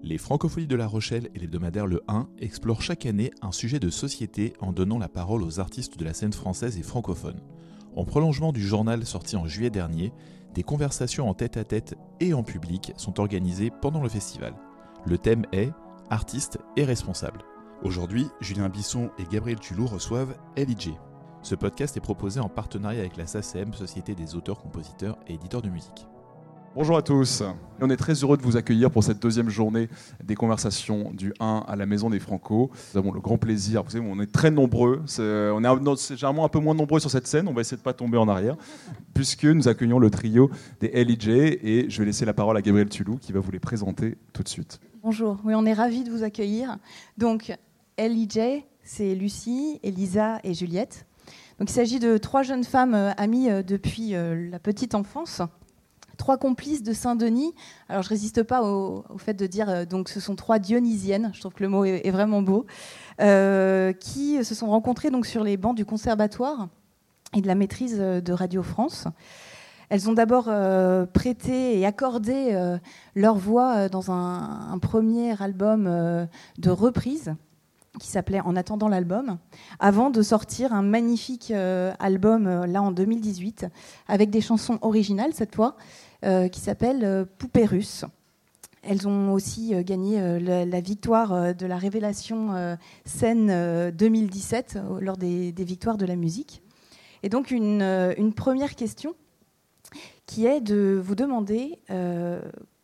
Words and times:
Les 0.00 0.16
Francophonies 0.16 0.68
de 0.68 0.76
La 0.76 0.86
Rochelle 0.86 1.28
et 1.34 1.40
l'hebdomadaire 1.40 1.86
Le 1.86 2.02
1 2.06 2.28
explorent 2.38 2.82
chaque 2.82 3.04
année 3.04 3.32
un 3.42 3.50
sujet 3.50 3.80
de 3.80 3.90
société 3.90 4.52
en 4.60 4.72
donnant 4.72 4.98
la 4.98 5.08
parole 5.08 5.42
aux 5.42 5.58
artistes 5.58 5.98
de 5.98 6.04
la 6.04 6.14
scène 6.14 6.32
française 6.32 6.78
et 6.78 6.82
francophone. 6.82 7.40
En 7.96 8.04
prolongement 8.04 8.52
du 8.52 8.64
journal 8.64 9.04
sorti 9.04 9.34
en 9.34 9.48
juillet 9.48 9.70
dernier, 9.70 10.12
des 10.54 10.62
conversations 10.62 11.28
en 11.28 11.34
tête-à-tête 11.34 11.96
et 12.20 12.32
en 12.32 12.44
public 12.44 12.92
sont 12.96 13.18
organisées 13.18 13.72
pendant 13.82 14.00
le 14.00 14.08
festival. 14.08 14.54
Le 15.04 15.18
thème 15.18 15.46
est 15.52 15.72
Artistes 16.10 16.58
et 16.76 16.84
responsables. 16.84 17.42
Aujourd'hui, 17.82 18.28
Julien 18.40 18.68
Bisson 18.68 19.10
et 19.18 19.24
Gabriel 19.24 19.58
Tulou 19.58 19.86
reçoivent 19.86 20.36
LIJ. 20.56 20.92
Ce 21.42 21.56
podcast 21.56 21.96
est 21.96 22.00
proposé 22.00 22.38
en 22.38 22.48
partenariat 22.48 23.00
avec 23.00 23.16
la 23.16 23.26
SACM, 23.26 23.74
Société 23.74 24.14
des 24.14 24.36
auteurs, 24.36 24.60
compositeurs 24.60 25.18
et 25.26 25.34
éditeurs 25.34 25.62
de 25.62 25.70
musique. 25.70 26.06
Bonjour 26.74 26.96
à 26.96 27.02
tous. 27.02 27.42
On 27.80 27.90
est 27.90 27.96
très 27.96 28.12
heureux 28.12 28.36
de 28.36 28.42
vous 28.42 28.56
accueillir 28.56 28.90
pour 28.90 29.02
cette 29.02 29.20
deuxième 29.20 29.48
journée 29.48 29.88
des 30.22 30.34
conversations 30.34 31.10
du 31.12 31.32
1 31.40 31.64
à 31.66 31.76
la 31.76 31.86
Maison 31.86 32.10
des 32.10 32.20
Franco. 32.20 32.70
Nous 32.92 32.98
avons 32.98 33.12
le 33.12 33.20
grand 33.20 33.38
plaisir, 33.38 33.82
vous 33.82 33.90
savez, 33.90 34.04
on 34.06 34.20
est 34.20 34.30
très 34.30 34.50
nombreux, 34.50 35.02
on 35.18 35.64
est 35.64 36.16
généralement 36.16 36.44
un 36.44 36.48
peu 36.48 36.60
moins 36.60 36.74
nombreux 36.74 37.00
sur 37.00 37.10
cette 37.10 37.26
scène, 37.26 37.48
on 37.48 37.52
va 37.52 37.62
essayer 37.62 37.76
de 37.76 37.80
ne 37.80 37.84
pas 37.84 37.94
tomber 37.94 38.18
en 38.18 38.28
arrière, 38.28 38.56
puisque 39.14 39.44
nous 39.44 39.66
accueillons 39.66 39.98
le 39.98 40.10
trio 40.10 40.50
des 40.80 40.88
LIJ 41.04 41.28
et 41.28 41.86
je 41.88 41.98
vais 41.98 42.06
laisser 42.06 42.24
la 42.24 42.34
parole 42.34 42.56
à 42.56 42.62
Gabriel 42.62 42.88
Tulou 42.88 43.16
qui 43.16 43.32
va 43.32 43.40
vous 43.40 43.50
les 43.50 43.60
présenter 43.60 44.16
tout 44.32 44.42
de 44.42 44.48
suite. 44.48 44.78
Bonjour, 45.02 45.38
oui, 45.44 45.54
on 45.56 45.64
est 45.64 45.72
ravis 45.72 46.04
de 46.04 46.10
vous 46.10 46.22
accueillir. 46.22 46.76
Donc, 47.16 47.56
LIJ, 47.98 48.64
c'est 48.82 49.14
Lucie, 49.14 49.80
Elisa 49.82 50.38
et 50.44 50.54
Juliette. 50.54 51.06
Donc, 51.58 51.70
il 51.70 51.72
s'agit 51.72 51.98
de 51.98 52.18
trois 52.18 52.42
jeunes 52.42 52.64
femmes 52.64 52.94
euh, 52.94 53.10
amies 53.16 53.50
euh, 53.50 53.62
depuis 53.62 54.14
euh, 54.14 54.48
la 54.50 54.58
petite 54.58 54.94
enfance 54.94 55.42
trois 56.18 56.36
complices 56.36 56.82
de 56.82 56.92
Saint-Denis. 56.92 57.54
Alors 57.88 58.02
je 58.02 58.10
résiste 58.10 58.42
pas 58.42 58.62
au, 58.62 59.02
fait 59.16 59.32
de 59.32 59.46
dire 59.46 59.70
euh, 59.70 59.84
donc 59.86 60.10
ce 60.10 60.20
sont 60.20 60.36
trois 60.36 60.58
dionysiennes. 60.58 61.30
Je 61.32 61.40
trouve 61.40 61.54
que 61.54 61.62
le 61.62 61.70
mot 61.70 61.86
est, 61.86 62.10
vraiment 62.10 62.42
beau, 62.42 62.66
euh, 63.22 63.94
qui 63.94 64.44
se 64.44 64.54
sont 64.54 64.66
rencontrées 64.66 65.10
donc 65.10 65.24
sur 65.24 65.42
les 65.42 65.56
bancs 65.56 65.74
du 65.74 65.86
conservatoire 65.86 66.68
et 67.34 67.40
de 67.40 67.46
la 67.46 67.54
maîtrise 67.54 67.96
euh, 67.98 68.20
de 68.20 68.32
Radio 68.34 68.62
France. 68.62 69.06
Elles 69.90 70.10
ont 70.10 70.12
d'abord 70.12 70.50
prêté 71.14 71.80
et 71.80 71.86
accordé 71.86 72.76
leur 73.14 73.36
voix 73.36 73.88
dans 73.88 74.10
un, 74.12 74.78
premier 74.82 75.40
album 75.42 75.84
de 76.58 76.70
reprise 76.70 77.34
qui 77.98 78.08
s'appelait 78.08 78.42
En 78.42 78.54
attendant 78.54 78.88
l'album, 78.88 79.38
avant 79.80 80.10
de 80.10 80.20
sortir 80.20 80.74
un 80.74 80.82
magnifique 80.82 81.54
album 82.00 82.66
là 82.66 82.82
en 82.82 82.92
2018 82.92 83.64
avec 84.08 84.28
des 84.28 84.42
chansons 84.42 84.78
originales 84.82 85.32
cette 85.32 85.54
fois, 85.54 85.74
euh, 85.74 86.07
qui 86.22 86.60
s'appelle 86.60 87.04
euh, 87.04 87.24
Poupée 87.38 87.64
russe. 87.64 88.04
Elles 88.82 89.06
ont 89.06 89.32
aussi 89.32 89.74
euh, 89.74 89.82
gagné 89.82 90.40
la, 90.40 90.80
victoire 90.80 91.54
de 91.54 91.66
la 91.66 91.76
révélation 91.76 92.76
scène 93.04 93.90
2017 93.90 94.78
lors 95.00 95.16
des, 95.16 95.52
victoires 95.52 95.98
de 95.98 96.06
la 96.06 96.16
musique. 96.16 96.62
Et 97.22 97.28
donc 97.28 97.50
une, 97.50 98.32
première 98.34 98.76
question 98.76 99.14
qui 100.26 100.46
est 100.46 100.60
de 100.60 101.00
vous 101.02 101.14
demander 101.14 101.80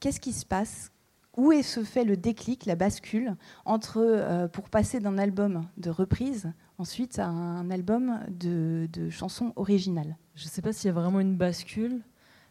qu'est-ce 0.00 0.20
qui 0.20 0.32
se 0.32 0.44
passe, 0.44 0.90
où 1.36 1.52
est 1.52 1.62
se 1.62 1.84
fait 1.84 2.04
le 2.04 2.16
déclic, 2.16 2.66
la 2.66 2.74
bascule 2.74 3.36
entre 3.64 4.48
pour 4.52 4.68
passer 4.68 4.98
d'un 4.98 5.18
album 5.18 5.64
de 5.76 5.90
reprise 5.90 6.52
ensuite 6.78 7.18
à 7.20 7.26
un 7.26 7.70
album 7.70 8.20
de 8.28 9.10
chansons 9.10 9.52
originales? 9.54 10.16
Je 10.34 10.44
ne 10.44 10.48
sais 10.48 10.62
pas 10.62 10.72
s'il 10.72 10.88
y 10.88 10.90
a 10.90 10.94
vraiment 10.94 11.20
une 11.20 11.36
bascule. 11.36 12.02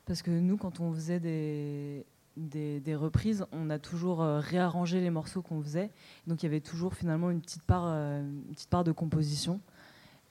Parce 0.06 0.22
que 0.22 0.32
nous, 0.32 0.58
quand 0.58 0.80
on 0.80 0.94
faisait 0.94 1.20
des, 1.20 2.06
des, 2.36 2.96
reprises, 2.96 3.46
on 3.52 3.70
a 3.70 3.80
toujours 3.80 4.22
euh, 4.22 4.40
réarrangé 4.40 5.00
les 5.00 5.10
morceaux 5.10 5.42
qu'on 5.42 5.62
faisait. 5.62 5.90
Donc 6.28 6.44
il 6.44 6.46
y 6.46 6.50
avait 6.50 6.62
toujours 6.62 6.94
finalement 6.94 7.32
une 7.32 7.42
petite 7.42 7.64
part, 7.64 7.86
euh, 7.88 8.22
une 8.22 8.54
petite 8.54 8.70
part 8.70 8.84
de 8.84 8.92
composition. 8.92 9.60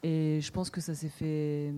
Et 0.03 0.41
je 0.41 0.51
pense 0.53 0.71
que 0.71 0.81
ça 0.81 0.95
s'est 0.95 1.09
fait. 1.09 1.73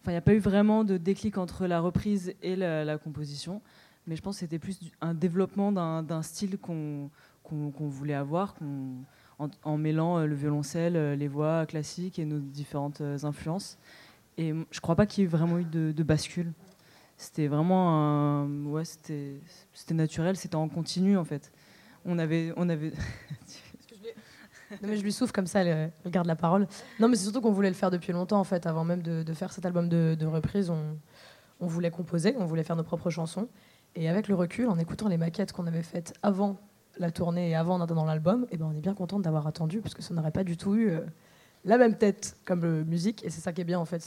Enfin, 0.00 0.10
il 0.10 0.14
n'y 0.14 0.18
a 0.18 0.22
pas 0.22 0.34
eu 0.34 0.38
vraiment 0.38 0.82
de 0.84 0.96
déclic 0.96 1.38
entre 1.38 1.66
la 1.66 1.80
reprise 1.80 2.34
et 2.42 2.56
la, 2.56 2.98
composition. 2.98 3.62
Mais 4.06 4.16
je 4.16 4.22
pense 4.22 4.36
que 4.36 4.40
c'était 4.40 4.58
plus 4.58 4.80
un 5.00 5.14
développement 5.14 5.72
d'un 5.72 6.22
style 6.22 6.58
qu'on 6.58 7.10
voulait 7.78 8.14
avoir, 8.14 8.56
en, 9.38 9.48
en, 9.62 9.76
mêlant 9.76 10.18
euh, 10.18 10.26
le 10.26 10.34
violoncelle, 10.34 11.14
les 11.14 11.28
voix 11.28 11.64
classiques 11.66 12.18
et 12.18 12.24
nos 12.24 12.40
différentes 12.40 13.02
influences. 13.22 13.78
Et 14.36 14.48
je 14.48 14.54
ne 14.54 14.80
crois 14.80 14.96
pas 14.96 15.06
qu'il 15.06 15.22
y 15.22 15.24
ait 15.24 15.28
vraiment 15.28 15.58
eu 15.58 15.64
de, 15.64 15.92
de 15.92 16.02
bascule 16.02 16.52
c'était 17.20 17.48
vraiment 17.48 17.90
un... 17.90 18.64
ouais, 18.64 18.84
c'était, 18.84 19.40
naturel, 19.92 20.36
c'était 20.36 20.56
en 20.56 20.70
continu 20.70 21.18
en 21.18 21.24
fait. 21.24 21.52
On 22.06 22.18
avait, 22.18 22.50
on 22.56 22.70
avait. 22.70 22.92
non, 24.82 24.88
mais 24.88 24.96
je 24.96 25.02
lui 25.02 25.12
souffle 25.12 25.32
comme 25.32 25.46
ça, 25.46 25.62
elle, 25.62 25.92
garde 26.06 26.26
la 26.26 26.34
parole. 26.34 26.66
Non, 26.98 27.08
mais 27.08 27.16
c'est 27.16 27.24
surtout 27.24 27.42
qu'on 27.42 27.52
voulait 27.52 27.68
le 27.68 27.74
faire 27.74 27.90
depuis 27.90 28.14
longtemps 28.14 28.40
en 28.40 28.44
fait, 28.44 28.64
avant 28.64 28.84
même 28.84 29.02
de, 29.02 29.34
faire 29.34 29.52
cet 29.52 29.66
album 29.66 29.90
de, 29.90 30.16
de 30.18 30.24
reprise. 30.24 30.70
On, 30.70 30.96
on, 31.60 31.66
voulait 31.66 31.90
composer, 31.90 32.34
on 32.38 32.46
voulait 32.46 32.62
faire 32.62 32.76
nos 32.76 32.84
propres 32.84 33.10
chansons. 33.10 33.48
Et 33.94 34.08
avec 34.08 34.26
le 34.26 34.34
recul, 34.34 34.68
en 34.68 34.78
écoutant 34.78 35.08
les 35.08 35.18
maquettes 35.18 35.52
qu'on 35.52 35.66
avait 35.66 35.82
faites 35.82 36.14
avant 36.22 36.58
la 36.96 37.10
tournée 37.10 37.50
et 37.50 37.54
avant 37.54 37.78
dans 37.84 38.04
l'album, 38.06 38.44
et 38.44 38.54
eh 38.54 38.56
ben 38.56 38.66
on 38.72 38.74
est 38.74 38.80
bien 38.80 38.94
content 38.94 39.20
d'avoir 39.20 39.46
attendu 39.46 39.82
parce 39.82 39.92
que 39.92 40.00
ça 40.00 40.14
n'aurait 40.14 40.30
pas 40.30 40.44
du 40.44 40.56
tout 40.56 40.74
eu 40.74 40.88
euh, 40.88 41.00
la 41.66 41.76
même 41.76 41.98
tête 41.98 42.38
comme 42.46 42.62
le 42.62 42.82
musique. 42.84 43.22
Et 43.26 43.30
c'est 43.30 43.42
ça 43.42 43.52
qui 43.52 43.60
est 43.60 43.64
bien 43.64 43.78
en 43.78 43.84
fait, 43.84 44.00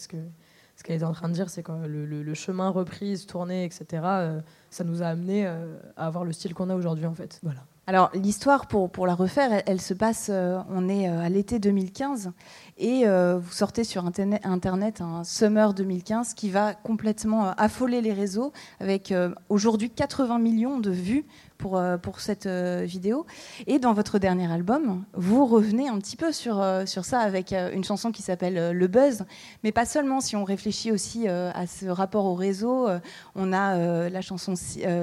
ce 0.75 0.83
qu'elle 0.83 0.95
était 0.95 1.05
en 1.05 1.13
train 1.13 1.29
de 1.29 1.33
dire, 1.33 1.49
c'est 1.49 1.63
que 1.63 1.71
le, 1.71 2.33
chemin 2.33 2.69
reprise, 2.69 3.25
tournée, 3.25 3.65
etc., 3.65 3.85
euh, 4.03 4.41
ça 4.69 4.83
nous 4.83 5.03
a 5.03 5.07
amené 5.07 5.45
euh, 5.45 5.77
à 5.95 6.07
avoir 6.07 6.23
le 6.23 6.31
style 6.31 6.53
qu'on 6.53 6.69
a 6.69 6.75
aujourd'hui, 6.75 7.05
en 7.05 7.13
fait. 7.13 7.39
Voilà. 7.43 7.63
Alors 7.85 8.09
l'histoire 8.13 8.67
pour, 8.67 9.05
la 9.05 9.13
refaire, 9.13 9.61
elle, 9.65 9.81
se 9.81 9.93
passe, 9.93 10.29
euh, 10.31 10.57
on 10.69 10.87
est 10.87 11.07
à 11.07 11.27
l'été 11.27 11.59
2015 11.59 12.31
et 12.77 13.05
vous 13.05 13.51
sortez 13.51 13.83
sur 13.83 14.05
internet, 14.05 15.01
un 15.01 15.23
Summer 15.23 15.73
2015 15.73 16.33
qui 16.33 16.49
va 16.49 16.73
complètement 16.73 17.51
affoler 17.51 18.01
les 18.01 18.13
réseaux 18.13 18.51
avec 18.79 19.13
aujourd'hui 19.49 19.89
80 19.89 20.39
millions 20.39 20.79
de 20.79 20.89
vues 20.91 21.25
pour, 21.63 21.77
euh, 21.77 21.97
cette 22.17 22.45
euh, 22.45 22.83
vidéo. 22.85 23.25
Et 23.67 23.79
dans 23.79 23.93
votre 23.93 24.19
dernier 24.19 24.51
album, 24.51 25.05
vous 25.13 25.45
revenez 25.45 25.87
un 25.87 25.97
petit 25.97 26.17
peu 26.17 26.31
sur, 26.33 26.61
euh, 26.61 26.85
ça 26.85 27.19
avec 27.19 27.53
une 27.53 27.83
chanson 27.83 28.11
qui 28.11 28.21
s'appelle 28.21 28.71
Le 28.71 28.87
Buzz, 28.87 29.25
mais 29.63 29.71
pas 29.71 29.85
seulement, 29.85 30.19
si 30.21 30.35
on 30.35 30.43
réfléchit 30.43 30.91
aussi 30.91 31.27
à 31.27 31.67
ce 31.67 31.87
rapport 31.87 32.25
au 32.25 32.35
réseau, 32.35 32.87
on 33.35 33.51
a 33.51 34.09
la 34.09 34.21
chanson 34.21 34.53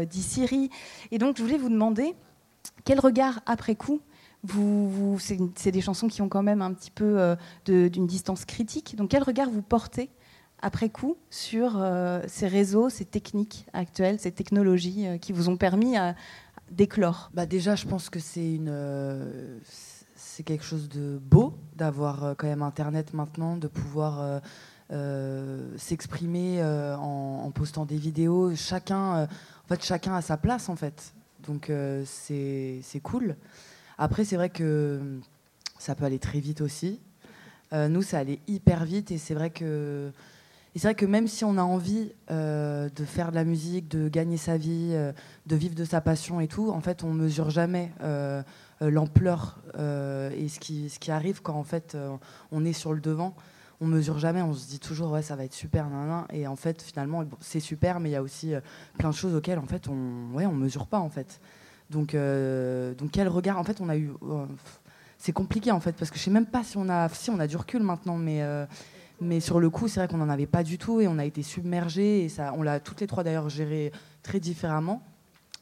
d'Issiri. 0.09 0.71
Et 1.11 1.19
donc, 1.19 1.37
je 1.37 1.43
voulais 1.43 1.59
vous 1.59 1.69
demander, 1.69 2.15
quel 2.85 3.01
regard 3.01 3.41
après 3.47 3.75
coup 3.75 4.01
vous, 4.43 5.19
c'est 5.55 5.71
des 5.71 5.83
chansons 5.83 6.09
qui 6.09 6.23
ont 6.23 6.31
quand 6.31 6.43
même 6.43 6.63
un 6.63 6.73
petit 6.73 6.91
peu 6.91 7.37
d'une 7.67 8.07
distance 8.07 8.47
critique. 8.47 8.97
Donc, 8.97 9.11
quel 9.11 9.23
regard 9.23 9.51
vous 9.51 9.61
portez 9.61 10.09
après 10.63 10.89
coup 10.89 11.19
sur 11.29 11.79
ces 12.27 12.49
réseaux, 12.49 12.89
ces 12.89 13.05
techniques 13.05 13.67
actuelles, 13.75 14.19
ces 14.19 14.33
technologies 14.33 15.07
qui 15.21 15.33
vous 15.33 15.51
ont 15.51 15.59
permis 15.59 15.99
d'éclore? 16.71 17.31
Bah 17.35 17.47
Déjà, 17.47 17.75
je 17.75 17.87
pense 17.87 18.11
que 18.11 18.19
c'est 18.19 18.55
une. 18.55 18.69
Euh, 18.71 19.59
c'est 20.15 20.43
quelque 20.43 20.65
chose 20.65 20.89
de 20.89 21.19
beau 21.19 21.55
d'avoir 21.77 22.25
euh, 22.25 22.35
quand 22.37 22.47
même 22.47 22.63
Internet 22.63 23.15
maintenant, 23.15 23.57
de 23.57 23.69
pouvoir 23.69 24.41
euh, 24.93 25.77
s'exprimer 25.77 26.63
en, 26.63 27.51
postant 27.55 27.85
des 27.85 27.97
vidéos. 27.97 28.55
Chacun, 28.55 29.25
en 29.25 29.69
fait, 29.69 29.83
chacun 29.85 30.15
a 30.15 30.23
sa 30.23 30.37
place 30.37 30.69
en 30.69 30.77
fait. 30.77 31.15
Donc 31.47 31.71
c'est 32.05 33.01
cool. 33.03 33.37
Après, 33.99 34.25
c'est 34.25 34.37
vrai 34.37 34.51
que 34.51 35.19
ça 35.79 35.95
peut 35.95 36.05
aller 36.05 36.19
très 36.19 36.41
vite 36.41 36.61
aussi. 36.61 37.01
nous, 37.73 38.03
ça 38.03 38.19
allait 38.19 38.41
hyper 38.47 38.85
vite 38.85 39.11
et 39.11 39.19
c'est 39.19 39.35
vrai 39.35 39.51
que 39.51 40.13
c'est 40.77 40.87
vrai 40.87 40.95
que 40.95 41.07
même 41.07 41.27
si 41.27 41.45
on 41.45 41.57
a 41.59 41.63
envie 41.63 42.13
euh, 42.31 42.89
de 42.95 43.05
faire 43.05 43.31
de 43.31 43.35
la 43.35 43.45
musique, 43.45 43.89
de 43.89 44.09
gagner 44.09 44.37
sa 44.37 44.57
vie, 44.57 44.91
euh, 44.93 45.13
de 45.47 45.57
vivre 45.57 45.75
de 45.75 45.85
sa 45.85 46.01
passion 46.01 46.41
et 46.41 46.47
tout, 46.47 46.71
en 46.71 46.81
fait, 46.81 47.03
on 47.03 47.13
mesure 47.13 47.51
jamais 47.51 47.93
euh, 48.03 48.43
l'ampleur 48.81 49.59
et 49.75 50.49
ce 50.49 50.61
qui, 50.61 50.89
ce 50.89 50.99
qui 50.99 51.11
arrive 51.11 51.43
quand 51.43 51.55
en 51.55 51.65
fait 51.65 51.99
on 52.51 52.65
est 52.65 52.73
sur 52.73 52.95
le 52.95 53.01
devant. 53.01 53.35
On 53.81 53.87
mesure 53.87 54.19
jamais, 54.19 54.43
on 54.43 54.53
se 54.53 54.67
dit 54.69 54.79
toujours 54.79 55.13
ouais 55.13 55.23
ça 55.23 55.37
va 55.37 55.45
être 55.45 55.55
super, 55.55 55.89
nan, 55.89 56.25
et 56.33 56.47
en 56.47 56.57
fait 56.57 56.83
finalement 56.83 57.25
c'est 57.41 57.61
super, 57.61 57.99
mais 58.01 58.11
il 58.11 58.13
y 58.13 58.17
a 58.17 58.23
aussi 58.23 58.53
plein 58.99 59.11
de 59.11 59.15
choses 59.15 59.35
auxquelles 59.35 59.59
en 59.59 59.67
fait 59.67 59.89
on 59.89 60.35
ouais 60.35 60.47
on 60.47 60.53
mesure 60.53 60.87
pas 60.87 60.99
en 60.99 61.09
fait. 61.09 61.41
Donc 61.89 62.15
donc 62.15 63.11
quel 63.11 63.29
regard 63.29 63.59
en 63.59 63.65
fait 63.65 63.81
on 63.81 63.89
a 63.89 63.97
eu 63.97 64.11
c'est 65.17 65.33
compliqué 65.33 65.71
en 65.71 65.81
fait 65.81 65.93
parce 65.93 66.11
que 66.11 66.19
je 66.19 66.23
sais 66.25 66.31
même 66.31 66.47
pas 66.47 66.63
si 66.63 66.77
on 66.77 66.89
a 66.89 67.09
si 67.09 67.31
on 67.31 67.41
a 67.41 67.47
du 67.47 67.57
recul 67.57 67.83
maintenant, 67.83 68.17
mais 68.17 68.43
mais 69.21 69.41
sur 69.41 69.61
le 69.61 69.69
coup, 69.69 69.87
c'est 69.87 70.01
vrai 70.01 70.09
qu'on 70.09 70.17
n'en 70.17 70.31
avait 70.31 70.47
pas 70.47 70.63
du 70.63 70.79
tout 70.79 71.01
et 71.01 71.07
on 71.07 71.19
a 71.19 71.25
été 71.25 71.43
submergés. 71.43 72.25
Et 72.25 72.29
ça, 72.29 72.55
on 72.57 72.63
l'a 72.63 72.81
toutes 72.81 73.01
les 73.01 73.07
trois 73.07 73.23
d'ailleurs 73.23 73.49
géré 73.49 73.93
très 74.23 74.41
différemment. 74.41 75.03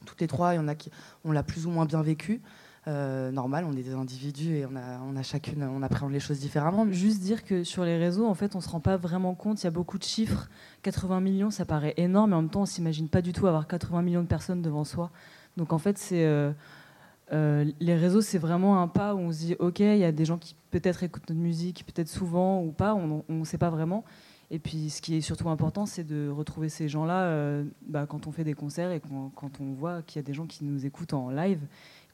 Toutes 0.07 0.21
les 0.21 0.29
trois, 0.29 0.55
il 0.55 0.59
y 0.59 0.61
en 0.61 0.69
a 0.69 0.77
qui, 0.77 0.91
on 1.25 1.33
l'a 1.33 1.43
plus 1.43 1.67
ou 1.67 1.71
moins 1.71 1.85
bien 1.85 2.01
vécu. 2.03 2.41
Euh, 2.89 3.31
normal, 3.31 3.67
on 3.69 3.77
est 3.77 3.83
des 3.83 3.93
individus 3.93 4.57
et 4.57 4.67
on 4.67 5.17
a, 5.17 5.23
chacune, 5.23 5.63
on 5.63 5.83
appréhende 5.83 6.13
les 6.13 6.21
choses 6.21 6.41
différemment. 6.41 6.91
Juste 6.91 7.21
dire 7.21 7.45
que 7.45 7.63
sur 7.63 7.85
les 7.85 7.99
réseaux, 7.99 8.27
en 8.27 8.35
fait, 8.35 8.57
on 8.57 8.61
se 8.61 8.69
rend 8.69 8.81
pas 8.81 8.97
vraiment 8.97 9.35
compte. 9.35 9.63
Il 9.63 9.65
y 9.65 9.67
a 9.67 9.71
beaucoup 9.71 9.99
de 9.99 10.05
chiffres. 10.05 10.49
80 10.83 11.21
millions, 11.21 11.51
ça 11.51 11.67
paraît 11.67 11.93
énorme, 11.99 12.31
mais 12.31 12.37
en 12.37 12.43
même 12.43 12.51
temps, 12.51 12.63
on 12.63 12.67
s'imagine 12.67 13.09
pas 13.09 13.21
du 13.21 13.33
tout 13.35 13.47
avoir 13.47 13.67
80 13.67 14.01
millions 14.03 14.23
de 14.23 14.27
personnes 14.27 14.63
devant 14.63 14.85
soi. 14.85 15.11
Donc 15.59 15.75
en 15.75 15.79
fait, 15.79 15.99
c'est 15.99 16.25
euh, 16.25 17.65
les 17.79 17.95
réseaux, 17.95 18.23
c'est 18.23 18.39
vraiment 18.39 18.81
un 18.81 18.89
pas 18.89 19.15
où 19.15 19.19
on 19.19 19.33
se 19.33 19.39
dit, 19.39 19.57
ok, 19.59 19.81
il 19.81 19.99
y 19.99 20.05
a 20.05 20.13
des 20.13 20.25
gens 20.25 20.39
qui 20.39 20.57
peut-être 20.71 21.03
écoutent 21.03 21.29
notre 21.29 21.41
musique, 21.41 21.85
peut-être 21.85 22.09
souvent 22.09 22.63
ou 22.63 22.73
pas, 22.73 22.95
on 22.95 23.23
ne 23.29 23.45
sait 23.45 23.59
pas 23.59 23.71
vraiment. 23.71 24.05
Et 24.51 24.59
puis, 24.59 24.89
ce 24.89 25.03
qui 25.03 25.17
est 25.17 25.21
surtout 25.21 25.51
important, 25.51 25.85
c'est 25.85 26.05
de 26.05 26.31
retrouver 26.31 26.71
ces 26.71 26.89
gens-là 26.89 27.25
euh, 27.25 27.65
bah, 27.87 28.07
quand 28.07 28.27
on 28.27 28.33
fait 28.33 28.45
des 28.45 28.55
concerts 28.55 28.91
et 28.93 29.01
quand 29.01 29.61
on 29.61 29.73
voit 29.75 30.01
qu'il 30.03 30.21
y 30.21 30.25
a 30.25 30.27
des 30.27 30.33
gens 30.33 30.47
qui 30.47 30.65
nous 30.65 30.87
écoutent 30.87 31.13
en 31.13 31.29
live, 31.29 31.61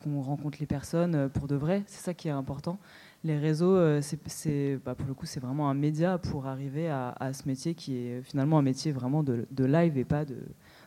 qu'on 0.04 0.20
rencontre 0.22 0.58
les 0.60 0.66
personnes 0.66 1.14
euh, 1.14 1.28
pour 1.28 1.48
de 1.48 1.56
vrai. 1.56 1.82
C'est 1.86 2.02
ça 2.02 2.14
qui 2.14 2.28
est 2.28 2.32
important. 2.32 2.78
Les 3.24 3.38
réseaux, 3.38 3.74
euh, 3.74 4.00
c'est, 4.02 4.78
bah, 4.84 4.94
pour 4.94 5.08
le 5.08 5.14
coup, 5.14 5.26
c'est 5.26 5.40
vraiment 5.40 5.70
un 5.70 5.74
média 5.74 6.18
pour 6.18 6.46
arriver 6.46 6.88
à, 6.90 7.32
ce 7.32 7.48
métier 7.48 7.74
qui 7.74 7.96
est 7.96 8.22
finalement 8.22 8.58
un 8.58 8.62
métier 8.62 8.92
vraiment 8.92 9.22
de, 9.22 9.46
live 9.58 9.96
et 9.96 10.04
pas 10.04 10.24
de. 10.24 10.36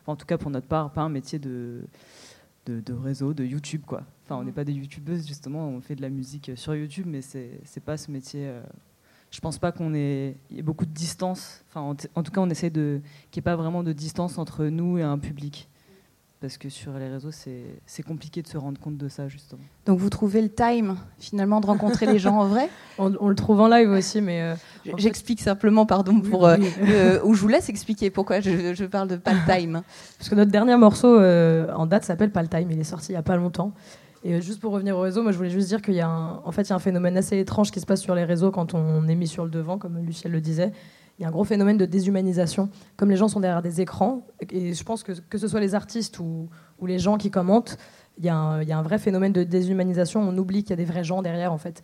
en 0.06 0.16
tout 0.16 0.26
cas, 0.26 0.38
pour 0.38 0.50
notre 0.50 0.68
part, 0.68 0.92
pas 0.92 1.02
un 1.02 1.08
métier 1.08 1.38
de, 1.38 1.82
de, 2.66 2.92
réseau, 2.92 3.34
de 3.34 3.44
YouTube. 3.44 3.82
Quoi. 3.86 4.02
Enfin, 4.24 4.36
on 4.36 4.44
n'est 4.44 4.52
pas 4.52 4.64
des 4.64 4.72
YouTubeuses, 4.72 5.26
justement, 5.26 5.68
on 5.68 5.80
fait 5.80 5.96
de 5.96 6.02
la 6.02 6.10
musique 6.10 6.52
sur 6.54 6.76
YouTube, 6.76 7.06
mais 7.08 7.22
c'est, 7.22 7.60
c'est 7.64 7.82
pas 7.82 7.96
ce 7.96 8.10
métier 8.10 8.48
je 9.30 9.40
pense 9.40 9.58
pas 9.58 9.72
qu'on 9.72 9.94
ait, 9.94 10.36
y 10.50 10.58
ait 10.58 10.62
beaucoup 10.62 10.86
de 10.86 10.92
distance. 10.92 11.64
Enfin, 11.68 11.80
en, 12.14 12.22
tout 12.22 12.32
cas, 12.32 12.40
on 12.40 12.48
essaie 12.48 12.70
de 12.70 13.00
qu'il 13.30 13.40
n'y 13.40 13.42
ait 13.42 13.50
pas 13.50 13.56
vraiment 13.56 13.82
de 13.82 13.92
distance 13.92 14.38
entre 14.38 14.66
nous 14.66 14.98
et 14.98 15.02
un 15.02 15.18
public. 15.18 15.68
Parce 16.40 16.56
que 16.56 16.68
sur 16.68 16.92
les 16.92 17.08
réseaux, 17.08 17.32
c'est 17.32 18.02
compliqué 18.04 18.42
de 18.42 18.46
se 18.46 18.56
rendre 18.56 18.80
compte 18.80 18.96
de 18.96 19.08
ça, 19.08 19.26
justement. 19.26 19.60
Donc, 19.86 19.98
vous 19.98 20.08
trouvez 20.08 20.40
le 20.40 20.48
time, 20.48 20.96
finalement, 21.18 21.60
de 21.60 21.66
rencontrer 21.66 22.06
les 22.06 22.20
gens 22.20 22.36
en 22.38 22.46
vrai? 22.46 22.68
On, 22.98 23.28
le 23.28 23.34
trouve 23.34 23.60
en 23.60 23.66
live 23.66 23.90
aussi, 23.90 24.20
mais. 24.20 24.42
Euh, 24.42 24.54
j'explique 24.98 25.40
simplement, 25.40 25.84
pardon, 25.84 26.20
pour. 26.20 26.46
Euh, 26.46 26.56
ou 27.24 27.34
je 27.34 27.40
vous 27.40 27.48
laisse 27.48 27.68
expliquer 27.68 28.10
pourquoi 28.10 28.38
je, 28.38 28.84
parle 28.84 29.08
de 29.08 29.16
pas 29.16 29.32
le 29.32 29.40
time. 29.52 29.82
Parce 30.16 30.30
que 30.30 30.36
notre 30.36 30.52
dernier 30.52 30.76
morceau 30.76 31.18
euh, 31.18 31.72
en 31.74 31.86
date 31.86 32.04
s'appelle 32.04 32.30
Pas 32.30 32.42
le 32.42 32.48
time. 32.48 32.70
Il 32.70 32.78
est 32.78 32.84
sorti 32.84 33.08
il 33.08 33.14
n'y 33.14 33.18
a 33.18 33.22
pas 33.22 33.36
longtemps. 33.36 33.72
Et 34.24 34.34
euh, 34.34 34.40
juste 34.40 34.60
pour 34.60 34.72
revenir 34.72 34.96
au 34.96 35.00
réseau, 35.00 35.22
moi 35.22 35.32
je 35.32 35.36
voulais 35.36 35.50
juste 35.50 35.68
dire 35.68 35.82
qu'il 35.82 35.94
y 35.94 36.00
a 36.00 36.08
un, 36.08 36.40
en 36.44 36.52
fait, 36.52 36.62
il 36.62 36.70
y 36.70 36.72
a 36.72 36.76
un 36.76 36.80
phénomène 36.80 37.16
assez 37.16 37.38
étrange 37.38 37.70
qui 37.70 37.80
se 37.80 37.86
passe 37.86 38.00
sur 38.00 38.14
les 38.14 38.24
réseaux 38.24 38.50
quand 38.50 38.74
on 38.74 39.06
est 39.08 39.14
mis 39.14 39.28
sur 39.28 39.44
le 39.44 39.50
devant, 39.50 39.78
comme 39.78 39.98
Luciel 39.98 40.32
le 40.32 40.40
disait. 40.40 40.72
Il 41.18 41.22
y 41.22 41.24
a 41.24 41.28
un 41.28 41.32
gros 41.32 41.44
phénomène 41.44 41.76
de 41.76 41.84
déshumanisation. 41.84 42.68
Comme 42.96 43.10
les 43.10 43.16
gens 43.16 43.28
sont 43.28 43.40
derrière 43.40 43.62
des 43.62 43.80
écrans, 43.80 44.26
et 44.50 44.72
je 44.72 44.84
pense 44.84 45.02
que 45.02 45.12
que 45.12 45.38
ce 45.38 45.48
soit 45.48 45.60
les 45.60 45.74
artistes 45.74 46.20
ou, 46.20 46.48
les 46.86 46.98
gens 46.98 47.18
qui 47.18 47.30
commentent, 47.30 47.76
il 48.18 48.24
y, 48.24 48.28
a 48.28 48.36
un, 48.36 48.82
vrai 48.82 48.98
phénomène 48.98 49.32
de 49.32 49.44
déshumanisation. 49.44 50.20
On 50.20 50.36
oublie 50.38 50.62
qu'il 50.62 50.70
y 50.70 50.72
a 50.74 50.76
des 50.76 50.84
vrais 50.84 51.04
gens 51.04 51.22
derrière, 51.22 51.52
en 51.52 51.58
fait. 51.58 51.82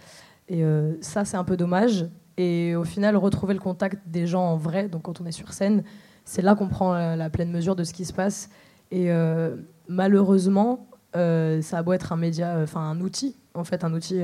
Et 0.48 0.64
euh, 0.64 0.94
ça, 1.00 1.24
c'est 1.24 1.36
un 1.36 1.44
peu 1.44 1.56
dommage. 1.56 2.06
Et 2.36 2.74
au 2.74 2.84
final, 2.84 3.16
retrouver 3.16 3.54
le 3.54 3.60
contact 3.60 4.08
des 4.08 4.26
gens 4.26 4.42
en 4.42 4.56
vrai, 4.56 4.88
donc 4.88 5.02
quand 5.02 5.20
on 5.20 5.26
est 5.26 5.32
sur 5.32 5.52
scène, 5.52 5.84
c'est 6.24 6.42
là 6.42 6.54
qu'on 6.54 6.68
prend 6.68 6.94
la, 6.94 7.30
pleine 7.30 7.50
mesure 7.50 7.76
de 7.76 7.84
ce 7.84 7.92
qui 7.92 8.04
se 8.04 8.12
passe. 8.12 8.48
Et 8.90 9.10
euh, 9.10 9.56
malheureusement, 9.88 10.88
euh, 11.16 11.62
ça 11.62 11.78
a 11.78 11.82
beau 11.82 11.92
être 11.92 12.12
un 12.12 12.16
média, 12.16 12.56
euh, 12.56 12.64
enfin 12.64 12.80
un 12.80 13.00
outil, 13.00 13.36
en 13.54 13.64
fait, 13.64 13.84
un 13.84 13.92
outil 13.92 14.20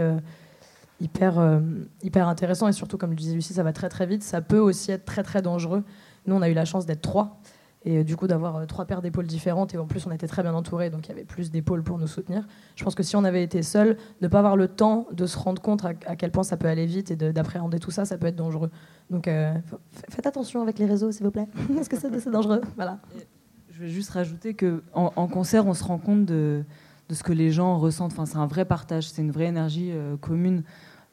euh, 1.00 1.05
hyper, 1.05 1.62
hyper 2.02 2.29
intéressant 2.29 2.69
et 2.69 2.73
surtout, 2.73 2.99
comme 2.99 3.11
le 3.11 3.17
disait 3.17 3.35
Lucie, 3.35 3.55
ça 3.55 3.62
va 3.62 3.73
très 3.73 3.88
très 3.88 4.06
vite. 4.06 4.23
Ça 4.23 4.41
peut 4.41 4.58
aussi 4.58 4.93
être 4.93 5.05
très 5.05 5.23
très 5.23 5.43
dangereux. 5.43 5.85
Nous, 6.26 6.35
on 6.35 6.43
a 6.43 6.49
eu 6.49 6.55
la 6.55 6.64
chance 6.64 6.87
d'être 6.87 7.02
trois 7.02 7.41
et 7.85 8.05
du 8.05 8.14
coup 8.14 8.26
d'avoir 8.26 8.67
trois 8.67 8.85
paires 8.85 9.00
d'épaules 9.00 9.26
différentes 9.26 9.75
et 9.75 9.79
en 9.79 9.87
plus 9.87 10.06
on 10.06 10.12
était 10.12 10.26
très 10.26 10.43
bien 10.43 10.52
entourés 10.52 10.91
donc 10.91 11.06
il 11.06 11.08
y 11.08 11.12
avait 11.12 11.25
plus 11.25 11.50
d'épaules 11.50 11.82
pour 11.82 11.97
nous 11.97 12.06
soutenir. 12.06 12.47
Je 12.76 12.85
pense 12.85 12.94
que 12.94 13.02
si 13.02 13.17
on 13.17 13.25
avait 13.25 13.43
été 13.43 13.62
seul, 13.62 13.97
ne 14.20 14.29
pas 14.29 14.41
avoir 14.41 14.55
le 14.55 14.69
temps 14.69 15.06
de 15.12 15.25
se 15.25 15.38
rendre 15.38 15.62
compte 15.62 15.82
à, 15.85 15.94
quel 15.94 16.31
point 16.31 16.43
ça 16.43 16.58
peut 16.58 16.69
aller 16.69 16.85
vite 16.85 17.11
et 17.11 17.17
d'appréhender 17.17 17.79
tout 17.79 17.91
ça, 17.91 18.05
ça 18.05 18.19
peut 18.19 18.26
être 18.26 18.37
dangereux. 18.37 18.70
Donc 19.08 19.31
faites 20.11 20.26
attention 20.26 20.61
avec 20.61 20.79
les 20.79 20.85
réseaux 20.85 21.11
s'il 21.11 21.25
vous 21.25 21.31
plaît, 21.31 21.49
parce 21.75 21.88
que 21.88 21.96
c'est 21.99 22.31
dangereux. 22.31 22.61
Voilà. 22.76 22.99
Je 23.81 23.87
vais 23.87 23.93
juste 23.93 24.11
rajouter 24.11 24.53
que 24.53 24.82
en, 24.93 25.26
concert, 25.26 25.67
on 25.67 25.73
se 25.73 25.82
rend 25.82 25.96
compte 25.96 26.26
de, 26.26 26.64
ce 27.11 27.23
que 27.23 27.32
les 27.32 27.50
gens 27.50 27.79
ressentent. 27.79 28.12
Enfin, 28.12 28.26
c'est 28.26 28.37
un 28.37 28.46
vrai 28.46 28.67
partage, 28.67 29.08
c'est 29.08 29.23
une 29.23 29.31
vraie 29.31 29.46
énergie 29.46 29.91
euh, 29.91 30.19
commune. 30.19 30.64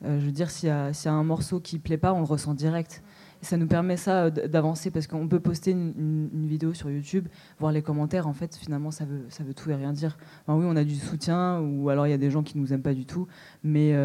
Euh, 0.05 0.19
je 0.19 0.25
veux 0.25 0.31
dire, 0.31 0.49
s'il 0.49 0.69
y, 0.69 0.71
a 0.71 0.91
un 1.11 1.23
morceau 1.23 1.59
qui 1.59 1.79
plaît 1.79 1.97
pas, 1.97 2.13
on 2.13 2.19
le 2.19 2.25
ressent 2.25 2.53
direct. 2.53 3.03
Ça 3.41 3.57
nous 3.57 3.67
permet 3.67 3.97
ça 3.97 4.25
euh, 4.25 4.29
d'avancer 4.29 4.91
parce 4.91 5.07
qu'on 5.07 5.27
peut 5.27 5.39
poster 5.39 5.71
une, 5.71 6.47
vidéo 6.47 6.73
sur 6.73 6.89
YouTube, 6.89 7.27
voir 7.59 7.71
les 7.71 7.81
commentaires. 7.81 8.27
En 8.27 8.33
fait, 8.33 8.55
finalement, 8.55 8.91
ça 8.91 9.05
veut, 9.05 9.53
tout 9.53 9.69
et 9.71 9.75
rien 9.75 9.94
dire. 9.94 10.17
oui, 10.47 10.65
on 10.67 10.75
a 10.75 10.83
du 10.83 10.95
soutien, 10.95 11.59
ou 11.59 11.89
alors 11.89 12.07
il 12.07 12.11
y 12.11 12.13
a 12.13 12.17
des 12.17 12.31
gens 12.31 12.44
qui 12.44 12.57
nous 12.57 12.73
aiment 12.73 12.81
pas 12.81 12.94
du 12.94 13.05
tout, 13.05 13.27
mais 13.63 13.95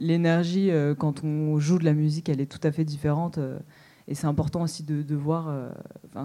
l'énergie 0.00 0.70
quand 0.98 1.22
on 1.24 1.58
joue 1.58 1.78
de 1.78 1.84
la 1.84 1.94
musique, 1.94 2.28
elle 2.28 2.40
est 2.40 2.50
tout 2.50 2.64
à 2.66 2.72
fait 2.72 2.84
différente. 2.84 3.38
Et 4.10 4.14
c'est 4.14 4.26
important 4.26 4.62
aussi 4.62 4.82
de, 4.82 5.14
voir 5.14 5.48
euh, 5.48 5.68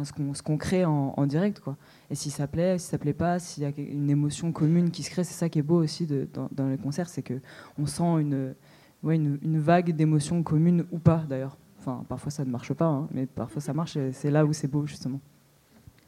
ce 0.03 0.41
qu'on 0.41 0.57
crée 0.57 0.85
en, 0.85 1.25
direct. 1.27 1.59
Quoi. 1.59 1.75
Et 2.09 2.15
si 2.15 2.31
ça 2.31 2.47
plaît, 2.47 2.77
si 2.79 2.87
ça 2.87 2.97
plaît 2.97 3.13
pas, 3.13 3.39
s'il 3.39 3.63
y 3.63 3.65
a 3.65 3.71
une 3.77 4.09
émotion 4.09 4.53
commune 4.53 4.89
qui 4.89 5.03
se 5.03 5.09
crée, 5.09 5.25
c'est 5.25 5.33
ça 5.33 5.49
qui 5.49 5.59
est 5.59 5.63
beau 5.63 5.83
aussi 5.83 6.07
dans, 6.07 6.67
les 6.67 6.77
concerts, 6.77 7.09
c'est 7.09 7.23
qu'on 7.23 7.85
sent 7.85 8.21
une, 8.21 8.55
une, 9.03 9.59
vague 9.59 9.91
d'émotions 9.91 10.41
communes 10.43 10.85
ou 10.91 10.97
pas 10.97 11.25
d'ailleurs. 11.27 11.57
Enfin, 11.77 12.05
parfois 12.07 12.31
ça 12.31 12.45
ne 12.45 12.49
marche 12.49 12.71
pas, 12.73 12.85
hein, 12.85 13.09
mais 13.11 13.25
parfois 13.25 13.61
ça 13.61 13.73
marche 13.73 13.97
et 13.97 14.13
c'est 14.13 14.31
là 14.31 14.45
où 14.45 14.53
c'est 14.53 14.69
beau 14.69 14.85
justement. 14.85 15.19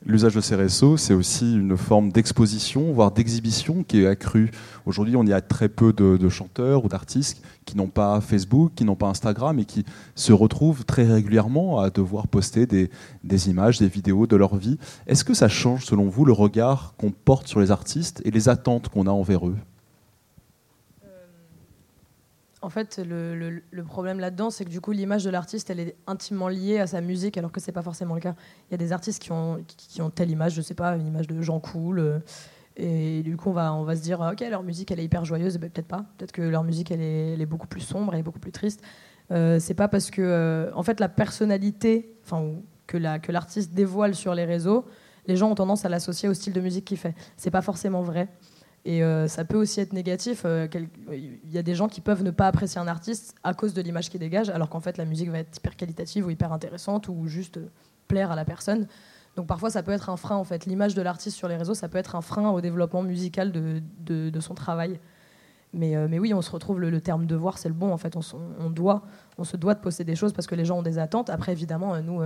L'usage 0.07 0.35
de 0.35 0.41
ces 0.41 0.55
réseaux, 0.55 0.97
c'est 0.97 1.15
aussi 1.15 1.55
une 1.55 1.75
forme 1.75 2.11
d'exposition, 2.11 2.93
voire 2.93 3.09
d'exhibition 3.09 3.83
qui 3.83 4.03
est 4.03 4.07
accrue. 4.07 4.51
Aujourd'hui, 4.85 5.15
on 5.15 5.23
y 5.23 5.33
a 5.33 5.41
très 5.41 5.67
peu 5.67 5.93
de, 5.93 6.29
chanteurs 6.29 6.85
ou 6.85 6.89
d'artistes 6.89 7.41
qui 7.65 7.75
n'ont 7.75 7.87
pas 7.87 8.21
Facebook, 8.21 8.73
qui 8.75 8.85
n'ont 8.85 8.95
pas 8.95 9.07
Instagram 9.07 9.57
et 9.57 9.65
qui 9.65 9.83
se 10.13 10.31
retrouvent 10.31 10.85
très 10.85 11.05
régulièrement 11.05 11.79
à 11.79 11.89
devoir 11.89 12.27
poster 12.27 12.67
des, 12.67 12.91
des 13.23 13.49
images, 13.49 13.79
des 13.79 13.87
vidéos 13.87 14.27
de 14.27 14.35
leur 14.35 14.57
vie. 14.57 14.77
Est-ce 15.07 15.23
que 15.23 15.33
ça 15.33 15.47
change, 15.47 15.85
selon 15.85 16.07
vous, 16.07 16.23
le 16.23 16.33
regard 16.33 16.93
qu'on 16.99 17.09
porte 17.09 17.47
sur 17.47 17.59
les 17.59 17.71
artistes 17.71 18.21
et 18.25 18.29
les 18.29 18.47
attentes 18.47 18.89
qu'on 18.89 19.07
a 19.07 19.11
envers 19.11 19.47
eux? 19.47 19.57
En 22.65 22.69
fait, 22.69 22.99
le, 22.99 23.83
problème 23.83 24.19
là-dedans, 24.19 24.49
c'est 24.49 24.65
que 24.65 24.71
du 24.71 24.81
coup, 24.81 24.91
l'image 24.91 25.23
de 25.23 25.29
l'artiste, 25.29 25.69
elle 25.69 25.79
est 25.79 25.95
intimement 26.07 26.47
liée 26.47 26.79
à 26.79 26.87
sa 26.87 26.99
musique, 26.99 27.37
alors 27.37 27.51
que 27.51 27.59
c'est 27.59 27.71
pas 27.71 27.83
forcément 27.83 28.15
le 28.15 28.21
cas. 28.21 28.33
Il 28.67 28.71
y 28.71 28.73
a 28.73 28.77
des 28.77 28.91
artistes 28.91 29.21
qui 29.21 29.31
ont, 29.31 29.63
telle 30.15 30.31
image, 30.31 30.53
je 30.55 30.63
sais 30.63 30.73
pas, 30.73 30.95
une 30.95 31.05
image 31.05 31.27
de 31.27 31.39
Jean 31.43 31.59
Cool. 31.59 31.99
Euh, 31.99 32.19
et 32.75 33.21
du 33.21 33.37
coup, 33.37 33.49
on 33.49 33.83
va, 33.83 33.95
se 33.95 34.01
dire, 34.01 34.19
ok, 34.19 34.43
leur 34.49 34.63
musique, 34.63 34.89
elle 34.89 34.99
est 34.99 35.05
hyper 35.05 35.25
joyeuse. 35.25 35.59
Ben, 35.59 35.69
peut-être 35.69 35.87
pas. 35.87 36.05
Peut-être 36.17 36.31
que 36.31 36.41
leur 36.41 36.63
musique, 36.63 36.89
elle 36.89 37.01
est, 37.01 37.45
beaucoup 37.45 37.67
plus 37.67 37.81
sombre, 37.81 38.13
elle 38.13 38.21
est 38.21 38.23
beaucoup 38.23 38.39
plus 38.39 38.51
triste. 38.51 38.81
Euh, 39.29 39.59
c'est 39.59 39.75
pas 39.75 39.87
parce 39.87 40.09
que, 40.09 40.23
euh, 40.23 40.71
en 40.73 40.81
fait, 40.81 40.99
la 40.99 41.07
personnalité, 41.07 42.15
que 42.87 43.17
que 43.19 43.31
l'artiste 43.31 43.75
dévoile 43.75 44.15
sur 44.15 44.33
les 44.33 44.45
réseaux, 44.45 44.85
les 45.27 45.35
gens 45.35 45.51
ont 45.51 45.55
tendance 45.55 45.85
à 45.85 45.89
l'associer 45.89 46.27
au 46.29 46.33
style 46.33 46.53
de 46.53 46.61
musique 46.61 46.85
qu'il 46.85 46.97
fait. 46.97 47.13
C'est 47.37 47.51
pas 47.51 47.61
forcément 47.61 48.01
vrai. 48.01 48.27
Et 48.85 49.03
euh, 49.03 49.27
ça 49.27 49.45
peut 49.45 49.57
aussi 49.57 49.81
être 49.81 49.93
négatif. 49.93 50.43
Euh, 50.45 50.67
il 51.11 51.51
y 51.51 51.57
a 51.57 51.63
des 51.63 51.73
gens 51.73 51.87
qui 51.87 52.01
peuvent 52.01 52.23
ne 52.23 52.29
pas 52.29 52.47
apprécier 52.47 52.79
un 52.79 52.87
artiste 52.87 53.35
à 53.43 53.55
cause 53.55 53.73
de 53.73 53.81
l'image 53.81 54.11
qu'il 54.11 54.19
dégage, 54.19 54.49
alors 54.49 54.69
qu'en 54.69 54.79
fait 54.79 54.97
la 54.97 55.05
musique 55.05 55.29
va 55.29 55.39
être 55.39 55.57
hyper 55.57 55.75
qualitative 55.75 56.27
ou 56.27 56.29
hyper 56.29 56.53
intéressante 56.53 57.09
ou 57.09 57.25
juste 57.25 57.59
plaire 58.07 58.31
à 58.31 58.35
la 58.35 58.45
personne. 58.45 58.87
Donc 59.35 59.47
parfois 59.47 59.71
ça 59.71 59.81
peut 59.81 59.91
être 59.91 60.11
un 60.11 60.17
frein 60.17 60.35
en 60.35 60.43
fait. 60.43 60.67
L'image 60.67 60.93
de 60.93 61.01
l'artiste 61.01 61.35
sur 61.35 61.47
les 61.47 61.57
réseaux, 61.57 61.73
ça 61.73 61.89
peut 61.89 61.97
être 61.97 62.15
un 62.15 62.21
frein 62.21 62.51
au 62.51 62.61
développement 62.61 63.01
musical 63.01 63.51
de, 63.51 63.81
de, 64.05 64.39
son 64.39 64.53
travail. 64.53 64.99
Mais, 65.73 65.97
euh, 65.97 66.07
mais, 66.07 66.19
oui, 66.19 66.33
on 66.33 66.41
se 66.41 66.51
retrouve 66.51 66.79
le, 66.79 67.01
terme 67.01 67.25
devoir, 67.25 67.57
c'est 67.57 67.67
le 67.67 67.75
bon 67.75 67.91
en 67.91 67.97
fait. 67.97 68.15
On, 68.15 68.21
on, 68.59 68.69
doit, 68.69 69.01
on 69.39 69.43
se 69.43 69.57
doit 69.57 69.73
de 69.73 69.79
poster 69.79 70.03
des 70.03 70.15
choses 70.15 70.31
parce 70.31 70.45
que 70.45 70.55
les 70.55 70.63
gens 70.63 70.77
ont 70.77 70.83
des 70.83 70.99
attentes. 70.99 71.31
Après 71.31 71.51
évidemment, 71.51 71.99
nous 72.03 72.21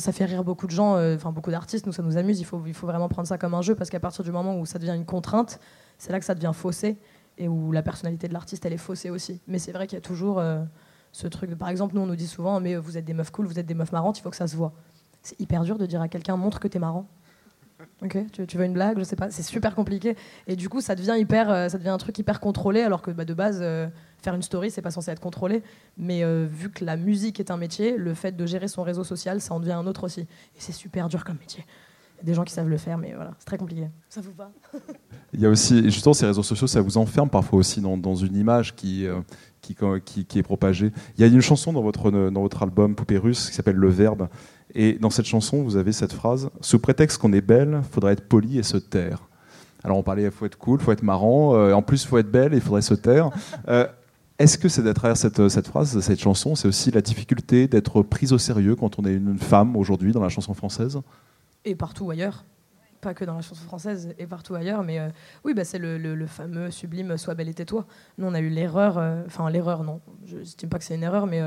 ça, 0.00 0.12
fait 0.12 0.24
rire 0.24 0.44
beaucoup 0.44 0.66
de 0.66 0.72
gens, 0.72 0.96
euh, 0.96 1.16
enfin 1.16 1.32
beaucoup 1.32 1.50
d'artistes, 1.50 1.86
nous 1.86 1.92
ça 1.92 2.02
nous 2.02 2.16
amuse, 2.16 2.40
il 2.40 2.44
faut, 2.44 2.62
il 2.66 2.74
faut 2.74 2.86
vraiment 2.86 3.08
prendre 3.08 3.28
ça 3.28 3.38
comme 3.38 3.54
un 3.54 3.62
jeu 3.62 3.74
parce 3.74 3.90
qu'à 3.90 4.00
partir 4.00 4.24
du 4.24 4.32
moment 4.32 4.58
où 4.58 4.66
ça 4.66 4.78
devient 4.78 4.94
une 4.94 5.04
contrainte, 5.04 5.60
c'est 5.98 6.12
là 6.12 6.18
que 6.18 6.24
ça 6.24 6.34
devient 6.34 6.52
faussé 6.54 6.98
et 7.38 7.48
où 7.48 7.72
la 7.72 7.82
personnalité 7.82 8.28
de 8.28 8.32
l'artiste 8.32 8.64
elle 8.66 8.72
est 8.72 8.78
faussée 8.78 9.10
aussi. 9.10 9.40
Mais 9.46 9.58
c'est 9.58 9.72
vrai 9.72 9.86
qu'il 9.86 9.96
y 9.96 9.98
a 9.98 10.02
toujours 10.02 10.38
euh, 10.38 10.62
ce 11.12 11.26
truc, 11.26 11.54
par 11.56 11.68
exemple 11.68 11.94
nous 11.94 12.00
on 12.00 12.06
nous 12.06 12.16
dit 12.16 12.26
souvent 12.26 12.60
mais 12.60 12.76
vous 12.76 12.96
êtes 12.96 13.04
des 13.04 13.14
meufs 13.14 13.30
cool, 13.30 13.46
vous 13.46 13.58
êtes 13.58 13.66
des 13.66 13.74
meufs 13.74 13.92
marrantes, 13.92 14.18
il 14.18 14.22
faut 14.22 14.30
que 14.30 14.36
ça 14.36 14.46
se 14.48 14.56
voit. 14.56 14.72
C'est 15.22 15.38
hyper 15.40 15.62
dur 15.62 15.78
de 15.78 15.86
dire 15.86 16.00
à 16.00 16.08
quelqu'un 16.08 16.36
montre 16.36 16.58
que 16.58 16.68
t'es 16.68 16.78
marrant. 16.78 17.08
Ok, 18.02 18.18
tu, 18.46 18.56
veux 18.56 18.64
une 18.64 18.72
blague, 18.72 18.98
je 18.98 19.04
sais 19.04 19.16
pas, 19.16 19.30
c'est 19.30 19.42
super 19.42 19.74
compliqué 19.74 20.16
et 20.46 20.56
du 20.56 20.68
coup 20.68 20.80
ça 20.80 20.94
devient 20.94 21.16
hyper, 21.18 21.50
euh, 21.50 21.68
ça 21.68 21.78
devient 21.78 21.90
un 21.90 21.98
truc 21.98 22.18
hyper 22.18 22.40
contrôlé 22.40 22.80
alors 22.80 23.02
que 23.02 23.10
bah, 23.10 23.24
de 23.24 23.34
base 23.34 23.62
faire 24.22 24.34
une 24.34 24.42
story, 24.42 24.70
c'est 24.70 24.82
pas 24.82 24.90
censé 24.90 25.10
être 25.10 25.20
contrôlé. 25.20 25.62
Mais 25.98 26.22
euh, 26.22 26.46
vu 26.50 26.70
que 26.70 26.84
la 26.84 26.96
musique 26.96 27.40
est 27.40 27.50
un 27.50 27.56
métier, 27.56 27.96
le 27.96 28.14
fait 28.14 28.32
de 28.32 28.46
gérer 28.46 28.68
son 28.68 28.82
réseau 28.82 29.04
social, 29.04 29.40
ça 29.40 29.54
en 29.54 29.60
devient 29.60 29.72
un 29.72 29.86
autre 29.86 30.04
aussi. 30.04 30.20
Et 30.20 30.58
c'est 30.58 30.72
super 30.72 31.08
dur 31.08 31.24
comme 31.24 31.36
métier. 31.38 31.64
Il 32.14 32.18
y 32.18 32.22
a 32.22 32.26
des 32.26 32.34
gens 32.34 32.44
qui 32.44 32.52
savent 32.52 32.68
le 32.68 32.76
faire, 32.76 32.98
mais 32.98 33.14
voilà, 33.14 33.34
c'est 33.38 33.46
très 33.46 33.58
compliqué. 33.58 33.88
Ça 34.08 34.20
vous 34.20 34.32
va? 34.32 34.52
Il 35.32 35.40
y 35.40 35.46
a 35.46 35.48
aussi, 35.48 35.82
justement, 35.90 36.14
ces 36.14 36.26
réseaux 36.26 36.44
sociaux, 36.44 36.68
ça 36.68 36.80
vous 36.80 36.96
enferme 36.96 37.28
parfois 37.28 37.58
aussi 37.58 37.80
dans, 37.80 38.14
une 38.14 38.36
image 38.36 38.76
qui, 38.76 39.06
euh, 39.82 40.00
qui, 40.00 40.38
est 40.38 40.42
propagée. 40.42 40.92
Il 41.16 41.20
y 41.20 41.24
a 41.24 41.26
une 41.26 41.40
chanson 41.40 41.72
dans 41.72 41.82
votre, 41.82 42.10
dans 42.10 42.42
votre 42.42 42.62
album 42.62 42.94
Poupée 42.94 43.18
russe 43.18 43.48
qui 43.48 43.54
s'appelle 43.54 43.76
Le 43.76 43.88
Verbe. 43.88 44.28
Et 44.74 44.94
dans 44.94 45.10
cette 45.10 45.26
chanson, 45.26 45.62
vous 45.62 45.76
avez 45.76 45.92
cette 45.92 46.12
phrase 46.12 46.50
Sous 46.60 46.78
prétexte 46.78 47.18
qu'on 47.18 47.32
est 47.32 47.40
belle, 47.40 47.82
faudrait 47.90 48.14
être 48.14 48.26
poli 48.28 48.58
et 48.58 48.62
se 48.62 48.76
taire. 48.76 49.28
Alors 49.84 49.98
on 49.98 50.02
parlait, 50.02 50.24
il 50.24 50.30
faut 50.30 50.46
être 50.46 50.58
cool, 50.58 50.80
il 50.80 50.84
faut 50.84 50.92
être 50.92 51.02
marrant, 51.02 51.54
euh, 51.54 51.72
en 51.72 51.82
plus 51.82 52.04
il 52.04 52.06
faut 52.06 52.18
être 52.18 52.30
belle, 52.30 52.54
il 52.54 52.60
faudrait 52.60 52.82
se 52.82 52.94
taire. 52.94 53.30
Est-ce 54.38 54.58
que 54.58 54.68
c'est 54.68 54.86
à 54.88 54.94
travers 54.94 55.16
cette, 55.16 55.48
cette, 55.48 55.68
phrase, 55.68 56.00
cette 56.00 56.20
chanson, 56.20 56.54
c'est 56.54 56.66
aussi 56.66 56.90
la 56.90 57.00
difficulté 57.00 57.68
d'être 57.68 58.02
prise 58.02 58.32
au 58.32 58.38
sérieux 58.38 58.74
quand 58.74 58.98
on 58.98 59.04
est 59.04 59.14
une 59.14 59.38
femme 59.38 59.76
aujourd'hui 59.76 60.12
dans 60.12 60.22
la 60.22 60.28
chanson 60.28 60.54
française? 60.54 61.00
Et 61.64 61.74
partout 61.76 62.10
ailleurs. 62.10 62.44
Pas 63.02 63.12
que 63.12 63.24
dans 63.24 63.34
la 63.34 63.42
chanson 63.42 63.64
française 63.64 64.14
et 64.18 64.26
partout 64.26 64.54
ailleurs, 64.54 64.82
mais 64.82 64.98
oui, 65.44 65.52
bah, 65.52 65.64
c'est 65.64 65.78
le, 65.78 66.26
fameux 66.26 66.70
sublime 66.70 67.18
Sois 67.18 67.34
belle 67.34 67.48
et 67.48 67.54
tais-toi. 67.54 67.86
Nous, 68.16 68.26
on 68.26 68.32
a 68.32 68.40
eu 68.40 68.48
l'erreur, 68.48 68.96
enfin 69.26 69.50
l'erreur, 69.50 69.84
non, 69.84 70.00
je 70.24 70.38
n'estime 70.38 70.68
pas 70.68 70.78
que 70.78 70.84
c'est 70.84 70.94
une 70.94 71.02
erreur, 71.02 71.26
mais 71.26 71.42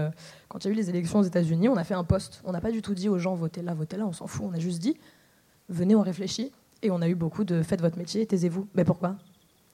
quand 0.50 0.64
il 0.64 0.68
y 0.68 0.70
a 0.70 0.74
eu 0.74 0.76
les 0.76 0.90
élections 0.90 1.20
aux 1.20 1.24
États-Unis, 1.24 1.70
on 1.70 1.78
a 1.78 1.84
fait 1.84 1.94
un 1.94 2.04
poste. 2.04 2.42
On 2.44 2.52
n'a 2.52 2.62
pas 2.62 2.72
du 2.72 2.82
tout 2.82 2.94
dit 2.94 3.10
aux 3.10 3.18
gens 3.18 3.34
votez 3.34 3.62
là, 3.62 3.74
votez 3.74 3.98
là, 3.98 4.06
on 4.06 4.14
s'en 4.14 4.28
fout. 4.28 4.46
On 4.48 4.54
a 4.54 4.60
juste 4.60 4.80
dit 4.80 4.98
venez, 5.70 5.96
on 5.96 6.02
réfléchit. 6.02 6.52
Et 6.82 6.92
on 6.92 7.02
a 7.02 7.08
eu 7.08 7.16
beaucoup 7.16 7.44
de 7.44 7.64
faites 7.64 7.82
votre 7.82 7.98
métier, 7.98 8.26
taisez-vous. 8.26 8.68
Mais 8.76 8.84
pourquoi? 8.84 9.16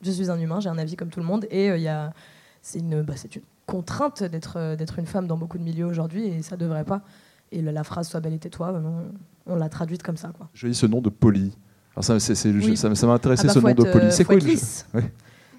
Je 0.01 0.11
suis 0.11 0.31
un 0.31 0.39
humain, 0.39 0.59
j'ai 0.59 0.69
un 0.69 0.77
avis 0.77 0.95
comme 0.95 1.09
tout 1.09 1.19
le 1.19 1.25
monde. 1.25 1.45
Et 1.49 1.67
il 1.67 2.11
c'est 2.61 2.79
une, 2.79 3.01
bah, 3.01 3.15
une 3.35 3.41
contrainte 3.65 4.23
d'être, 4.23 4.75
d'être 4.75 4.99
une 4.99 5.07
femme 5.07 5.27
dans 5.27 5.37
beaucoup 5.37 5.57
de 5.57 5.63
milieux 5.63 5.85
aujourd'hui 5.85 6.25
et 6.25 6.41
ça 6.41 6.57
devrait 6.57 6.85
pas. 6.85 7.01
Et 7.51 7.61
la, 7.61 7.83
phrase 7.83 8.07
Sois 8.07 8.19
belle 8.19 8.33
et 8.33 8.39
tais-toi, 8.39 8.81
on, 9.45 9.55
l'a 9.55 9.67
traduite 9.67 10.03
comme 10.03 10.15
ça. 10.15 10.31
Quoi. 10.37 10.49
Je 10.53 10.67
dis 10.67 10.75
ce 10.75 10.85
nom 10.85 11.01
de 11.01 11.09
Poli. 11.09 11.57
Alors 11.93 12.03
ça, 12.03 12.19
c'est, 12.19 12.35
ça, 12.35 13.07
m'a 13.07 13.13
intéressé 13.13 13.43
ah 13.45 13.47
bah, 13.47 13.53
ce 13.53 13.59
nom 13.59 13.73
de 13.73 13.91
Poli. 13.91 14.05
Euh, 14.05 14.11
c'est 14.11 14.23
quoi 14.23 14.35
lisse. 14.35 14.85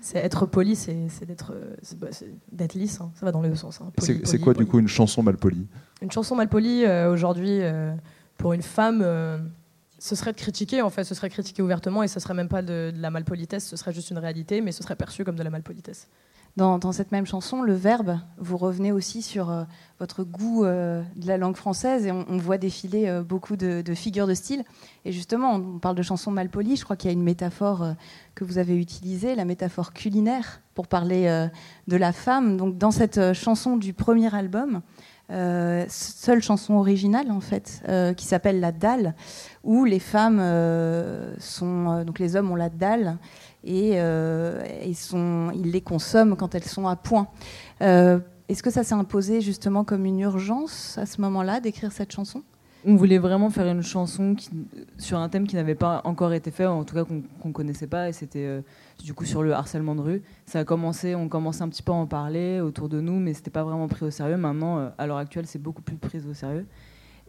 C'est 0.01 0.19
être 0.19 0.47
poli, 0.47 0.75
c'est, 0.75 1.07
d'être, 1.27 1.55
bah, 1.99 2.09
d'être 2.51 2.75
lisse. 2.75 3.01
Hein. 3.01 3.13
Ça 3.15 3.25
va 3.25 3.31
dans 3.31 3.41
le 3.41 3.55
sens. 3.55 3.81
Hein. 3.81 3.93
c'est, 3.99 4.41
quoi 4.41 4.53
du 4.53 4.67
coup 4.67 4.81
une 4.81 4.89
chanson 4.89 5.23
mal 5.23 5.37
polie 5.37 5.69
Une 6.01 6.11
chanson 6.11 6.35
mal 6.35 6.49
polie 6.49 6.85
euh, 6.85 7.13
aujourd'hui 7.13 7.61
euh, 7.61 7.95
pour 8.37 8.53
une 8.53 8.63
femme 8.63 9.05
ce 10.03 10.17
serait 10.17 10.33
de 10.33 10.37
critiquer, 10.37 10.83
en 10.83 10.91
fait, 10.91 11.05
ce 11.05 11.15
serait 11.15 11.31
critiquer 11.31 11.63
ouvertement 11.63 12.03
et 12.03 12.09
ce 12.09 12.19
serait 12.19 12.35
même 12.35 12.49
pas 12.49 12.61
de, 12.61 12.93
la 12.97 13.11
malpolitesse, 13.11 13.69
ce 13.69 13.77
serait 13.77 13.93
juste 13.93 14.11
une 14.11 14.19
réalité, 14.19 14.61
mais 14.61 14.73
ce 14.73 14.83
serait 14.83 14.97
perçu 14.97 15.23
comme 15.23 15.37
de 15.37 15.45
la 15.45 15.51
malpolitesse. 15.51 16.09
Dans, 16.57 16.93
cette 16.93 17.13
même 17.13 17.25
chanson, 17.25 17.63
le 17.63 17.73
verbe, 17.73 18.19
vous 18.37 18.59
revenez 18.59 18.93
aussi 18.93 19.23
sur 19.23 19.49
euh, 19.49 19.65
votre 19.99 20.23
goût 20.23 20.67
euh, 20.67 21.03
de 21.17 21.27
la 21.27 21.39
langue 21.39 21.57
française 21.57 22.07
et 22.07 22.13
on, 22.13 22.37
voit 22.37 22.59
défiler 22.59 23.09
euh, 23.09 23.23
beaucoup 23.23 23.57
de, 23.57 23.83
figures 23.95 24.27
de 24.27 24.35
style. 24.35 24.63
Et 25.07 25.13
justement, 25.13 25.55
on, 25.55 25.79
parle 25.79 25.97
de 25.97 26.03
chansons 26.03 26.31
malpolies, 26.31 26.77
je 26.77 26.85
crois 26.85 26.95
qu'il 26.95 27.09
y 27.09 27.11
a 27.11 27.15
une 27.15 27.23
métaphore 27.23 27.95
que 28.35 28.45
vous 28.45 28.59
avez 28.59 28.77
utilisée, 28.77 29.35
la 29.35 29.47
métaphore 29.47 29.95
culinaire, 29.95 30.61
pour 30.75 30.89
parler 30.89 31.49
de 31.89 31.97
la 31.97 32.13
femme. 32.13 32.59
Donc 32.59 32.77
dans 32.77 32.91
cette 32.91 33.33
chanson 33.33 33.79
du 33.79 33.95
premier 33.95 34.35
album, 34.35 34.83
seule 35.29 36.43
chanson 36.43 36.75
originale 36.75 37.31
en 37.31 37.41
fait, 37.41 37.83
qui 38.17 38.27
s'appelle 38.27 38.61
La 38.61 38.73
Dalle, 38.73 39.15
où 39.65 39.85
les 39.85 39.99
femmes 39.99 40.41
sont, 41.39 42.05
donc 42.05 42.19
les 42.19 42.37
hommes 42.37 42.51
ont 42.51 42.57
la 42.57 42.71
dalle 42.71 43.19
et, 43.65 43.97
sont, 44.95 45.51
ils 45.55 45.71
les 45.71 45.81
consomment 45.81 46.37
quand 46.37 46.55
elles 46.55 46.65
sont 46.65 46.87
à 46.87 46.97
point. 46.97 47.29
Est-ce 47.81 48.63
que 48.63 48.71
ça 48.71 48.85
s'est 48.85 48.95
imposé 48.95 49.41
justement 49.41 49.85
comme 49.85 50.05
une 50.05 50.21
urgence 50.21 50.99
à 50.99 51.07
ce 51.07 51.21
moment-là 51.21 51.61
d'écrire 51.61 51.93
cette 51.93 52.13
chanson? 52.13 52.43
On 52.85 52.97
voulait 52.97 53.19
vraiment 53.19 53.49
faire 53.49 53.67
une 53.67 53.83
chanson 53.83 54.35
sur 54.99 55.19
un 55.19 55.29
thème 55.29 55.47
qui 55.47 55.55
n'avait 55.55 55.77
pas 55.77 56.01
encore 56.05 56.33
été 56.33 56.51
fait, 56.51 56.67
en 56.67 56.83
tout 56.83 56.97
cas 56.97 57.05
qu'on 57.05 57.49
ne 57.49 57.53
connaissait 57.53 57.87
pas, 57.87 58.09
et 58.09 58.13
c'était 58.13 58.45
euh, 58.45 58.61
du 59.05 59.15
coup 59.15 59.25
sur 59.25 59.45
le 59.45 59.53
harcèlement 59.53 59.95
de 59.95 60.01
rue. 60.01 60.23
Ça 60.47 60.59
a 60.59 60.65
commencé, 60.65 61.15
on 61.15 61.29
commençait 61.29 61.63
un 61.63 61.69
petit 61.69 61.83
peu 61.85 61.93
à 61.93 61.95
en 61.95 62.07
parler 62.07 62.61
autour 62.61 62.89
de 62.89 63.01
nous, 63.01 63.21
mais 63.21 63.35
c'était 63.35 63.53
pas 63.53 63.63
vraiment 63.63 63.87
pris 63.87 64.05
au 64.05 64.11
sérieux. 64.11 64.37
Maintenant, 64.37 64.79
euh, 64.79 64.89
à 64.99 65.07
l'heure 65.07 65.19
actuelle, 65.19 65.47
c'est 65.47 65.61
beaucoup 65.61 65.83
plus 65.83 65.97
pris 65.97 66.19
au 66.29 66.35
sérieux. 66.35 66.67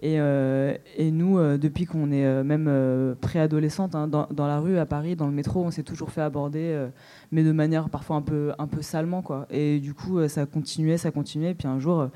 Et, 0.01 0.19
euh, 0.19 0.75
et 0.97 1.11
nous, 1.11 1.39
depuis 1.57 1.85
qu'on 1.85 2.11
est 2.11 2.43
même 2.43 3.15
préadolescente, 3.21 3.95
hein, 3.95 4.07
dans, 4.07 4.27
dans, 4.31 4.47
la 4.47 4.59
rue, 4.59 4.77
à 4.77 4.85
Paris, 4.85 5.15
dans 5.15 5.27
le 5.27 5.33
métro, 5.33 5.63
on 5.63 5.71
s'est 5.71 5.83
toujours 5.83 6.11
fait 6.11 6.21
aborder, 6.21 6.87
mais 7.31 7.43
de 7.43 7.51
manière 7.53 7.89
parfois 7.89 8.17
un 8.17 8.21
peu, 8.21 8.51
un 8.57 8.67
peu 8.67 8.81
salement. 8.81 9.21
Quoi. 9.21 9.47
Et 9.49 9.79
du 9.79 9.93
coup, 9.93 10.27
ça 10.27 10.45
continuait, 10.45 10.97
ça 10.97 11.11
continuait. 11.11 11.51
Et 11.51 11.55
puis 11.55 11.69
un 11.69 11.79
jour, 11.79 12.09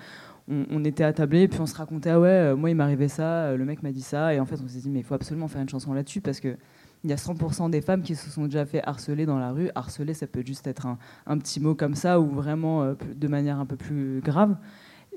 on, 0.49 0.83
était 0.85 1.03
attablés 1.03 1.47
puis 1.47 1.59
on 1.59 1.65
se 1.65 1.75
racontait 1.75 2.09
ah 2.09 2.19
ouais 2.19 2.29
euh, 2.29 2.55
moi 2.55 2.69
il 2.69 2.75
m'arrivait 2.75 3.09
ça 3.09 3.23
euh, 3.23 3.57
le 3.57 3.65
mec 3.65 3.83
m'a 3.83 3.91
dit 3.91 4.01
ça 4.01 4.33
et 4.33 4.39
en 4.39 4.45
fait 4.45 4.57
on 4.63 4.67
s'est 4.67 4.79
dit 4.79 4.89
mais 4.89 4.99
il 4.99 5.03
faut 5.03 5.15
absolument 5.15 5.47
faire 5.47 5.61
une 5.61 5.69
chanson 5.69 5.93
là-dessus 5.93 6.21
parce 6.21 6.39
que 6.39 6.55
il 7.03 7.09
y 7.11 7.13
a 7.13 7.15
100% 7.15 7.69
des 7.69 7.81
femmes 7.81 8.01
qui 8.01 8.15
se 8.15 8.29
sont 8.29 8.45
déjà 8.45 8.65
fait 8.65 8.81
harceler 8.83 9.25
dans 9.25 9.37
la 9.37 9.51
rue 9.51 9.69
harceler 9.75 10.13
ça 10.13 10.25
peut 10.25 10.43
juste 10.45 10.65
être 10.67 10.87
un, 10.87 11.37
petit 11.37 11.59
mot 11.59 11.75
comme 11.75 11.95
ça 11.95 12.19
ou 12.19 12.29
vraiment 12.29 12.83
euh, 12.83 12.93
de 13.15 13.27
manière 13.27 13.59
un 13.59 13.65
peu 13.65 13.75
plus 13.75 14.21
grave 14.21 14.55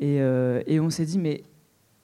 et, 0.00 0.17
et 0.17 0.81
on 0.81 0.88
s'est 0.88 1.05
dit 1.05 1.19
mais 1.19 1.43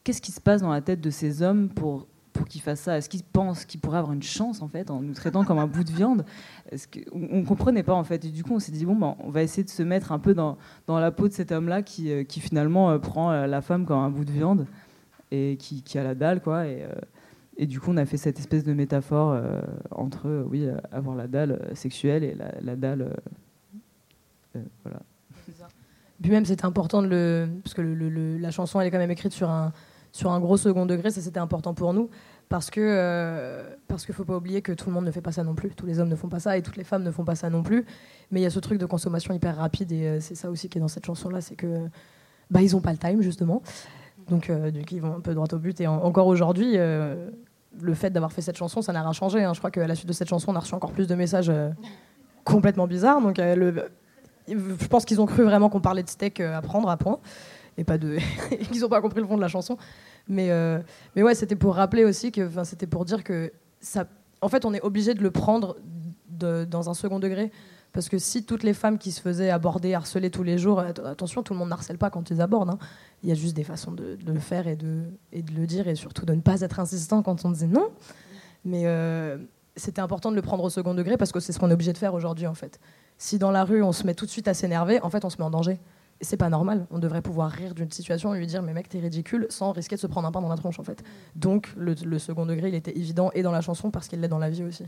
qu'est-ce 0.06 0.22
qui 0.22 0.30
se 0.30 0.40
passe 0.40 0.60
dans 0.60 0.70
la 0.70 0.80
tête 0.80 1.00
de 1.00 1.10
ces 1.10 1.42
hommes 1.42 1.68
pour 1.68 2.06
pour 2.32 2.46
qu'ils 2.46 2.60
fassent 2.60 2.82
ça? 2.82 2.96
Est-ce 2.96 3.08
qu'ils 3.08 3.24
pensent 3.24 3.64
qu'ils 3.64 3.80
pourraient 3.80 3.98
avoir 3.98 4.12
une 4.12 4.22
chance 4.22 4.62
en 4.62 4.68
fait 4.68 4.90
en 4.90 5.00
nous 5.00 5.14
traitant 5.14 5.42
comme 5.42 5.58
un 5.58 5.66
bout 5.66 5.82
de 5.82 5.90
viande? 5.90 6.24
Est-ce 6.70 6.86
que, 6.86 7.00
on, 7.12 7.40
ne 7.40 7.44
comprenait 7.44 7.82
pas 7.82 7.94
en 7.94 8.04
fait. 8.04 8.24
Et 8.24 8.28
du 8.28 8.44
coup, 8.44 8.54
on 8.54 8.60
s'est 8.60 8.70
dit 8.70 8.84
bon, 8.84 8.94
ben, 8.94 9.16
on 9.18 9.30
va 9.30 9.42
essayer 9.42 9.64
de 9.64 9.70
se 9.70 9.82
mettre 9.82 10.12
un 10.12 10.20
peu 10.20 10.32
dans, 10.32 10.58
dans 10.86 11.00
la 11.00 11.10
peau 11.10 11.26
de 11.26 11.32
cet 11.32 11.50
homme-là 11.50 11.82
qui, 11.82 12.12
euh, 12.12 12.22
qui 12.22 12.38
finalement 12.38 12.90
euh, 12.90 12.98
prend 12.98 13.32
euh, 13.32 13.46
la 13.46 13.60
femme 13.62 13.84
comme 13.84 13.98
un 13.98 14.10
bout 14.10 14.24
de 14.24 14.30
viande 14.30 14.66
et 15.32 15.56
qui, 15.58 15.82
qui 15.82 15.98
a 15.98 16.04
la 16.04 16.14
dalle 16.14 16.40
quoi. 16.40 16.66
Et, 16.68 16.86
et, 17.56 17.66
du 17.66 17.80
coup, 17.80 17.90
on 17.90 17.96
a 17.96 18.06
fait 18.06 18.18
cette 18.18 18.38
espèce 18.38 18.62
de 18.62 18.74
métaphore 18.74 19.36
entre 19.90 20.44
oui 20.48 20.68
avoir 20.92 21.16
la 21.16 21.26
dalle 21.26 21.70
sexuelle 21.74 22.22
et 22.22 22.36
la, 22.60 22.76
dalle 22.76 23.12
voilà. 24.84 25.00
Puis 26.22 26.30
même, 26.30 26.44
c'était 26.44 26.64
important 26.64 27.02
de 27.02 27.08
le. 27.08 27.48
Parce 27.64 27.74
que 27.74 27.82
la 27.82 28.50
chanson, 28.50 28.80
elle 28.80 28.86
est 28.86 28.90
quand 28.90 28.98
même 28.98 29.10
écrite 29.10 29.32
sur 29.32 29.50
un, 29.50 29.72
sur 30.16 30.32
un 30.32 30.40
gros 30.40 30.56
second 30.56 30.86
degré, 30.86 31.10
ça 31.10 31.20
c'était 31.20 31.40
important 31.40 31.74
pour 31.74 31.92
nous 31.92 32.08
parce 32.48 32.70
que 32.70 32.80
euh, 32.80 33.68
parce 33.86 34.06
qu'il 34.06 34.14
faut 34.14 34.24
pas 34.24 34.36
oublier 34.36 34.62
que 34.62 34.72
tout 34.72 34.88
le 34.88 34.94
monde 34.94 35.04
ne 35.04 35.10
fait 35.10 35.20
pas 35.20 35.32
ça 35.32 35.44
non 35.44 35.54
plus, 35.54 35.70
tous 35.70 35.84
les 35.84 36.00
hommes 36.00 36.08
ne 36.08 36.16
font 36.16 36.28
pas 36.28 36.40
ça 36.40 36.56
et 36.56 36.62
toutes 36.62 36.76
les 36.76 36.84
femmes 36.84 37.02
ne 37.02 37.10
font 37.10 37.24
pas 37.24 37.34
ça 37.34 37.50
non 37.50 37.62
plus. 37.62 37.84
Mais 38.30 38.40
il 38.40 38.42
y 38.42 38.46
a 38.46 38.50
ce 38.50 38.58
truc 38.58 38.78
de 38.78 38.86
consommation 38.86 39.34
hyper 39.34 39.56
rapide 39.56 39.92
et 39.92 40.06
euh, 40.06 40.20
c'est 40.20 40.34
ça 40.34 40.50
aussi 40.50 40.70
qui 40.70 40.78
est 40.78 40.80
dans 40.80 40.88
cette 40.88 41.04
chanson 41.04 41.28
là, 41.28 41.42
c'est 41.42 41.54
que 41.54 41.86
bah 42.50 42.62
ils 42.62 42.74
ont 42.74 42.80
pas 42.80 42.92
le 42.92 42.98
time 42.98 43.20
justement, 43.20 43.62
donc 44.30 44.48
euh, 44.48 44.70
du 44.70 44.80
coup 44.80 44.94
ils 44.94 45.02
vont 45.02 45.16
un 45.16 45.20
peu 45.20 45.34
droit 45.34 45.48
au 45.52 45.58
but 45.58 45.80
et 45.80 45.86
encore 45.86 46.28
aujourd'hui. 46.28 46.76
le 46.76 47.94
fait 47.94 48.08
d'avoir 48.08 48.32
fait 48.32 48.40
cette 48.40 48.56
chanson, 48.56 48.80
ça 48.80 48.94
n'a 48.94 49.02
rien 49.02 49.12
changé. 49.12 49.44
Hein. 49.44 49.52
Je 49.52 49.58
crois 49.58 49.70
qu'à 49.70 49.86
la 49.86 49.94
suite 49.94 50.08
de 50.08 50.14
cette 50.14 50.28
chanson, 50.28 50.50
on 50.50 50.56
a 50.56 50.60
reçu 50.60 50.74
encore 50.74 50.92
plus 50.92 51.06
de 51.06 51.14
messages 51.14 51.52
complètement 52.42 52.86
bizarres. 52.86 53.20
Donc, 53.20 53.38
je 53.38 54.86
pense 54.88 55.04
qu'ils 55.04 55.20
ont 55.20 55.26
cru 55.26 55.42
vraiment 55.42 55.68
qu'on 55.68 55.82
parlait 55.82 56.02
de 56.02 56.08
steak 56.08 56.40
à 56.40 56.62
prendre 56.62 56.88
à 56.88 56.96
point 56.96 57.18
et 57.78 57.84
pas 57.84 57.98
de. 57.98 58.18
Ils 58.72 58.80
n'ont 58.80 58.88
pas 58.88 59.00
compris 59.00 59.20
le 59.20 59.26
fond 59.26 59.36
de 59.36 59.42
la 59.42 59.48
chanson. 59.48 59.76
Mais, 60.28 60.50
euh, 60.50 60.80
mais 61.14 61.22
ouais, 61.22 61.34
c'était 61.34 61.56
pour 61.56 61.74
rappeler 61.74 62.04
aussi 62.04 62.32
que. 62.32 62.48
C'était 62.64 62.86
pour 62.86 63.04
dire 63.04 63.24
que 63.24 63.52
ça. 63.80 64.06
En 64.40 64.48
fait, 64.48 64.64
on 64.64 64.74
est 64.74 64.82
obligé 64.82 65.14
de 65.14 65.22
le 65.22 65.30
prendre 65.30 65.76
dans 66.28 66.90
un 66.90 66.94
second 66.94 67.18
degré. 67.18 67.50
Parce 67.92 68.10
que 68.10 68.18
si 68.18 68.44
toutes 68.44 68.62
les 68.62 68.74
femmes 68.74 68.98
qui 68.98 69.10
se 69.10 69.22
faisaient 69.22 69.48
aborder, 69.48 69.94
harceler 69.94 70.30
tous 70.30 70.42
les 70.42 70.58
jours, 70.58 70.80
attention, 70.80 71.42
tout 71.42 71.54
le 71.54 71.58
monde 71.58 71.70
n'harcèle 71.70 71.96
pas 71.96 72.10
quand 72.10 72.28
ils 72.30 72.42
abordent. 72.42 72.68
Hein. 72.68 72.78
Il 73.22 73.30
y 73.30 73.32
a 73.32 73.34
juste 73.34 73.56
des 73.56 73.64
façons 73.64 73.90
de, 73.90 74.18
le 74.26 74.38
faire 74.38 74.68
et 74.68 74.76
de, 74.76 75.04
et 75.32 75.40
de 75.40 75.52
le 75.52 75.66
dire 75.66 75.88
et 75.88 75.94
surtout 75.94 76.26
de 76.26 76.34
ne 76.34 76.42
pas 76.42 76.60
être 76.60 76.78
insistant 76.78 77.22
quand 77.22 77.46
on 77.46 77.50
disait 77.50 77.68
non. 77.68 77.88
Mais 78.66 78.82
euh, 78.84 79.38
c'était 79.76 80.02
important 80.02 80.30
de 80.30 80.36
le 80.36 80.42
prendre 80.42 80.62
au 80.62 80.68
second 80.68 80.92
degré 80.92 81.16
parce 81.16 81.32
que 81.32 81.40
c'est 81.40 81.54
ce 81.54 81.58
qu'on 81.58 81.70
est 81.70 81.72
obligé 81.72 81.94
de 81.94 81.98
faire 81.98 82.12
aujourd'hui 82.12 82.46
en 82.46 82.52
fait. 82.52 82.80
Si 83.16 83.38
dans 83.38 83.50
la 83.50 83.64
rue 83.64 83.82
on 83.82 83.92
se 83.92 84.04
met 84.06 84.12
tout 84.12 84.26
de 84.26 84.30
suite 84.30 84.48
à 84.48 84.52
s'énerver, 84.52 85.00
en 85.00 85.08
fait 85.08 85.24
on 85.24 85.30
se 85.30 85.38
met 85.38 85.44
en 85.44 85.50
danger 85.50 85.78
c'est 86.20 86.36
pas 86.36 86.48
normal. 86.48 86.86
On 86.90 86.98
devrait 86.98 87.22
pouvoir 87.22 87.50
rire 87.50 87.74
d'une 87.74 87.90
situation 87.90 88.34
et 88.34 88.38
lui 88.38 88.46
dire 88.46 88.62
mais 88.62 88.72
mec 88.72 88.88
t'es 88.88 89.00
ridicule 89.00 89.46
sans 89.50 89.72
risquer 89.72 89.96
de 89.96 90.00
se 90.00 90.06
prendre 90.06 90.26
un 90.26 90.32
pain 90.32 90.40
dans 90.40 90.48
la 90.48 90.56
tronche 90.56 90.78
en 90.78 90.84
fait. 90.84 91.02
Donc 91.34 91.72
le, 91.76 92.18
second 92.18 92.46
degré 92.46 92.68
il 92.68 92.74
était 92.74 92.96
évident 92.96 93.30
et 93.34 93.42
dans 93.42 93.52
la 93.52 93.60
chanson 93.60 93.90
parce 93.90 94.08
qu'il 94.08 94.20
l'est 94.20 94.28
dans 94.28 94.38
la 94.38 94.50
vie 94.50 94.64
aussi, 94.64 94.84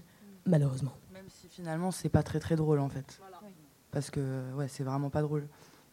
malheureusement. 0.47 0.93
Même 1.13 1.27
si 1.29 1.49
finalement 1.49 1.91
c'est 1.91 2.09
pas 2.09 2.23
très 2.23 2.41
très 2.41 2.57
drôle 2.57 2.81
en 2.81 2.89
fait. 2.89 3.21
Parce 3.91 4.11
que 4.11 4.53
ouais 4.55 4.69
c'est 4.69 4.85
vraiment 4.85 5.11
pas 5.11 5.23
drôle. 5.23 5.47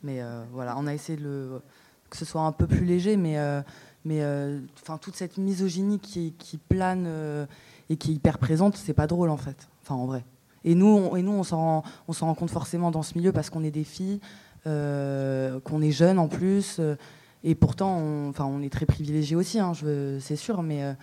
Mais 0.03 0.21
euh, 0.21 0.43
voilà 0.51 0.75
on 0.77 0.87
a 0.87 0.93
essayé 0.93 1.17
de 1.17 1.23
le, 1.23 1.61
que 2.09 2.17
ce 2.17 2.25
soit 2.25 2.41
un 2.41 2.51
peu 2.51 2.67
plus 2.67 2.85
léger 2.85 3.17
mais 3.17 3.39
euh, 3.39 3.61
mais 4.05 4.21
euh, 4.21 4.59
enfin 4.81 4.97
toute 4.97 5.15
cette 5.15 5.37
misogynie 5.37 5.99
qui, 5.99 6.33
qui 6.33 6.57
plane 6.57 7.47
et 7.89 7.97
qui 7.97 8.11
est 8.11 8.15
hyper 8.15 8.37
présente 8.37 8.77
c'est 8.77 8.93
pas 8.93 9.07
drôle 9.07 9.29
en 9.29 9.37
fait. 9.37 9.67
Enfin 9.81 9.95
en 9.95 10.05
vrai. 10.05 10.23
Et 10.67 10.73
nous, 10.73 10.87
on, 10.87 11.15
et 11.15 11.21
nous, 11.21 11.31
on 11.31 11.43
s'en 11.43 11.57
rend, 11.57 11.83
rend, 12.07 12.33
compte 12.33 12.49
forcément 12.49 12.89
dans 12.89 13.03
ce 13.03 13.15
milieu 13.15 13.31
parce 13.31 13.51
qu'on 13.51 13.63
est 13.63 13.71
des 13.71 13.83
filles, 13.83 14.19
qu'on 14.65 15.81
est 15.81 15.91
jeune 15.91 16.19
en 16.19 16.27
plus. 16.27 16.77
Euh, 16.79 16.95
et 17.43 17.53
pourtant, 17.53 17.97
on, 17.97 18.29
enfin, 18.29 18.45
on 18.45 18.61
est 18.61 18.71
très 18.71 18.85
privilégié 18.85 19.35
aussi, 19.35 19.59
hein, 19.59 19.73
c'est 20.19 20.35
sûr, 20.35 20.63
mais, 20.63 20.83
euh, 20.83 20.93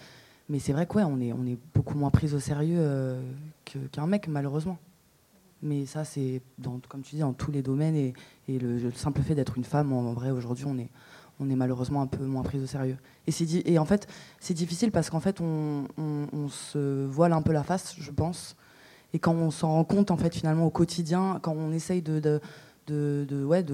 c'est 0.59 0.73
vrai 0.73 0.87
qu'on 0.87 1.21
est, 1.21 1.33
beaucoup 1.73 1.97
moins 1.97 2.11
pris 2.11 2.35
au 2.35 2.40
sérieux 2.40 3.16
qu'un 3.64 4.07
mec, 4.07 4.26
malheureusement. 4.26 4.76
Mais 5.62 5.87
ça, 5.87 6.04
c'est, 6.04 6.42
comme 6.88 7.02
tu 7.02 7.14
dis, 7.14 7.21
dans 7.21 7.33
tous 7.33 7.52
les 7.52 7.62
domaines. 7.62 7.95
Et, 7.95 8.12
le, 8.49 8.90
simple 8.90 9.23
fait 9.23 9.37
d'être 9.37 9.57
une 9.57 9.64
femme, 9.64 9.92
en 9.92 10.12
vrai, 10.12 10.33
aujourd'hui, 10.33 10.66
on 10.66 10.78
est, 10.78 10.90
malheureusement 11.57 12.02
un 12.02 12.07
peu 12.09 12.25
moins 12.25 12.42
pris 12.42 12.59
au 12.59 12.66
sérieux. 12.66 12.97
Et, 13.28 13.73
et 13.73 13.78
en 13.78 13.85
fait, 13.85 14.09
c'est 14.40 14.54
difficile 14.54 14.90
parce 14.90 15.11
qu'en 15.11 15.21
fait, 15.21 15.40
on, 15.40 15.87
se 16.49 17.07
voile 17.07 17.33
un 17.33 17.42
peu 17.42 17.52
la 17.52 17.62
face, 17.62 17.95
je 17.99 18.11
pense. 18.11 18.57
Et 19.14 19.21
quand 19.21 19.35
on 19.35 19.52
s'en 19.52 19.69
rend 19.69 19.85
compte, 19.85 20.11
en 20.11 20.16
fait, 20.16 20.35
finalement, 20.35 20.66
au 20.66 20.71
quotidien, 20.71 21.38
quand 21.40 21.54
on 21.57 21.71
essaye 21.71 22.02
de, 22.02 22.40
ouais, 22.91 23.65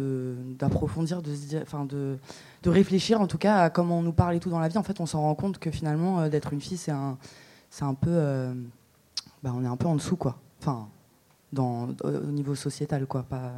d'approfondir, 0.59 1.23
de, 1.23 1.31
de, 1.87 2.19
de 2.63 2.71
réfléchir 2.71 3.21
en 3.21 3.27
tout 3.27 3.39
cas 3.39 3.63
à 3.63 3.71
comment 3.71 3.99
on 3.99 4.03
nous 4.03 4.13
parle 4.13 4.35
et 4.37 4.41
tout 4.41 4.51
dans 4.51 4.59
la 4.59 4.69
vie. 4.69 4.79
En 4.79 4.83
fait, 4.83 5.01
on 5.01 5.07
s'en 5.07 5.23
rend 5.23 5.35
compte 5.35 5.59
que 5.59 5.71
finalement, 5.71 6.21
euh, 6.21 6.29
d'être 6.29 6.53
une 6.53 6.61
fille, 6.61 6.77
c'est 6.77 6.93
un, 6.93 7.19
c'est 7.71 7.85
un 7.85 7.95
peu, 7.95 8.11
euh, 8.11 8.53
bah, 9.43 9.53
on 9.55 9.65
est 9.65 9.69
un 9.69 9.77
peu 9.77 9.87
en 9.87 9.95
dessous 9.95 10.17
quoi. 10.17 10.39
Enfin, 10.61 10.89
dans, 11.53 11.89
au 12.05 12.31
niveau 12.31 12.55
sociétal 12.55 13.07
quoi. 13.07 13.23
Pas, 13.23 13.53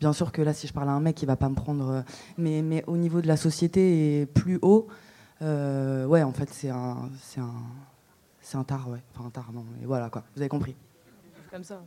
bien 0.00 0.12
sûr 0.12 0.32
que 0.32 0.42
là, 0.42 0.52
si 0.52 0.66
je 0.66 0.72
parle 0.72 0.88
à 0.88 0.92
un 0.92 1.00
mec, 1.00 1.20
il 1.22 1.26
va 1.26 1.36
pas 1.36 1.48
me 1.48 1.54
prendre, 1.54 1.88
euh, 1.88 2.02
mais, 2.38 2.62
mais 2.62 2.84
au 2.86 2.96
niveau 2.96 3.20
de 3.20 3.26
la 3.26 3.36
société 3.36 4.20
et 4.20 4.26
plus 4.26 4.58
haut, 4.62 4.86
ouais, 5.40 6.22
en 6.22 6.32
fait, 6.32 6.48
c'est 6.50 6.70
un, 6.70 7.10
c'est 7.20 7.40
un 7.40 7.52
c'est 8.44 8.58
un 8.58 8.62
tard, 8.64 8.90
ouais. 8.90 9.02
Enfin, 9.14 9.26
un 9.26 9.30
tard, 9.30 9.50
non. 9.52 9.64
Mais 9.80 9.86
voilà, 9.86 10.10
quoi. 10.10 10.22
Vous 10.36 10.42
avez 10.42 10.50
compris. 10.50 10.76
Comme 11.50 11.64
ça. 11.64 11.82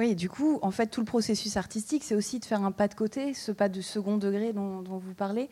Oui, 0.00 0.14
du 0.14 0.30
coup, 0.30 0.58
en 0.62 0.70
fait, 0.70 0.86
tout 0.86 1.02
le 1.02 1.04
processus 1.04 1.58
artistique, 1.58 2.04
c'est 2.06 2.14
aussi 2.14 2.38
de 2.38 2.46
faire 2.46 2.64
un 2.64 2.72
pas 2.72 2.88
de 2.88 2.94
côté, 2.94 3.34
ce 3.34 3.52
pas 3.52 3.68
de 3.68 3.82
second 3.82 4.16
degré 4.16 4.54
dont, 4.54 4.80
dont 4.80 4.96
vous 4.96 5.12
parlez, 5.12 5.50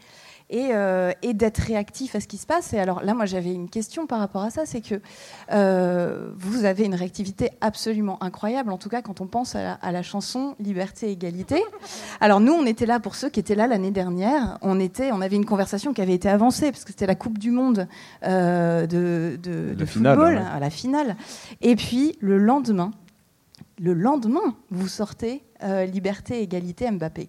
et, 0.48 0.68
euh, 0.72 1.12
et 1.20 1.34
d'être 1.34 1.58
réactif 1.58 2.14
à 2.14 2.20
ce 2.20 2.26
qui 2.26 2.38
se 2.38 2.46
passe. 2.46 2.72
Et 2.72 2.78
alors 2.78 3.04
là, 3.04 3.12
moi, 3.12 3.26
j'avais 3.26 3.52
une 3.52 3.68
question 3.68 4.06
par 4.06 4.20
rapport 4.20 4.42
à 4.42 4.48
ça, 4.48 4.64
c'est 4.64 4.80
que 4.80 5.02
euh, 5.52 6.30
vous 6.38 6.64
avez 6.64 6.86
une 6.86 6.94
réactivité 6.94 7.50
absolument 7.60 8.16
incroyable, 8.22 8.72
en 8.72 8.78
tout 8.78 8.88
cas 8.88 9.02
quand 9.02 9.20
on 9.20 9.26
pense 9.26 9.54
à 9.54 9.62
la, 9.62 9.72
à 9.74 9.92
la 9.92 10.02
chanson 10.02 10.56
Liberté, 10.60 11.10
Égalité. 11.10 11.62
Alors 12.22 12.40
nous, 12.40 12.54
on 12.54 12.64
était 12.64 12.86
là 12.86 13.00
pour 13.00 13.16
ceux 13.16 13.28
qui 13.28 13.40
étaient 13.40 13.54
là 13.54 13.66
l'année 13.66 13.90
dernière. 13.90 14.56
On 14.62 14.80
était, 14.80 15.12
on 15.12 15.20
avait 15.20 15.36
une 15.36 15.44
conversation 15.44 15.92
qui 15.92 16.00
avait 16.00 16.14
été 16.14 16.30
avancée 16.30 16.72
parce 16.72 16.84
que 16.84 16.92
c'était 16.92 17.06
la 17.06 17.16
Coupe 17.16 17.36
du 17.36 17.50
Monde 17.50 17.86
euh, 18.24 18.86
de, 18.86 19.36
finale, 19.84 20.16
football, 20.16 20.36
ouais. 20.36 20.42
à 20.42 20.58
la 20.58 20.70
finale. 20.70 21.16
Et 21.60 21.76
puis 21.76 22.16
le 22.20 22.38
lendemain, 22.38 22.92
le 23.80 23.94
lendemain, 23.94 24.56
vous 24.70 24.88
sortez 24.88 25.42
euh, 25.62 25.84
Liberté, 25.86 26.42
Égalité, 26.42 26.90
Mbappé. 26.90 27.28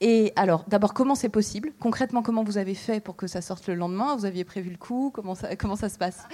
Et 0.00 0.32
alors, 0.36 0.64
d'abord, 0.68 0.94
comment 0.94 1.14
c'est 1.14 1.28
possible? 1.28 1.72
Concrètement, 1.80 2.22
comment 2.22 2.44
vous 2.44 2.58
avez 2.58 2.74
fait 2.74 3.00
pour 3.00 3.16
que 3.16 3.26
ça 3.26 3.40
sorte 3.40 3.66
le 3.68 3.74
lendemain? 3.74 4.16
Vous 4.16 4.24
aviez 4.24 4.44
prévu 4.44 4.70
le 4.70 4.76
coup? 4.76 5.10
Comment 5.12 5.34
ça, 5.34 5.88
se 5.88 5.98
passe? 5.98 6.26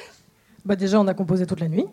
Bah 0.65 0.77
déjà, 0.77 1.01
on 1.01 1.07
a 1.07 1.15
composé 1.15 1.47
toute 1.47 1.61
la 1.61 1.69
nuit. 1.69 1.87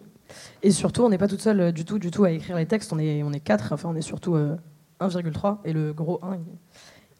Et 0.64 0.72
surtout, 0.72 1.04
on 1.04 1.10
n'est 1.10 1.18
pas 1.18 1.28
toute 1.28 1.42
seule 1.42 1.60
euh, 1.60 1.72
du 1.72 1.84
tout, 1.84 2.00
du 2.00 2.10
tout 2.10 2.24
à 2.24 2.32
écrire 2.32 2.56
les 2.56 2.66
textes. 2.66 2.94
On 2.94 3.00
est, 3.00 3.22
on 3.22 3.34
est 3.34 3.40
quatre. 3.40 3.74
Enfin, 3.74 3.90
on 3.90 3.96
est 3.96 4.02
surtout 4.02 4.36
euh, 4.36 4.56
1,3. 5.02 5.58
Et 5.66 5.74
le 5.74 5.92
gros 5.94 6.20
1, 6.24 6.36
il, 6.36 6.42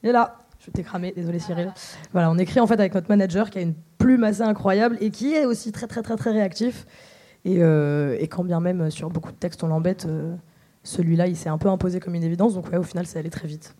il 0.04 0.10
est 0.10 0.14
là. 0.14 0.40
Je 0.66 0.72
t'ai 0.72 0.84
cramé. 0.84 1.12
Désolé, 1.12 1.40
Cyril. 1.40 1.74
Voilà, 2.14 2.32
on 2.32 2.38
écrit 2.38 2.60
en 2.60 2.68
fait 2.68 2.76
avec 2.76 2.94
notre 2.94 3.10
manager 3.10 3.50
qui 3.50 3.58
a 3.58 3.62
une 3.62 3.74
plume 3.98 4.24
assez 4.24 4.44
incroyable 4.44 4.98
et 5.02 5.10
qui 5.10 5.34
est 5.34 5.46
aussi 5.46 5.72
très, 5.72 5.88
très, 5.88 6.04
très, 6.04 6.16
très 6.16 6.32
réactif. 6.32 6.86
Et, 7.46 7.58
euh, 7.60 8.18
et 8.20 8.28
quand 8.28 8.44
bien 8.44 8.60
même 8.60 8.82
euh, 8.82 8.90
sur 8.90 9.10
beaucoup 9.10 9.32
de 9.32 9.38
textes 9.38 9.64
on 9.64 9.68
l'embête, 9.68 10.06
euh, 10.06 10.36
celui-là, 10.84 11.28
il 11.28 11.36
s'est 11.36 11.50
un 11.50 11.58
peu 11.58 11.70
imposé 11.70 12.00
comme 12.00 12.16
une 12.16 12.24
évidence. 12.24 12.54
Donc 12.54 12.70
ouais, 12.72 12.78
au 12.78 12.84
final, 12.84 13.06
c'est 13.06 13.20
allé 13.20 13.30
très 13.30 13.48
vite. 13.48 13.76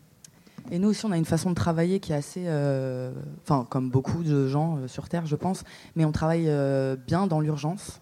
Et 0.70 0.80
nous 0.80 0.90
aussi, 0.90 1.06
on 1.06 1.12
a 1.12 1.18
une 1.18 1.26
façon 1.26 1.50
de 1.50 1.56
travailler 1.56 2.00
qui 2.00 2.14
est 2.14 2.16
assez, 2.16 2.46
enfin, 3.42 3.66
comme 3.70 3.90
beaucoup 3.90 4.24
de 4.24 4.48
gens 4.48 4.88
sur 4.88 5.10
Terre, 5.10 5.26
je 5.26 5.36
pense, 5.36 5.64
mais 5.96 6.06
on 6.06 6.12
travaille 6.12 6.50
bien 7.08 7.26
dans 7.26 7.42
l'urgence. 7.42 8.00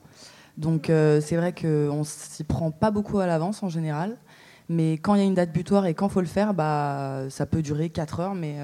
Donc, 0.58 0.88
c'est 0.88 1.36
vrai 1.38 1.56
qu'on 1.56 2.04
s'y 2.04 2.44
prend 2.44 2.70
pas 2.70 2.92
beaucoup 2.92 3.20
à 3.20 3.26
l'avance 3.26 3.64
en 3.64 3.70
général, 3.70 4.18
mais 4.68 4.94
quand 4.94 5.16
il 5.16 5.20
y 5.20 5.24
a 5.24 5.26
une 5.26 5.34
date 5.34 5.54
butoir 5.54 5.86
et 5.86 5.94
quand 5.96 6.10
faut 6.10 6.20
le 6.20 6.28
faire, 6.28 6.54
bah, 6.54 7.24
ça 7.30 7.46
peut 7.46 7.62
durer 7.62 7.90
4 7.90 8.20
heures, 8.20 8.36
mais 8.36 8.58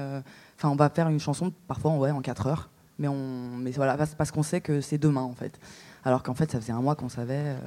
on 0.62 0.76
va 0.76 0.90
faire 0.90 1.08
une 1.08 1.18
chanson 1.18 1.50
parfois 1.66 1.92
ouais, 1.92 2.10
en 2.10 2.20
4 2.20 2.46
heures, 2.46 2.70
mais, 2.98 3.08
on, 3.08 3.56
mais 3.56 3.70
voilà, 3.72 3.96
parce- 3.96 4.30
qu'on 4.30 4.42
sait 4.42 4.60
que 4.60 4.80
c'est 4.80 4.98
demain 4.98 5.22
en 5.22 5.32
fait. 5.34 5.58
Alors 6.04 6.22
qu'en 6.22 6.34
fait, 6.34 6.50
ça 6.50 6.60
faisait 6.60 6.72
un 6.72 6.80
mois 6.80 6.94
qu'on 6.94 7.08
savait. 7.08 7.34
euh. 7.46 7.58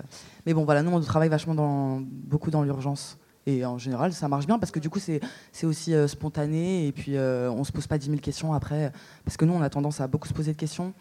Mais 0.45 0.53
bon, 0.53 0.63
voilà, 0.63 0.81
nous, 0.81 0.91
on 0.91 0.99
travaille 1.01 1.29
vachement 1.29 1.55
dans, 1.55 1.99
beaucoup 2.01 2.51
dans 2.51 2.63
l'urgence. 2.63 3.17
Et 3.45 3.65
en 3.65 3.77
général, 3.77 4.13
ça 4.13 4.27
marche 4.27 4.45
bien 4.45 4.59
parce 4.59 4.71
que 4.71 4.79
du 4.79 4.89
coup, 4.89 4.99
c'est 4.99 5.21
aussi 5.63 5.93
euh, 5.93 6.07
spontané 6.07 6.87
et 6.87 6.91
puis 6.91 7.17
euh, 7.17 7.49
on 7.51 7.63
se 7.63 7.71
pose 7.71 7.87
pas 7.87 7.97
10 7.97 8.07
000 8.07 8.19
questions 8.19 8.53
après. 8.53 8.91
Parce 9.25 9.37
que 9.37 9.45
nous, 9.45 9.53
on 9.53 9.61
a 9.61 9.69
tendance 9.69 10.01
à 10.01 10.07
beaucoup 10.07 10.27
se 10.27 10.33
poser 10.33 10.53
de 10.53 10.57
questions. 10.57 10.93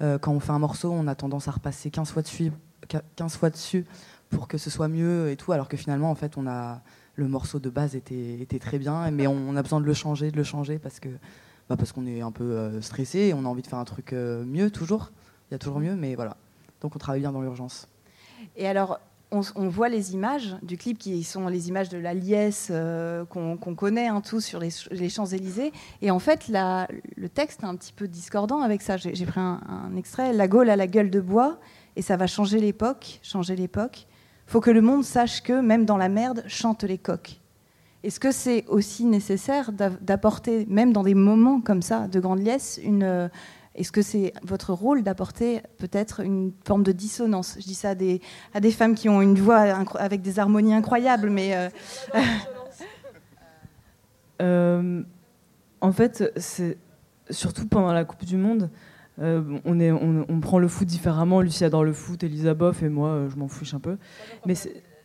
Euh, 0.00 0.18
quand 0.18 0.32
on 0.32 0.40
fait 0.40 0.50
un 0.52 0.58
morceau, 0.58 0.90
on 0.90 1.06
a 1.06 1.14
tendance 1.14 1.48
à 1.48 1.52
repasser 1.52 1.90
15 1.90 2.10
fois 2.10 2.22
dessus, 2.22 2.50
15 3.16 3.36
fois 3.36 3.50
dessus 3.50 3.84
pour 4.30 4.48
que 4.48 4.58
ce 4.58 4.68
soit 4.70 4.88
mieux 4.88 5.30
et 5.30 5.36
tout, 5.36 5.52
alors 5.52 5.68
que 5.68 5.76
finalement, 5.76 6.10
en 6.10 6.14
fait, 6.14 6.36
on 6.36 6.46
a 6.46 6.80
le 7.14 7.28
morceau 7.28 7.58
de 7.60 7.68
base 7.70 7.94
était, 7.94 8.40
était 8.40 8.58
très 8.58 8.78
bien, 8.78 9.10
mais 9.10 9.26
on 9.26 9.54
a 9.54 9.62
besoin 9.62 9.80
de 9.80 9.84
le 9.86 9.92
changer, 9.94 10.30
de 10.30 10.36
le 10.36 10.44
changer 10.44 10.78
parce 10.78 10.98
que 10.98 11.10
bah, 11.72 11.78
parce 11.78 11.92
qu'on 11.92 12.06
est 12.06 12.20
un 12.20 12.32
peu 12.32 12.44
euh, 12.44 12.82
stressé 12.82 13.18
et 13.20 13.34
on 13.34 13.46
a 13.46 13.48
envie 13.48 13.62
de 13.62 13.66
faire 13.66 13.78
un 13.78 13.86
truc 13.86 14.12
euh, 14.12 14.44
mieux 14.44 14.70
toujours. 14.70 15.10
Il 15.50 15.54
y 15.54 15.56
a 15.56 15.58
toujours 15.58 15.80
mieux, 15.80 15.96
mais 15.96 16.14
voilà. 16.14 16.36
Donc 16.82 16.94
on 16.94 16.98
travaille 16.98 17.22
bien 17.22 17.32
dans 17.32 17.40
l'urgence. 17.40 17.88
Et 18.58 18.68
alors, 18.68 19.00
on, 19.30 19.40
voit 19.70 19.88
les 19.88 20.12
images 20.12 20.54
du 20.62 20.76
clip 20.76 20.98
qui 20.98 21.22
sont 21.22 21.48
les 21.48 21.68
images 21.68 21.88
de 21.88 21.96
la 21.96 22.12
liesse 22.12 22.68
euh, 22.70 23.24
qu'on 23.24 23.56
connaît 23.74 24.08
hein, 24.08 24.20
tous 24.20 24.42
sur 24.42 24.58
les, 24.58 24.68
ch- 24.68 24.90
les 24.90 25.08
Champs-Élysées. 25.08 25.72
Et 26.02 26.10
en 26.10 26.18
fait, 26.18 26.48
le 26.50 27.28
texte 27.30 27.62
est 27.62 27.66
un 27.66 27.76
petit 27.76 27.94
peu 27.94 28.06
discordant 28.06 28.60
avec 28.60 28.82
ça. 28.82 28.98
J'ai 28.98 29.24
pris 29.24 29.40
un, 29.40 29.62
un 29.66 29.96
extrait. 29.96 30.34
La 30.34 30.48
Gaule 30.48 30.68
a 30.68 30.76
la 30.76 30.86
gueule 30.86 31.08
de 31.08 31.20
bois 31.20 31.58
et 31.96 32.02
ça 32.02 32.18
va 32.18 32.26
changer 32.26 32.58
l'époque. 32.60 33.20
Changer 33.22 33.56
l'époque. 33.56 34.06
Faut 34.46 34.60
que 34.60 34.70
le 34.70 34.82
monde 34.82 35.04
sache 35.04 35.42
que 35.42 35.58
même 35.58 35.86
dans 35.86 35.96
la 35.96 36.10
merde 36.10 36.44
chantent 36.48 36.84
les 36.84 36.98
coqs. 36.98 37.40
Est-ce 38.04 38.18
que 38.18 38.32
c'est 38.32 38.64
aussi 38.68 39.04
nécessaire 39.04 39.70
d'apporter, 39.72 40.66
même 40.68 40.92
dans 40.92 41.02
des 41.02 41.14
moments 41.14 41.60
comme 41.60 41.82
ça 41.82 42.08
de 42.08 42.20
grande 42.20 42.40
liesse, 42.40 42.80
une 42.82 43.04
euh, 43.04 43.28
est-ce 43.74 43.90
que 43.90 44.02
c'est 44.02 44.34
votre 44.42 44.74
rôle 44.74 45.02
d'apporter 45.02 45.62
peut-être 45.78 46.20
une 46.20 46.52
forme 46.66 46.82
de 46.82 46.92
dissonance? 46.92 47.56
Je 47.58 47.64
dis 47.64 47.74
ça 47.74 47.90
à 47.90 47.94
des, 47.94 48.20
à 48.52 48.60
des 48.60 48.70
femmes 48.70 48.94
qui 48.94 49.08
ont 49.08 49.22
une 49.22 49.38
voix 49.38 49.60
avec 49.98 50.20
des 50.20 50.38
harmonies 50.38 50.74
incroyables, 50.74 51.30
mais 51.30 51.56
euh, 51.56 51.70
Euh, 54.42 55.02
en 55.80 55.92
fait, 55.92 56.32
c'est 56.36 56.78
surtout 57.30 57.66
pendant 57.66 57.92
la 57.92 58.04
Coupe 58.04 58.24
du 58.24 58.36
Monde, 58.36 58.70
on, 59.18 59.78
est, 59.78 59.92
on, 59.92 60.40
prend 60.40 60.58
le 60.58 60.66
foot 60.68 60.88
différemment. 60.88 61.40
Lucie 61.40 61.64
adore 61.64 61.84
le 61.84 61.92
foot, 61.92 62.24
Elisa 62.24 62.54
Boff 62.54 62.82
et 62.82 62.88
moi, 62.88 63.28
je 63.30 63.36
m'en 63.36 63.46
fiche 63.46 63.72
un 63.74 63.78
peu. 63.78 63.98
Mais, 64.46 64.54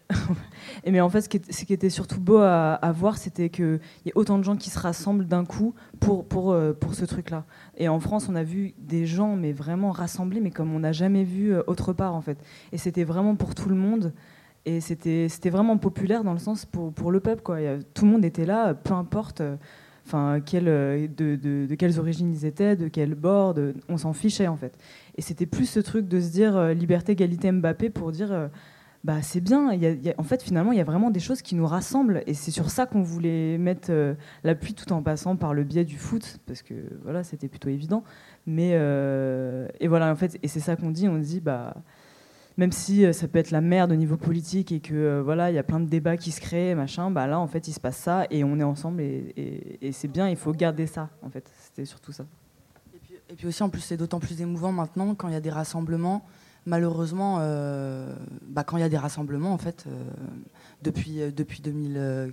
et 0.83 0.91
mais 0.91 1.01
en 1.01 1.09
fait, 1.09 1.21
ce 1.21 1.29
qui, 1.29 1.73
était 1.73 1.89
surtout 1.89 2.19
beau 2.19 2.37
à, 2.37 2.91
voir, 2.95 3.17
c'était 3.17 3.49
qu'il 3.49 3.79
y 4.05 4.09
a 4.09 4.13
autant 4.15 4.37
de 4.37 4.43
gens 4.43 4.55
qui 4.55 4.69
se 4.69 4.79
rassemblent 4.79 5.27
d'un 5.27 5.45
coup 5.45 5.73
pour, 5.99 6.25
pour, 6.25 6.51
euh, 6.51 6.73
pour 6.73 6.93
ce 6.95 7.05
truc-là. 7.05 7.45
Et 7.77 7.89
en 7.89 7.99
France, 7.99 8.27
on 8.29 8.35
a 8.35 8.43
vu 8.43 8.73
des 8.77 9.05
gens, 9.05 9.35
mais 9.35 9.51
vraiment 9.51 9.91
rassemblés, 9.91 10.39
mais 10.39 10.51
comme 10.51 10.73
on 10.73 10.79
n'a 10.79 10.93
jamais 10.93 11.23
vu 11.23 11.53
euh, 11.53 11.63
autre 11.67 11.93
part, 11.93 12.15
en 12.15 12.21
fait. 12.21 12.37
Et 12.71 12.77
c'était 12.77 13.03
vraiment 13.03 13.35
pour 13.35 13.53
tout 13.55 13.69
le 13.69 13.75
monde. 13.75 14.13
Et 14.65 14.81
c'était 14.81 15.49
vraiment 15.49 15.77
populaire 15.77 16.25
dans 16.25 16.33
le 16.33 16.39
sens 16.39 16.65
pour, 16.65 16.91
pour 16.91 17.09
le 17.11 17.21
peuple. 17.21 17.41
Quoi. 17.41 17.57
Tout 17.93 18.03
le 18.03 18.11
monde 18.11 18.25
était 18.25 18.45
là, 18.45 18.73
peu 18.73 18.93
importe 18.93 19.39
euh, 19.39 19.55
enfin, 20.05 20.39
de, 20.39 21.07
de- 21.07 21.75
quelles 21.75 21.99
origines 21.99 22.33
ils 22.33 22.45
étaient, 22.45 22.75
de 22.75 22.89
quel 22.89 23.15
bord, 23.15 23.55
on 23.87 23.95
s'en 23.95 24.11
fichait 24.11 24.47
en 24.47 24.57
fait. 24.57 24.77
Et 25.15 25.21
c'était 25.21 25.45
plus 25.45 25.67
ce 25.67 25.79
truc 25.79 26.09
de 26.09 26.19
se 26.19 26.31
dire 26.31 26.73
liberté, 26.73 27.13
égalité, 27.13 27.49
Mbappé 27.49 27.89
pour 27.89 28.11
dire 28.11 28.49
bah, 29.07 29.21
c'est 29.21 29.39
bien. 29.39 29.71
En 30.17 30.23
fait, 30.23 30.43
finalement, 30.43 30.73
il 30.73 30.77
y 30.77 30.81
a 30.81 30.83
vraiment 30.83 31.11
des 31.11 31.21
choses 31.21 31.41
qui 31.41 31.55
nous 31.55 31.65
rassemblent. 31.65 32.23
Et 32.27 32.33
c'est 32.33 32.51
sur 32.51 32.69
ça 32.69 32.85
qu'on 32.85 33.01
voulait 33.01 33.57
mettre 33.57 33.87
euh, 33.89 34.15
l'appui 34.43 34.73
tout 34.73 34.91
en 34.91 35.01
passant 35.01 35.37
par 35.37 35.53
le 35.53 35.63
biais 35.63 35.85
du 35.85 35.97
foot, 35.97 36.39
parce 36.45 36.61
que 36.61 36.73
voilà, 37.03 37.23
c'était 37.23 37.47
plutôt 37.47 37.69
évident. 37.69 38.03
Mais 38.47 38.71
euh, 38.73 39.65
et 39.79 39.87
voilà, 39.87 40.11
en 40.11 40.15
fait, 40.17 40.37
et 40.43 40.49
c'est 40.49 40.59
ça 40.59 40.75
qu'on 40.75 40.91
dit. 40.91 41.07
On 41.07 41.19
dit 41.19 41.39
bah 41.39 41.73
même 42.57 42.73
si 42.73 43.05
euh, 43.05 43.13
ça 43.13 43.29
peut 43.29 43.39
être 43.39 43.51
la 43.51 43.61
merde 43.61 43.93
au 43.93 43.95
niveau 43.95 44.17
politique 44.17 44.73
et 44.73 44.81
que 44.81 45.21
voilà, 45.21 45.51
il 45.51 45.55
y 45.55 45.59
a 45.59 45.63
plein 45.63 45.79
de 45.79 45.87
débats 45.87 46.17
qui 46.17 46.31
se 46.31 46.41
créent, 46.41 46.75
machin, 46.75 47.09
bah 47.09 47.27
là 47.27 47.39
en 47.39 47.47
fait 47.47 47.69
il 47.69 47.73
se 47.73 47.79
passe 47.79 47.95
ça 47.95 48.27
et 48.29 48.43
on 48.43 48.59
est 48.59 48.63
ensemble 48.63 48.99
et, 48.99 49.89
c'est 49.93 50.09
bien, 50.09 50.27
il 50.27 50.35
faut 50.35 50.51
garder 50.51 50.85
ça 50.85 51.09
en 51.21 51.29
fait. 51.29 51.49
C'était 51.61 51.85
surtout 51.85 52.11
ça. 52.11 52.25
Et 53.29 53.35
puis 53.35 53.47
aussi, 53.47 53.63
en 53.63 53.69
plus, 53.69 53.81
c'est 53.81 53.97
d'autant 53.97 54.19
plus 54.19 54.41
émouvant 54.41 54.73
maintenant 54.73 55.15
quand 55.15 55.29
il 55.29 55.33
y 55.33 55.37
a 55.37 55.41
des 55.41 55.49
rassemblements. 55.49 56.25
Malheureusement, 56.67 57.37
euh, 57.39 58.13
bah, 58.45 58.65
quand 58.65 58.75
il 58.75 58.81
y 58.81 58.83
a 58.83 58.89
des 58.89 58.97
rassemblements, 58.97 59.53
en 59.53 59.57
fait, 59.57 59.85
euh, 59.87 60.03
depuis, 60.83 61.21
euh, 61.21 61.31
depuis, 61.31 61.61
2000, 61.61 61.93
euh, 61.95 62.29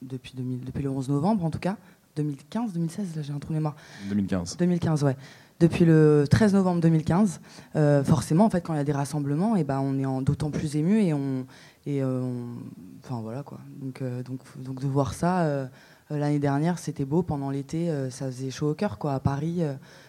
depuis, 0.00 0.32
2000, 0.34 0.64
depuis 0.64 0.82
le 0.82 0.88
11 0.88 1.10
novembre, 1.10 1.44
en 1.44 1.50
tout 1.50 1.58
cas, 1.58 1.76
2015, 2.16 2.72
2016, 2.72 3.14
là 3.14 3.20
j'ai 3.20 3.34
un 3.34 3.38
trou 3.38 3.50
de 3.50 3.58
mémoire. 3.58 3.76
2015. 4.08 4.56
2015, 4.56 5.04
ouais. 5.04 5.18
Depuis 5.60 5.84
le 5.84 6.24
13 6.30 6.54
novembre 6.54 6.80
2015, 6.80 7.42
euh, 7.76 8.02
forcément, 8.02 8.46
en 8.46 8.50
fait, 8.50 8.62
quand 8.62 8.72
il 8.72 8.78
y 8.78 8.80
a 8.80 8.84
des 8.84 8.92
rassemblements, 8.92 9.54
et 9.54 9.64
ben, 9.64 9.80
on 9.80 9.98
est 9.98 10.24
d'autant 10.24 10.50
plus 10.50 10.76
ému 10.76 11.02
et 11.02 11.12
on, 11.12 11.44
et 11.84 12.02
enfin 12.02 13.20
voilà 13.20 13.42
quoi. 13.42 13.60
Donc, 13.82 14.02
donc, 14.24 14.40
donc 14.56 14.80
de 14.80 14.86
voir 14.86 15.12
ça 15.12 15.68
l'année 16.08 16.38
dernière, 16.38 16.78
c'était 16.78 17.04
beau. 17.04 17.22
Pendant 17.22 17.50
l'été, 17.50 17.92
ça 18.10 18.26
faisait 18.26 18.50
chaud 18.50 18.70
au 18.70 18.74
cœur, 18.74 18.98
quoi, 18.98 19.12
à 19.12 19.20
Paris, 19.20 19.60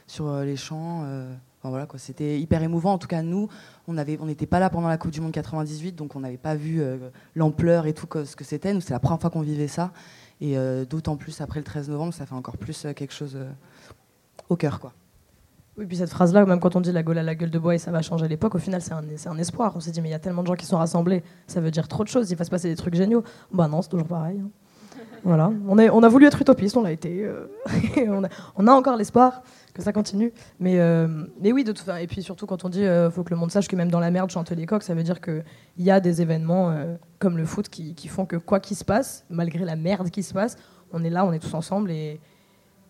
sur 0.07 0.39
les 0.39 0.55
champs. 0.55 1.05
C'était 1.97 2.39
hyper 2.39 2.63
émouvant. 2.63 2.93
En 2.93 2.97
tout 2.97 3.07
cas, 3.07 3.21
nous, 3.21 3.47
on 3.87 3.93
n'était 3.93 4.45
pas 4.45 4.59
là 4.59 4.69
pendant 4.69 4.87
la 4.87 4.97
Coupe 4.97 5.11
du 5.11 5.21
Monde 5.21 5.31
98, 5.31 5.95
donc 5.95 6.15
on 6.15 6.19
n'avait 6.19 6.37
pas 6.37 6.55
vu 6.55 6.81
euh, 6.81 6.97
l'ampleur 7.35 7.87
et 7.87 7.93
tout 7.93 8.07
ce 8.25 8.35
que 8.35 8.43
c'était. 8.43 8.73
Nous, 8.73 8.81
c'est 8.81 8.93
la 8.93 8.99
première 8.99 9.19
fois 9.19 9.29
qu'on 9.29 9.41
vivait 9.41 9.67
ça, 9.67 9.91
et 10.41 10.57
euh, 10.57 10.85
d'autant 10.85 11.15
plus 11.15 11.41
après 11.41 11.59
le 11.59 11.63
13 11.63 11.89
novembre, 11.89 12.13
ça 12.13 12.25
fait 12.25 12.35
encore 12.35 12.57
plus 12.57 12.85
euh, 12.85 12.93
quelque 12.93 13.13
chose 13.13 13.37
au 14.49 14.55
cœur, 14.55 14.79
quoi. 14.79 14.93
Oui, 15.77 15.85
puis 15.85 15.97
cette 15.97 16.09
phrase-là, 16.09 16.45
même 16.45 16.61
quand 16.61 16.77
on 16.77 16.81
dit 16.81 16.93
la 16.93 17.03
Gaule 17.03 17.17
à 17.17 17.23
la 17.23 17.35
gueule 17.35 17.49
de 17.49 17.59
bois 17.59 17.75
et 17.75 17.77
ça 17.77 17.91
va 17.91 18.01
changer 18.01 18.29
l'époque, 18.29 18.55
au 18.55 18.59
final, 18.59 18.81
c'est 18.81 18.93
un, 18.93 19.37
espoir. 19.37 19.73
On 19.75 19.81
s'est 19.81 19.91
dit, 19.91 20.01
mais 20.01 20.07
il 20.07 20.13
y 20.13 20.15
a 20.15 20.19
tellement 20.19 20.41
de 20.41 20.47
gens 20.47 20.55
qui 20.55 20.65
sont 20.65 20.77
rassemblés, 20.77 21.21
ça 21.47 21.59
veut 21.59 21.71
dire 21.71 21.89
trop 21.89 22.03
de 22.03 22.07
choses, 22.07 22.31
il 22.31 22.37
va 22.37 22.45
se 22.45 22.49
passer 22.49 22.69
des 22.69 22.77
trucs 22.77 22.95
géniaux. 22.95 23.23
Bah 23.51 23.67
non, 23.67 23.81
c'est 23.81 23.89
toujours 23.89 24.07
pareil. 24.07 24.39
hein. 24.39 24.49
Voilà, 25.25 25.51
on, 25.67 26.03
a 26.03 26.07
voulu 26.07 26.27
être 26.27 26.39
utopiste, 26.39 26.77
on 26.77 26.83
l'a 26.83 26.91
été. 26.91 27.27
on 28.55 28.67
a 28.67 28.71
encore 28.71 28.95
l'espoir 28.95 29.41
que 29.75 29.83
ça 29.83 29.91
continue. 29.91 30.31
Mais, 30.59 30.79
euh, 30.79 31.07
mais 31.39 31.51
oui, 31.51 31.63
de 31.63 31.77
façon, 31.77 31.97
et 31.97 32.07
puis 32.07 32.23
surtout 32.23 32.47
quand 32.47 32.65
on 32.65 32.69
dit 32.69 32.85
euh, 32.85 33.11
faut 33.11 33.23
que 33.23 33.29
le 33.29 33.35
monde 33.35 33.51
sache 33.51 33.67
que 33.67 33.75
même 33.75 33.91
dans 33.91 33.99
la 33.99 34.09
merde 34.09 34.31
chante 34.31 34.49
les 34.51 34.65
coqs, 34.65 34.81
ça 34.81 34.95
veut 34.95 35.03
dire 35.03 35.21
qu'il 35.21 35.43
y 35.77 35.91
a 35.91 35.99
des 35.99 36.21
événements 36.21 36.71
euh, 36.71 36.95
comme 37.19 37.37
le 37.37 37.45
foot 37.45 37.69
qui, 37.69 37.93
qui 37.93 38.07
font 38.07 38.25
que 38.25 38.37
quoi 38.37 38.59
qu'il 38.59 38.77
se 38.77 38.85
passe, 38.85 39.25
malgré 39.29 39.65
la 39.65 39.75
merde 39.75 40.09
qui 40.09 40.23
se 40.23 40.33
passe, 40.33 40.57
on 40.93 41.03
est 41.03 41.09
là, 41.09 41.25
on 41.25 41.33
est 41.33 41.39
tous 41.39 41.53
ensemble 41.53 41.91
et, 41.91 42.21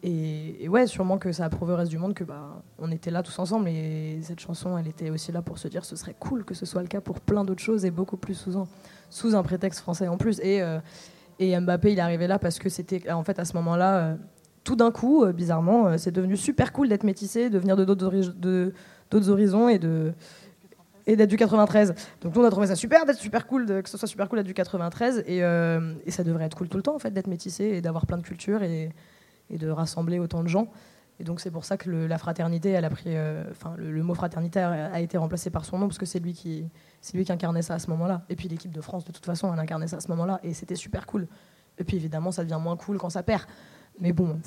Et, 0.04 0.70
ouais, 0.70 0.86
sûrement 0.86 1.18
que 1.18 1.32
ça 1.32 1.46
a 1.46 1.50
prouvé 1.50 1.74
au 1.74 1.78
reste 1.78 1.90
du 1.90 1.98
monde 1.98 2.14
que 2.14 2.24
bah, 2.24 2.62
on 2.78 2.92
était 2.92 3.10
là 3.10 3.24
tous 3.24 3.40
ensemble 3.40 3.68
et 3.68 4.20
cette 4.22 4.40
chanson, 4.40 4.78
elle 4.78 4.88
était 4.88 5.10
aussi 5.10 5.32
là 5.32 5.42
pour 5.42 5.58
se 5.58 5.68
dire 5.68 5.84
ce 5.84 5.96
serait 5.96 6.16
cool 6.20 6.46
que 6.46 6.54
ce 6.54 6.68
soit 6.68 6.84
le 6.84 6.88
cas 6.88 7.02
pour 7.02 7.20
plein 7.20 7.44
d'autres 7.44 7.64
choses 7.64 7.84
et 7.86 7.92
beaucoup 7.92 8.18
plus 8.18 8.36
sous 8.36 8.56
un, 8.56 8.68
sous 9.10 9.34
un 9.34 9.42
prétexte 9.42 9.80
français 9.80 10.08
en 10.08 10.18
plus. 10.18 10.40
Et, 10.42 10.62
euh, 10.62 10.80
et 11.40 11.60
Mbappé, 11.60 11.94
il 11.94 11.98
est 11.98 12.02
arrivé 12.02 12.28
là 12.28 12.38
parce 12.38 12.60
que 12.60 12.70
c'était 12.70 13.12
en 13.12 13.24
fait 13.24 13.40
à 13.40 13.46
ce 13.46 13.54
moment-là, 13.56 14.18
tout 14.66 14.76
d'un 14.76 14.92
coup, 14.92 15.24
euh, 15.24 15.32
bizarrement, 15.32 15.98
c'est 15.98 16.12
devenu 16.12 16.36
super 16.36 16.74
cool 16.74 16.90
d'être 16.90 17.04
métissé, 17.04 17.50
de 17.50 17.58
venir 17.58 17.78
de 17.78 17.86
d'autres 17.86 19.30
horizons 19.30 19.70
et 19.70 19.80
d'être 19.80 21.30
du 21.30 21.38
93. 21.38 21.94
Donc 22.22 22.36
nous 22.36 22.42
on 22.42 22.46
a 22.46 22.52
trouvé 22.52 22.68
ça 22.68 22.76
super 22.76 23.06
d'être 23.06 23.20
super 23.20 23.48
cool, 23.48 23.66
que 23.84 23.90
ce 23.90 23.98
soit 23.98 24.08
super 24.08 24.28
cool 24.28 24.40
d'être 24.40 24.48
du 24.48 24.54
93 24.54 25.24
et, 25.28 25.38
et, 25.38 26.12
ça 26.12 26.24
devrait 26.24 26.46
être 26.46 26.58
cool 26.58 26.68
tout 26.68 26.78
le 26.78 26.84
temps 26.84 26.96
en 26.96 27.00
fait 27.00 27.12
d'être 27.12 27.28
métissé 27.28 27.64
et 27.66 27.82
d'avoir 27.82 28.08
plein 28.08 28.18
de 28.18 28.24
cultures 28.24 28.64
et, 28.64 28.92
de 29.52 29.70
rassembler 29.70 30.18
autant 30.20 30.44
de 30.44 30.50
gens. 30.50 30.68
Et 31.20 31.24
donc 31.24 31.40
c'est 31.40 31.52
pour 31.52 31.64
ça 31.64 31.78
que 31.78 31.90
la 31.90 32.18
fraternité, 32.18 32.78
euh, 32.78 33.44
le, 33.78 34.04
mot 34.04 34.16
fraternité 34.16 34.60
a, 34.60 35.00
été 35.00 35.18
remplacé 35.18 35.50
par 35.50 35.64
son 35.64 35.78
nom 35.78 35.88
parce 35.88 35.98
que 35.98 36.06
c'est 36.06 36.20
lui 36.20 36.34
qui, 36.34 36.66
c'est 37.00 37.16
lui 37.16 37.24
qui 37.24 37.32
incarnait 37.32 37.62
ça 37.62 37.76
à 37.76 37.80
ce 37.80 37.90
moment-là. 37.92 38.24
Et 38.30 38.36
puis 38.36 38.50
l'équipe 38.50 38.72
de 38.72 38.82
France, 38.82 39.06
de 39.06 39.12
toute 39.12 39.26
façon, 39.26 39.54
elle 39.54 39.60
incarnait 39.60 39.88
ça 39.88 39.98
à 39.98 40.00
ce 40.02 40.10
moment-là 40.10 40.40
et 40.44 40.54
c'était 40.54 40.76
super 40.76 41.06
cool. 41.06 41.28
Et 41.78 41.84
puis 41.84 41.96
évidemment, 41.98 42.32
ça 42.32 42.44
devient 42.44 42.60
moins 42.62 42.76
cool 42.76 42.98
quand 42.98 43.10
ça 43.10 43.24
perd. 43.24 43.44
Mais 44.00 44.12
bon, 44.12 44.38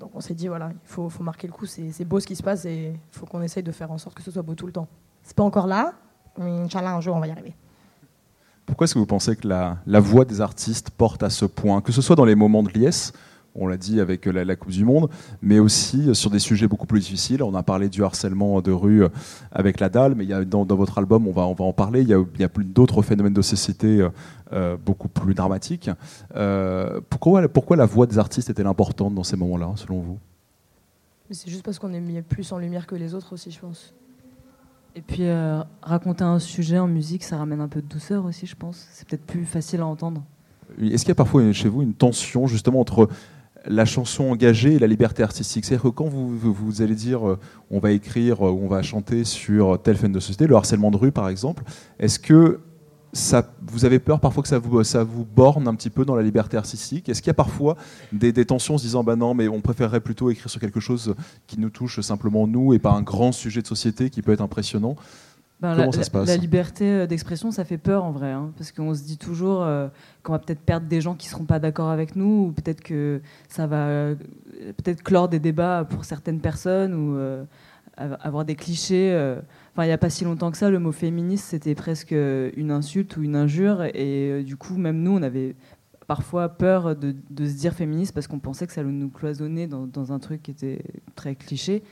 donc 0.00 0.10
on 0.14 0.20
s'est 0.20 0.34
dit 0.34 0.48
voilà, 0.48 0.70
il 0.72 0.88
faut, 0.88 1.10
marquer 1.20 1.46
le 1.46 1.52
coup. 1.52 1.66
C'est 1.66 2.04
beau 2.04 2.20
ce 2.20 2.26
qui 2.26 2.36
se 2.36 2.42
passe 2.42 2.64
et 2.64 2.92
il 2.94 3.18
faut 3.18 3.26
qu'on 3.26 3.42
essaye 3.42 3.62
de 3.62 3.72
faire 3.72 3.90
en 3.90 3.98
sorte 3.98 4.16
que 4.16 4.22
ce 4.22 4.30
soit 4.30 4.42
beau 4.42 4.54
tout 4.54 4.66
le 4.66 4.72
temps. 4.72 4.88
C'est 5.22 5.36
pas 5.36 5.42
encore 5.42 5.66
là, 5.66 5.92
mais 6.38 6.50
Inch'Allah, 6.50 6.94
un 6.94 7.00
jour 7.00 7.16
on 7.16 7.20
va 7.20 7.26
y 7.26 7.30
arriver. 7.30 7.54
Pourquoi 8.66 8.86
est-ce 8.86 8.94
que 8.94 8.98
vous 8.98 9.06
pensez 9.06 9.36
que 9.36 9.46
la 9.46 10.00
voix 10.00 10.24
des 10.24 10.40
artistes 10.40 10.90
porte 10.90 11.22
à 11.22 11.28
ce 11.28 11.44
point, 11.44 11.82
que 11.82 11.92
ce 11.92 12.00
soit 12.00 12.16
dans 12.16 12.24
les 12.24 12.34
moments 12.34 12.62
de 12.62 12.70
liesse 12.70 13.12
on 13.54 13.66
l'a 13.66 13.76
dit 13.76 14.00
avec 14.00 14.26
la, 14.26 14.56
Coupe 14.56 14.72
du 14.72 14.84
Monde, 14.84 15.08
mais 15.42 15.58
aussi 15.58 16.14
sur 16.14 16.30
des 16.30 16.38
sujets 16.38 16.66
beaucoup 16.66 16.86
plus 16.86 17.00
difficiles. 17.00 17.42
On 17.42 17.54
a 17.54 17.62
parlé 17.62 17.88
du 17.88 18.02
harcèlement 18.02 18.60
de 18.60 18.72
rue 18.72 19.04
avec 19.52 19.80
la 19.80 19.88
dalle, 19.88 20.14
mais 20.14 20.24
il 20.24 20.30
y 20.30 20.34
a, 20.34 20.44
dans, 20.44 20.64
votre 20.64 20.98
album, 20.98 21.28
on 21.28 21.32
va, 21.32 21.42
on 21.42 21.54
va 21.54 21.64
en 21.64 21.72
parler, 21.72 22.02
il 22.02 22.08
y 22.08 22.14
a, 22.14 22.48
d'autres 22.58 23.02
phénomènes 23.02 23.34
de 23.34 23.42
société 23.42 24.08
euh, 24.52 24.76
beaucoup 24.76 25.08
plus 25.08 25.34
dramatiques. 25.34 25.90
Euh, 26.36 27.00
pourquoi, 27.10 27.48
pourquoi 27.48 27.76
la 27.76 27.86
voix 27.86 28.06
des 28.06 28.18
artistes 28.18 28.50
est-elle 28.50 28.66
importante 28.66 29.14
dans 29.14 29.24
ces 29.24 29.36
moments-là, 29.36 29.72
selon 29.74 30.00
vous? 30.00 30.18
C'est 31.30 31.50
juste 31.50 31.64
parce 31.64 31.78
qu'on 31.80 31.92
est 31.92 32.00
mis 32.00 32.22
plus 32.22 32.52
en 32.52 32.58
lumière 32.58 32.86
que 32.86 32.94
les 32.94 33.14
autres 33.14 33.32
aussi, 33.32 33.50
je 33.50 33.58
pense. 33.58 33.94
Et 34.94 35.00
puis 35.00 35.22
euh, 35.22 35.60
raconter 35.82 36.22
un 36.22 36.38
sujet 36.38 36.78
en 36.78 36.86
musique, 36.86 37.24
ça 37.24 37.36
ramène 37.36 37.60
un 37.60 37.66
peu 37.66 37.82
de 37.82 37.88
douceur 37.88 38.24
aussi, 38.26 38.46
je 38.46 38.54
pense. 38.54 38.86
C'est 38.92 39.08
peut-être 39.08 39.24
plus 39.24 39.44
facile 39.44 39.80
à 39.80 39.86
entendre. 39.86 40.22
Est-ce 40.80 41.02
qu'il 41.02 41.08
y 41.08 41.12
a 41.12 41.16
parfois 41.16 41.50
chez 41.52 41.68
vous 41.68 41.82
une 41.82 41.94
tension 41.94 42.46
justement 42.46 42.80
entre 42.80 43.08
la 43.66 43.84
chanson 43.84 44.24
engagée 44.24 44.74
et 44.74 44.78
la 44.78 44.86
liberté 44.86 45.22
artistique. 45.22 45.64
C'est-à-dire 45.64 45.84
que 45.84 45.88
quand 45.88 46.08
vous, 46.08 46.82
allez 46.82 46.94
dire 46.94 47.28
euh, 47.28 47.38
on 47.70 47.78
va 47.78 47.92
écrire 47.92 48.46
euh, 48.46 48.50
ou 48.50 48.64
on 48.64 48.68
va 48.68 48.82
chanter 48.82 49.24
sur 49.24 49.80
telle 49.82 49.96
fin 49.96 50.08
de 50.08 50.20
société, 50.20 50.46
le 50.46 50.56
harcèlement 50.56 50.90
de 50.90 50.96
rue 50.96 51.12
par 51.12 51.28
exemple, 51.28 51.62
est-ce 51.98 52.18
que 52.18 52.60
ça, 53.12 53.48
vous 53.62 53.84
avez 53.84 54.00
peur 54.00 54.18
parfois 54.18 54.42
que 54.42 54.48
ça 54.48 54.58
vous, 54.58 54.82
ça 54.82 55.04
vous 55.04 55.24
borne 55.24 55.68
un 55.68 55.74
petit 55.76 55.90
peu 55.90 56.04
dans 56.04 56.16
la 56.16 56.22
liberté 56.22 56.56
artistique? 56.56 57.08
Est-ce 57.08 57.22
qu'il 57.22 57.28
y 57.28 57.30
a 57.30 57.34
parfois 57.34 57.76
des, 58.12 58.32
des, 58.32 58.44
tensions 58.44 58.74
en 58.74 58.78
se 58.78 58.82
disant 58.82 59.04
bah 59.04 59.14
non, 59.14 59.34
mais 59.34 59.46
on 59.46 59.60
préférerait 59.60 60.00
plutôt 60.00 60.30
écrire 60.30 60.50
sur 60.50 60.60
quelque 60.60 60.80
chose 60.80 61.14
qui 61.46 61.60
nous 61.60 61.70
touche 61.70 62.00
simplement 62.00 62.48
nous 62.48 62.74
et 62.74 62.80
pas 62.80 62.92
un 62.92 63.02
grand 63.02 63.30
sujet 63.30 63.62
de 63.62 63.68
société 63.68 64.10
qui 64.10 64.20
peut 64.20 64.32
être 64.32 64.40
impressionnant? 64.40 64.96
Comment 65.72 65.86
la, 65.86 65.92
ça 65.92 66.02
se 66.02 66.10
passe 66.10 66.28
La 66.28 66.36
liberté 66.36 66.84
euh, 66.84 67.06
d'expression, 67.06 67.50
ça 67.50 67.64
fait 67.64 67.78
peur 67.78 68.04
en 68.04 68.12
vrai, 68.12 68.30
hein, 68.30 68.52
parce 68.56 68.72
qu'on 68.72 68.94
se 68.94 69.02
dit 69.02 69.18
toujours 69.18 69.62
euh, 69.62 69.88
qu'on 70.22 70.32
va 70.32 70.38
peut-être 70.38 70.60
perdre 70.60 70.86
des 70.86 71.00
gens 71.00 71.14
qui 71.14 71.28
seront 71.28 71.44
pas 71.44 71.58
d'accord 71.58 71.90
avec 71.90 72.16
nous, 72.16 72.46
ou 72.46 72.52
peut-être 72.52 72.82
que 72.82 73.20
ça 73.48 73.66
va 73.66 73.86
euh, 73.86 74.14
peut-être 74.76 75.02
clore 75.02 75.28
des 75.28 75.38
débats 75.38 75.86
pour 75.88 76.04
certaines 76.04 76.40
personnes, 76.40 76.94
ou 76.94 77.18
avoir 77.96 78.44
des 78.44 78.56
clichés. 78.56 79.14
Enfin, 79.72 79.84
il 79.84 79.86
n'y 79.86 79.92
a 79.92 79.98
pas 79.98 80.10
si 80.10 80.24
longtemps 80.24 80.50
que 80.50 80.56
ça, 80.56 80.70
le 80.70 80.78
mot 80.78 80.92
féministe, 80.92 81.46
c'était 81.46 81.74
presque 81.74 82.12
une 82.12 82.70
insulte 82.70 83.16
ou 83.16 83.22
une 83.22 83.36
injure, 83.36 83.84
et 83.94 84.42
du 84.42 84.56
coup, 84.56 84.76
même 84.76 85.00
nous, 85.02 85.12
on 85.12 85.22
avait 85.22 85.54
parfois 86.06 86.48
peur 86.50 86.94
de, 86.96 87.14
se 87.38 87.54
dire 87.54 87.72
féministe 87.72 88.12
parce 88.12 88.26
qu'on 88.26 88.38
pensait 88.38 88.66
que 88.66 88.72
ça 88.72 88.82
allait 88.82 88.90
nous 88.90 89.08
cloisonner 89.08 89.66
dans, 89.66 89.86
dans 89.86 90.12
un 90.12 90.18
truc 90.18 90.42
qui 90.42 90.50
était 90.50 90.82
très 91.14 91.34
cliché. 91.34 91.82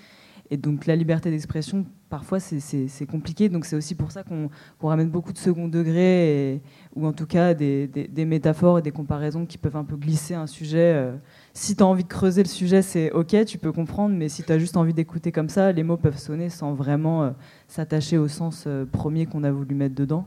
Et 0.53 0.59
donc 0.59 0.85
la 0.85 0.97
liberté 0.97 1.31
d'expression, 1.31 1.87
parfois, 2.11 2.39
c'est 2.39 3.07
compliqué. 3.11 3.49
Donc 3.49 3.65
c'est 3.65 3.75
aussi 3.75 3.95
pour 3.95 4.13
ça 4.13 4.23
qu'on 4.23 4.51
ramène 4.87 5.09
beaucoup 5.09 5.33
de 5.33 5.39
second 5.39 5.67
degré, 5.67 6.61
ou 6.95 7.07
en 7.07 7.15
tout 7.15 7.25
cas 7.25 7.55
des, 7.55 7.89
métaphores 8.27 8.81
et 8.81 8.83
des 8.83 8.91
comparaisons 8.91 9.47
qui 9.47 9.57
peuvent 9.57 9.79
un 9.79 9.85
peu 9.85 9.97
glisser 9.97 10.35
un 10.35 10.47
sujet. 10.47 10.93
Euh. 10.95 11.17
si 11.55 11.75
tu 11.75 11.83
as 11.83 11.87
envie 11.87 12.03
de 12.03 12.09
creuser 12.09 12.43
le 12.43 12.51
sujet, 12.51 12.83
c'est 12.83 13.11
ok, 13.13 13.47
tu 13.47 13.57
peux 13.57 13.73
comprendre, 13.73 14.15
mais 14.15 14.29
si 14.29 14.43
tu 14.43 14.53
as 14.53 14.59
juste 14.59 14.77
envie 14.77 14.93
d'écouter 14.93 15.33
comme 15.33 15.49
ça, 15.49 15.73
les 15.73 15.85
mots 15.85 15.97
peuvent 15.97 16.19
sonner 16.19 16.51
sans 16.51 16.75
vraiment 16.75 17.23
euh, 17.23 17.31
s'attacher 17.67 18.19
au 18.19 18.29
sens 18.29 18.65
euh, 18.67 18.85
premier 18.85 19.25
qu'on 19.25 19.45
a 19.45 19.51
voulu 19.51 19.75
mettre 19.75 19.95
dedans. 19.95 20.27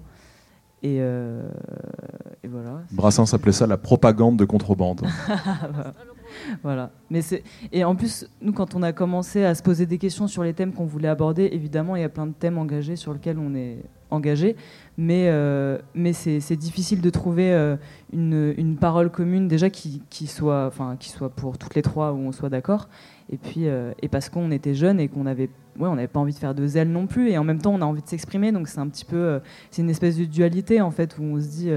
Et, 0.82 0.98
et 0.98 2.48
voilà. 2.48 2.82
Brassens 2.92 3.34
appelait 3.34 3.52
ça 3.52 3.66
la 3.66 3.78
propagande 3.78 4.38
de 4.38 4.46
contrebande. 4.46 5.02
voilà. 6.64 6.92
Mais 7.10 7.22
c'est 7.22 7.44
et 7.72 7.84
en 7.84 7.96
plus, 7.96 8.28
nous, 8.42 8.54
quand 8.54 8.76
on 8.76 8.84
a 8.84 8.94
commencé 8.94 9.44
à 9.44 9.56
se 9.56 9.64
poser 9.64 9.86
des 9.86 9.98
questions 9.98 10.28
sur 10.28 10.44
les 10.44 10.54
thèmes 10.54 10.74
qu'on 10.74 10.86
voulait 10.86 11.08
aborder, 11.08 11.50
évidemment, 11.52 11.96
il 11.96 12.02
y 12.02 12.06
a 12.06 12.10
plein 12.10 12.28
de 12.28 12.34
thèmes 12.34 12.58
engagés 12.58 12.96
sur 12.96 13.14
lesquels 13.14 13.40
on 13.40 13.56
est 13.56 13.78
engagé, 14.12 14.56
mais 14.98 15.28
euh, 15.28 15.78
mais 15.94 16.14
c'est 16.14 16.56
difficile 16.56 17.02
de 17.02 17.10
trouver 17.10 17.54
euh, 17.54 17.76
une, 18.14 18.54
une, 18.58 18.78
parole 18.78 19.10
commune 19.10 19.48
déjà 19.48 19.70
qui, 19.70 20.02
qui 20.10 20.28
soit 20.28 20.66
enfin 20.68 20.96
qui 21.00 21.10
soit 21.10 21.30
pour 21.30 21.58
toutes 21.58 21.76
les 21.76 21.82
trois 21.82 22.14
où 22.14 22.18
on 22.18 22.32
soit 22.32 22.50
d'accord. 22.50 22.88
Et 23.32 23.38
puis 23.38 23.68
euh, 23.68 23.92
et 24.02 24.08
parce 24.08 24.30
qu'on 24.30 24.52
était 24.52 24.74
jeunes 24.74 25.00
et 25.00 25.08
qu'on 25.08 25.26
avait 25.26 25.50
ouais, 25.80 25.88
on 25.88 25.96
n'avait 25.96 26.08
pas 26.08 26.20
envie 26.20 26.34
de 26.34 26.38
faire 26.38 26.56
de 26.56 26.66
zèle 26.68 26.90
non 26.90 27.08
plus 27.08 27.30
et 27.30 27.38
en 27.38 27.44
même 27.44 27.60
temps 27.60 27.74
on 27.74 27.82
a 27.82 27.86
envie 27.86 28.02
de 28.02 28.08
s'exprimer 28.08 28.52
donc 28.52 28.68
c'est 28.68 28.80
un 28.80 28.88
petit 28.88 29.06
peu 29.06 29.40
c'est 29.72 29.82
une 29.82 29.90
espèce 29.90 30.18
de 30.18 30.26
dualité 30.26 30.80
en 30.82 30.92
fait 30.92 31.18
où 31.18 31.24
on 31.24 31.40
se 31.40 31.48
dit 31.48 31.72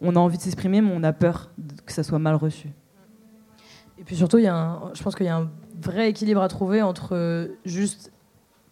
on 0.00 0.16
a 0.16 0.18
envie 0.18 0.36
de 0.36 0.42
s'exprimer 0.42 0.80
mais 0.80 0.92
on 0.92 1.02
a 1.02 1.12
peur 1.12 1.50
que 1.86 1.92
ça 1.92 2.02
soit 2.02 2.18
mal 2.18 2.34
reçu. 2.34 2.68
Et 3.98 4.04
puis 4.04 4.16
surtout, 4.16 4.38
il 4.38 4.44
y 4.44 4.48
a 4.48 4.80
je 4.94 5.02
pense 5.02 5.14
qu'il 5.14 5.26
y 5.26 5.30
a 5.30 5.36
un 5.36 5.50
vrai 5.80 6.08
équilibre 6.08 6.42
à 6.42 6.48
trouver 6.48 6.82
entre 6.82 7.14
euh, 7.14 7.48
juste 7.64 8.12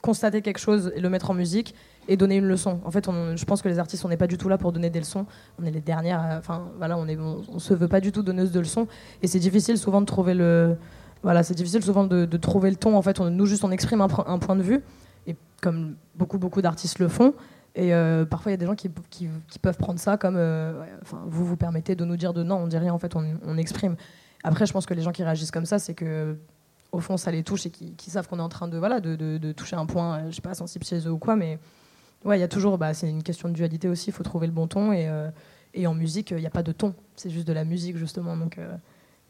constater 0.03 0.41
quelque 0.43 0.59
chose 0.59 0.93
et 0.95 1.01
le 1.01 1.11
mettre 1.11 1.31
en 1.31 1.35
musique 1.35 1.75
et 2.09 2.17
donner 2.17 2.37
une 2.37 2.47
leçon. 2.47 2.81
En 2.85 2.91
fait, 2.93 3.07
je 3.11 3.45
pense 3.45 3.63
que 3.63 3.69
les 3.69 3.81
artistes, 3.81 4.05
on 4.05 4.09
n'est 4.09 4.17
pas 4.17 4.29
du 4.29 4.39
tout 4.39 4.49
là 4.49 4.59
pour 4.59 4.71
donner 4.71 4.91
des 4.91 5.01
leçons. 5.01 5.27
On 5.61 5.65
est 5.65 5.71
les 5.73 5.81
dernières. 5.81 6.37
Enfin, 6.39 6.69
voilà, 6.79 6.97
on 6.97 7.09
est, 7.09 7.19
on, 7.19 7.59
se 7.59 7.75
veut 7.75 7.89
pas 7.89 8.01
du 8.01 8.13
tout 8.13 8.23
donneuse 8.23 8.53
de 8.53 8.61
leçons. 8.61 8.87
Et 9.23 9.27
c'est 9.27 9.41
difficile 9.41 9.77
souvent 9.77 10.01
de 10.01 10.07
trouver 10.07 10.35
le, 10.35 10.77
voilà, 11.23 11.43
c'est 11.43 11.55
difficile 11.55 11.83
souvent 11.83 12.05
de, 12.05 12.25
trouver 12.37 12.71
le 12.71 12.77
ton. 12.77 12.97
En 12.97 13.03
fait, 13.03 13.19
on, 13.21 13.31
nous 13.31 13.47
juste 13.47 13.65
on 13.65 13.73
exprime 13.73 14.01
un, 14.01 14.39
point 14.39 14.55
de 14.55 14.63
vue 14.63 14.81
et 15.27 15.35
comme 15.61 15.97
beaucoup 16.15 16.39
beaucoup 16.39 16.63
d'artistes 16.63 17.01
le 17.01 17.09
font. 17.09 17.35
Et 17.75 17.93
euh, 17.93 18.25
parfois, 18.25 18.53
il 18.53 18.55
y 18.55 18.59
a 18.59 18.59
des 18.59 18.67
gens 18.67 18.77
qui, 18.77 18.89
qui, 19.11 19.59
peuvent 19.61 19.77
prendre 19.77 19.99
ça 19.99 20.17
comme, 20.17 20.37
euh, 20.37 20.83
enfin, 21.03 21.23
vous 21.27 21.45
vous 21.45 21.57
permettez 21.57 21.95
de 21.95 22.05
nous 22.05 22.17
dire 22.17 22.33
de 22.33 22.43
non, 22.43 22.57
on 22.57 22.67
dit 22.69 22.79
rien. 22.79 22.95
En 22.95 22.99
fait, 22.99 23.17
on, 23.17 23.25
on 23.45 23.59
exprime. 23.59 23.97
Après, 24.47 24.65
je 24.65 24.73
pense 24.73 24.87
que 24.87 24.95
les 24.95 25.03
gens 25.03 25.13
qui 25.13 25.25
réagissent 25.25 25.51
comme 25.51 25.67
ça, 25.67 25.79
c'est 25.79 25.95
que 25.95 26.37
au 26.93 27.01
fond, 27.01 27.17
ça 27.17 27.31
les 27.31 27.43
touche 27.43 27.67
et 27.67 27.71
qu'ils 27.71 28.13
savent 28.13 28.29
qu'on 28.29 28.39
est 28.39 28.43
en 28.43 28.49
train 28.49 28.69
de, 28.69 28.79
voilà, 28.79 29.01
de, 29.01 29.17
de, 29.17 29.53
toucher 29.53 29.77
un 29.77 29.87
point, 29.87 30.31
je 30.31 30.37
sais 30.37 30.41
pas, 30.41 30.55
sensible 30.55 30.85
chez 30.85 31.01
eux 31.07 31.11
ou 31.11 31.19
quoi. 31.19 31.35
Mais 31.35 31.59
ouais, 32.25 32.39
il 32.39 32.41
y 32.41 32.45
a 32.45 32.49
toujours, 32.49 32.79
bah, 32.79 32.95
c'est 32.95 33.11
une 33.11 33.25
question 33.25 33.49
de 33.49 33.55
dualité 33.55 33.89
aussi. 33.89 34.11
Il 34.11 34.13
faut 34.13 34.23
trouver 34.23 34.47
le 34.47 34.53
bon 34.53 34.69
ton. 34.69 34.93
Et, 34.93 35.09
euh, 35.09 35.29
et 35.75 35.89
en 35.89 35.95
musique, 35.95 36.31
il 36.31 36.37
n'y 36.39 36.47
a 36.47 36.51
pas 36.51 36.63
de 36.63 36.71
ton. 36.71 36.95
C'est 37.17 37.29
juste 37.29 37.47
de 37.47 37.53
la 37.53 37.65
musique, 37.65 37.97
justement. 37.97 38.37
Donc 38.37 38.59
euh, 38.59 38.77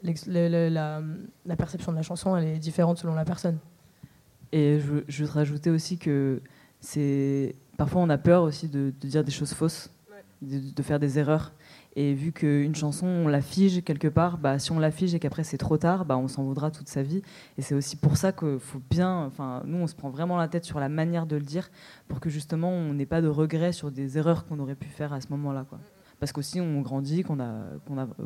la, 0.03 1.01
la, 1.45 1.55
perception 1.55 1.91
de 1.91 1.97
la 1.97 2.03
chanson, 2.03 2.37
elle 2.37 2.47
est 2.47 2.59
différente 2.59 2.99
selon 2.99 3.15
la 3.15 3.25
personne. 3.25 3.57
Et 4.51 4.79
je, 4.79 5.03
je 5.07 5.25
veux 5.25 5.31
rajouter 5.31 5.71
aussi 5.71 5.97
que 5.97 6.41
c'est 6.79 7.55
parfois 7.75 8.01
on 8.01 8.09
a 8.09 8.17
peur 8.17 8.43
aussi 8.43 8.67
de, 8.67 8.93
de 9.01 9.07
dire 9.07 9.23
des 9.23 9.31
choses 9.31 9.53
fausses, 9.53 9.89
de, 10.41 10.83
faire 10.83 10.99
des 10.99 11.17
erreurs. 11.19 11.53
Et 11.99 12.13
vu 12.13 12.31
qu'une 12.31 12.75
chanson, 12.75 13.07
on 13.07 13.27
la 13.27 13.41
fige 13.41 13.83
quelque 13.83 14.07
part, 14.07 14.37
bah, 14.37 14.59
si 14.59 14.71
on 14.71 14.77
la 14.77 14.91
fige 14.91 15.15
et 15.15 15.19
qu'après 15.19 15.43
c'est 15.43 15.57
trop 15.57 15.77
tard, 15.79 16.05
bah, 16.05 16.15
on 16.15 16.27
s'en 16.27 16.43
voudra 16.43 16.69
toute 16.69 16.87
sa 16.87 17.01
vie. 17.01 17.23
Et 17.57 17.63
c'est 17.63 17.73
aussi 17.73 17.95
pour 17.95 18.17
ça 18.17 18.31
qu'il 18.31 18.59
faut 18.59 18.79
bien. 18.87 19.25
Enfin, 19.25 19.63
nous, 19.65 19.79
on 19.79 19.87
se 19.87 19.95
prend 19.95 20.11
vraiment 20.11 20.37
la 20.37 20.47
tête 20.47 20.63
sur 20.63 20.79
la 20.79 20.89
manière 20.89 21.25
de 21.25 21.35
le 21.35 21.41
dire 21.41 21.71
pour 22.07 22.19
que 22.19 22.29
justement 22.29 22.69
on 22.69 22.93
n'ait 22.93 23.07
pas 23.07 23.19
de 23.19 23.27
regrets 23.27 23.71
sur 23.71 23.89
des 23.89 24.19
erreurs 24.19 24.45
qu'on 24.45 24.59
aurait 24.59 24.75
pu 24.75 24.87
faire 24.87 25.11
à 25.11 25.21
ce 25.21 25.29
moment-là. 25.29 25.65
Quoi. 25.67 25.79
Parce 26.19 26.31
qu'aussi, 26.31 26.61
on 26.61 26.81
grandit, 26.81 27.23
qu'on 27.23 27.39
a, 27.39 27.63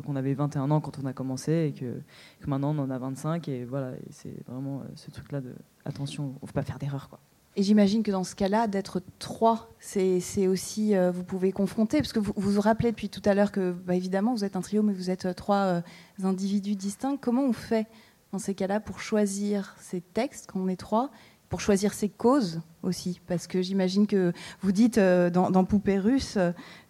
qu'on 0.04 0.16
avait 0.16 0.34
21 0.34 0.70
ans 0.70 0.82
quand 0.82 0.98
on 1.02 1.06
a 1.06 1.14
commencé 1.14 1.72
et 1.72 1.72
que, 1.72 2.02
maintenant 2.46 2.76
on 2.76 2.78
en 2.78 2.90
a 2.90 2.98
25. 2.98 3.48
Et 3.48 3.64
voilà, 3.64 3.92
c'est 4.10 4.36
vraiment 4.46 4.80
euh, 4.80 4.84
ce 4.96 5.10
truc-là 5.10 5.40
de 5.40 5.54
attention, 5.86 6.24
on 6.24 6.42
ne 6.42 6.46
faut 6.46 6.52
pas 6.52 6.62
faire 6.62 6.78
d'erreurs. 6.78 7.08
Quoi. 7.08 7.20
Et 7.54 7.62
j'imagine 7.62 8.02
que 8.02 8.10
dans 8.10 8.24
ce 8.24 8.34
cas-là, 8.34 8.66
d'être 8.66 9.02
trois, 9.18 9.74
c'est 9.78 10.46
aussi, 10.46 10.96
euh, 10.96 11.10
vous 11.10 11.22
pouvez 11.22 11.52
confronter, 11.52 11.98
parce 11.98 12.14
que 12.14 12.18
vous 12.18 12.32
vous, 12.34 12.60
rappelez 12.60 12.92
depuis 12.92 13.10
tout 13.10 13.20
à 13.26 13.34
l'heure 13.34 13.52
que, 13.52 13.72
bah, 13.72 13.94
évidemment, 13.94 14.32
vous 14.32 14.44
êtes 14.44 14.56
un 14.56 14.62
trio, 14.62 14.82
mais 14.82 14.94
vous 14.94 15.10
êtes 15.10 15.26
euh, 15.26 15.34
trois 15.34 15.64
euh, 15.64 15.80
individus 16.22 16.76
distincts. 16.76 17.18
Comment 17.20 17.44
on 17.44 17.52
fait 17.52 17.86
dans 18.32 18.38
ces 18.38 18.54
cas-là 18.54 18.80
pour 18.80 19.00
choisir 19.00 19.76
ces 19.78 20.00
textes 20.00 20.46
quand 20.50 20.60
on 20.60 20.68
est 20.68 20.76
trois, 20.76 21.10
pour 21.50 21.60
choisir 21.60 21.92
ces 21.92 22.08
causes 22.08 22.62
aussi? 22.82 23.20
Parce 23.26 23.46
que 23.46 23.60
j'imagine 23.60 24.06
que 24.06 24.32
vous 24.62 24.72
dites 24.72 24.98
dans, 24.98 25.50
dans, 25.50 25.64
Poupée 25.64 25.98
russe 25.98 26.38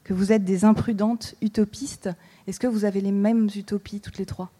que 0.04 0.14
vous 0.14 0.30
êtes 0.30 0.44
des 0.44 0.64
imprudentes 0.64 1.34
utopistes. 1.42 2.08
Est-ce 2.46 2.60
que 2.60 2.68
vous 2.68 2.84
avez 2.84 3.00
les 3.00 3.10
mêmes 3.10 3.48
utopies 3.56 4.00
toutes 4.00 4.18
les 4.18 4.26
trois? 4.26 4.52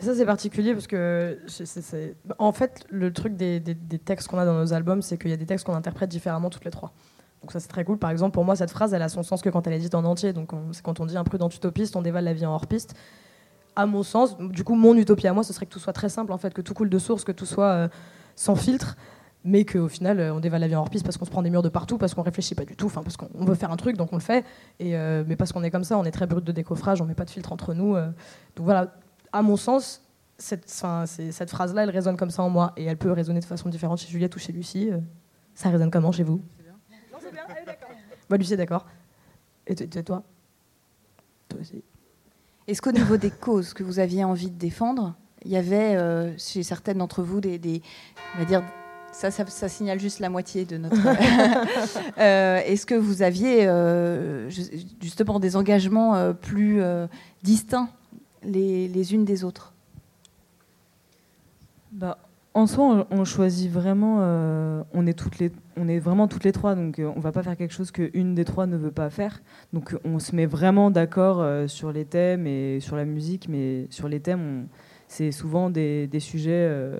Ça, 0.00 0.14
c'est 0.14 0.26
particulier 0.26 0.74
parce 0.74 0.86
que, 0.86 1.38
en 2.38 2.52
fait, 2.52 2.84
le 2.90 3.12
truc 3.12 3.36
des, 3.36 3.60
textes 4.04 4.28
qu'on 4.28 4.38
a 4.38 4.44
dans 4.44 4.58
nos 4.58 4.72
albums, 4.72 5.02
c'est 5.02 5.18
qu'il 5.18 5.30
y 5.30 5.34
a 5.34 5.36
des 5.36 5.46
textes 5.46 5.66
qu'on 5.66 5.74
interprète 5.74 6.10
différemment 6.10 6.50
toutes 6.50 6.64
les 6.64 6.70
trois. 6.70 6.92
Donc 7.42 7.52
ça, 7.52 7.60
c'est 7.60 7.68
très 7.68 7.84
cool. 7.84 7.98
Par 7.98 8.10
exemple, 8.10 8.32
pour 8.32 8.44
moi, 8.44 8.56
cette 8.56 8.70
phrase, 8.70 8.92
elle 8.94 9.02
a 9.02 9.08
son 9.08 9.22
sens 9.22 9.42
que 9.42 9.48
quand 9.48 9.66
elle 9.66 9.74
est 9.74 9.78
dite 9.78 9.94
en 9.94 10.04
entier. 10.04 10.32
Donc 10.32 10.50
c'est 10.72 10.82
quand 10.82 11.00
on 11.00 11.06
dit 11.06 11.16
un 11.16 11.24
prudent 11.24 11.48
utopiste, 11.48 11.96
on 11.96 12.02
dévale 12.02 12.24
la 12.24 12.32
vie 12.32 12.46
en 12.46 12.52
hors-piste. 12.52 12.94
À 13.74 13.86
mon 13.86 14.02
sens, 14.02 14.36
du 14.38 14.64
coup, 14.64 14.74
mon 14.74 14.96
utopie 14.96 15.28
à 15.28 15.32
moi, 15.32 15.44
ce 15.44 15.52
serait 15.52 15.66
que 15.66 15.72
tout 15.72 15.78
soit 15.78 15.92
très 15.92 16.08
simple, 16.08 16.32
en 16.32 16.38
fait, 16.38 16.52
que 16.54 16.62
tout 16.62 16.74
coule 16.74 16.88
de 16.88 16.98
source, 16.98 17.24
que 17.24 17.32
tout 17.32 17.46
soit 17.46 17.70
euh, 17.70 17.88
sans 18.34 18.56
filtre 18.56 18.96
mais 19.48 19.64
qu'au 19.64 19.86
final, 19.86 20.18
euh, 20.18 20.34
on 20.34 20.40
dévale 20.40 20.60
la 20.60 20.66
vie 20.66 20.74
en 20.74 20.80
hors-piste 20.80 21.04
parce 21.04 21.16
qu'on 21.16 21.24
se 21.24 21.30
prend 21.30 21.40
des 21.40 21.50
murs 21.50 21.62
de 21.62 21.68
partout, 21.68 21.98
parce 21.98 22.14
qu'on 22.14 22.22
réfléchit 22.22 22.56
pas 22.56 22.64
du 22.64 22.74
tout, 22.74 22.88
parce 22.88 23.16
qu'on 23.16 23.44
veut 23.44 23.54
faire 23.54 23.70
un 23.70 23.76
truc, 23.76 23.96
donc 23.96 24.12
on 24.12 24.16
le 24.16 24.20
fait, 24.20 24.44
euh, 24.82 25.22
mais 25.24 25.36
parce 25.36 25.52
qu'on 25.52 25.62
est 25.62 25.70
comme 25.70 25.84
ça, 25.84 25.96
on 25.98 26.04
est 26.04 26.10
très 26.10 26.26
brut 26.26 26.42
de 26.42 26.50
décoffrage, 26.50 27.00
on 27.00 27.04
met 27.04 27.14
pas 27.14 27.24
de 27.24 27.30
filtre 27.30 27.52
entre 27.52 27.72
nous. 27.72 27.94
donc 27.94 28.64
voilà, 28.64 28.92
à 29.32 29.42
mon 29.42 29.56
sens, 29.56 30.02
cette, 30.38 30.68
cette 30.68 31.50
phrase-là, 31.50 31.84
elle 31.84 31.90
résonne 31.90 32.16
comme 32.16 32.30
ça 32.30 32.42
en 32.42 32.50
moi, 32.50 32.72
et 32.76 32.84
elle 32.84 32.98
peut 32.98 33.12
résonner 33.12 33.40
de 33.40 33.44
façon 33.44 33.68
différente 33.68 33.98
chez 33.98 34.08
Juliette 34.08 34.34
ou 34.36 34.38
chez 34.38 34.52
Lucie. 34.52 34.90
ça 35.54 35.70
résonne 35.70 35.90
comment 35.90 36.12
chez 36.12 36.24
vous? 36.24 36.42
Non, 37.12 37.18
c'est 37.20 37.32
bien, 37.32 37.42
d'accord. 37.64 37.88
Bah, 38.28 38.36
Lucie, 38.36 38.56
d'accord. 38.56 38.86
Et 39.66 39.74
toi? 39.74 40.22
Toi 41.48 41.60
aussi. 41.60 41.82
Est-ce 42.68 42.82
qu'au 42.82 42.92
niveau 42.92 43.16
des 43.16 43.30
causes 43.30 43.72
que 43.72 43.84
vous 43.84 44.00
aviez 44.00 44.24
envie 44.24 44.50
de 44.50 44.58
défendre, 44.58 45.14
il 45.44 45.52
y 45.52 45.56
avait 45.56 45.96
euh, 45.96 46.36
chez 46.36 46.64
certaines 46.64 46.98
d'entre 46.98 47.22
vous 47.22 47.40
des, 47.40 47.82
on 48.34 48.38
va 48.38 48.44
dire, 48.44 48.62
ça, 49.12 49.30
ça, 49.30 49.68
signale 49.68 50.00
juste 50.00 50.18
la 50.18 50.28
moitié 50.28 50.64
de 50.64 50.76
notre. 50.76 50.96
Euh, 52.18 52.60
est-ce 52.64 52.86
que 52.86 52.94
vous 52.94 53.22
aviez 53.22 53.66
euh, 53.66 54.48
justement 55.00 55.38
des 55.38 55.54
engagements 55.54 56.32
plus 56.34 56.80
distincts 57.42 57.88
les, 58.46 59.14
unes 59.14 59.24
des 59.24 59.44
autres 59.44 59.74
bah, 61.92 62.18
en 62.56 62.66
soi, 62.66 63.06
on, 63.10 63.24
choisit 63.26 63.70
vraiment, 63.70 64.18
euh, 64.20 64.82
on, 64.94 65.06
est 65.06 65.12
toutes 65.12 65.38
les, 65.38 65.52
on 65.76 65.88
est 65.88 65.98
vraiment 65.98 66.26
toutes 66.26 66.44
les 66.44 66.52
trois, 66.52 66.74
donc 66.74 66.98
euh, 66.98 67.12
on 67.14 67.20
va 67.20 67.30
pas 67.30 67.42
faire 67.42 67.54
quelque 67.54 67.74
chose 67.74 67.90
qu'une 67.90 68.34
des 68.34 68.46
trois 68.46 68.66
ne 68.66 68.78
veut 68.78 68.90
pas 68.90 69.10
faire. 69.10 69.42
Donc 69.74 69.94
on 70.06 70.18
se 70.18 70.34
met 70.34 70.46
vraiment 70.46 70.90
d'accord 70.90 71.42
euh, 71.42 71.66
sur 71.68 71.92
les 71.92 72.06
thèmes 72.06 72.46
et 72.46 72.80
sur 72.80 72.96
la 72.96 73.04
musique, 73.04 73.46
mais 73.50 73.86
sur 73.90 74.08
les 74.08 74.20
thèmes, 74.20 74.68
c'est 75.06 75.32
souvent 75.32 75.68
des, 75.68 76.06
des 76.06 76.20
sujets 76.20 76.98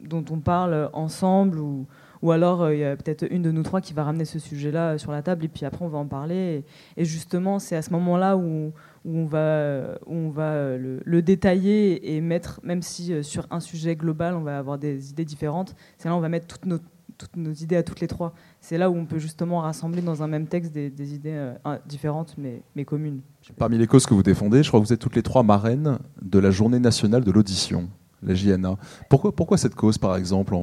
dont 0.00 0.24
on 0.30 0.40
parle 0.40 0.90
ensemble 0.92 1.60
ou, 1.60 1.86
ou 2.20 2.32
alors 2.32 2.72
il 2.72 2.80
y 2.80 2.84
a 2.84 2.96
peut-être 2.96 3.24
une 3.30 3.42
de 3.42 3.52
nous 3.52 3.62
trois 3.62 3.80
qui 3.80 3.92
va 3.92 4.02
ramener 4.02 4.24
ce 4.24 4.40
sujet-là 4.40 4.98
sur 4.98 5.12
la 5.12 5.22
table 5.22 5.44
et 5.44 5.48
puis 5.48 5.64
après 5.64 5.84
on 5.84 5.88
va 5.88 5.98
en 5.98 6.06
parler. 6.06 6.64
Et, 6.96 7.02
et 7.02 7.04
justement, 7.04 7.60
c'est 7.60 7.76
à 7.76 7.82
ce 7.82 7.90
moment-là 7.92 8.36
où 8.36 8.72
où 9.04 9.18
on 9.18 9.26
va, 9.26 9.98
on 10.06 10.30
va 10.30 10.76
le, 10.76 11.22
détailler 11.22 12.14
et 12.14 12.20
mettre, 12.20 12.60
même 12.62 12.82
si 12.82 13.12
euh, 13.12 13.22
sur 13.22 13.46
un 13.50 13.60
sujet 13.60 13.96
global, 13.96 14.34
on 14.34 14.42
va 14.42 14.58
avoir 14.58 14.78
des 14.78 15.10
idées 15.10 15.24
différentes, 15.24 15.74
c'est 15.98 16.08
là 16.08 16.14
où 16.14 16.18
on 16.18 16.20
va 16.20 16.28
mettre 16.28 16.46
toutes 16.46 16.66
nos, 16.66 16.78
toutes 17.18 17.36
nos 17.36 17.52
idées 17.52 17.76
à 17.76 17.82
toutes 17.82 18.00
les 18.00 18.08
trois. 18.08 18.34
C'est 18.60 18.78
là 18.78 18.90
où 18.90 18.96
on 18.96 19.06
peut 19.06 19.18
justement 19.18 19.60
rassembler 19.60 20.02
dans 20.02 20.22
un 20.22 20.28
même 20.28 20.46
texte 20.46 20.72
des, 20.72 21.14
idées 21.14 21.32
euh, 21.34 21.78
différentes 21.86 22.34
mais, 22.38 22.62
mais 22.76 22.84
communes. 22.84 23.20
Parmi 23.56 23.78
les 23.78 23.86
causes 23.86 24.06
que 24.06 24.14
vous 24.14 24.22
défendez, 24.22 24.62
je 24.62 24.68
crois 24.68 24.80
que 24.80 24.86
vous 24.86 24.92
êtes 24.92 25.00
toutes 25.00 25.16
les 25.16 25.22
trois 25.22 25.42
marraines 25.42 25.98
de 26.20 26.38
la 26.38 26.50
journée 26.50 26.78
nationale 26.78 27.24
de 27.24 27.30
l'audition, 27.30 27.88
la 28.22 28.34
JNA. 28.34 28.76
Pourquoi, 29.08 29.34
pourquoi 29.34 29.58
cette 29.58 29.74
cause, 29.74 29.98
par 29.98 30.16
exemple, 30.16 30.54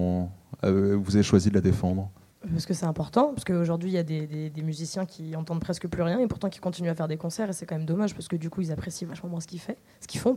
euh, 0.64 0.98
vous 1.02 1.16
avez 1.16 1.24
choisi 1.24 1.50
de 1.50 1.56
la 1.56 1.62
défendre? 1.62 2.10
Parce 2.48 2.66
que 2.66 2.74
c'est 2.74 2.86
important, 2.86 3.34
parce 3.34 3.44
qu'aujourd'hui 3.44 3.90
il 3.90 3.94
y 3.94 3.98
a 3.98 4.04
des, 4.04 4.62
musiciens 4.64 5.06
qui 5.06 5.36
entendent 5.36 5.60
presque 5.60 5.88
plus 5.88 6.04
rien 6.04 6.20
et 6.20 6.28
pourtant 6.28 6.50
qui 6.50 6.60
continuent 6.60 6.90
à 6.90 6.96
faire 6.96 7.08
des 7.08 7.18
concerts 7.18 7.50
et 7.50 7.54
c'est 7.54 7.66
quand 7.66 7.76
même 7.76 7.86
dommage 7.86 8.14
parce 8.14 8.28
que 8.28 8.38
du 8.38 8.50
coup 8.50 8.62
ils 8.62 8.72
apprécient 8.72 9.08
vachement 9.08 9.30
moins 9.30 9.42
ce 9.42 9.48
qu'ils, 9.48 9.60
font. 9.60 10.36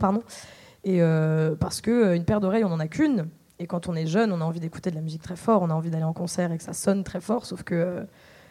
Et 0.83 1.01
euh, 1.01 1.55
parce 1.55 1.79
qu'une 1.79 1.93
euh, 1.93 2.19
paire 2.23 2.41
d'oreilles 2.41 2.65
on 2.65 2.69
n'en 2.69 2.79
a 2.79 2.87
qu'une 2.87 3.29
et 3.59 3.67
quand 3.67 3.87
on 3.87 3.95
est 3.95 4.05
jeune 4.05 4.33
on 4.33 4.41
a 4.41 4.43
envie 4.43 4.59
d'écouter 4.59 4.89
de 4.89 4.95
la 4.95 5.01
musique 5.01 5.21
très 5.21 5.37
fort, 5.37 5.61
on 5.61 5.69
a 5.69 5.73
envie 5.73 5.89
d'aller 5.89 6.03
en 6.03 6.13
concert 6.13 6.51
et 6.51 6.57
que 6.57 6.63
ça 6.63 6.73
sonne 6.73 7.05
très 7.05 7.21
fort, 7.21 7.45
sauf 7.45 7.63
que 7.63 7.75
euh, 7.75 8.03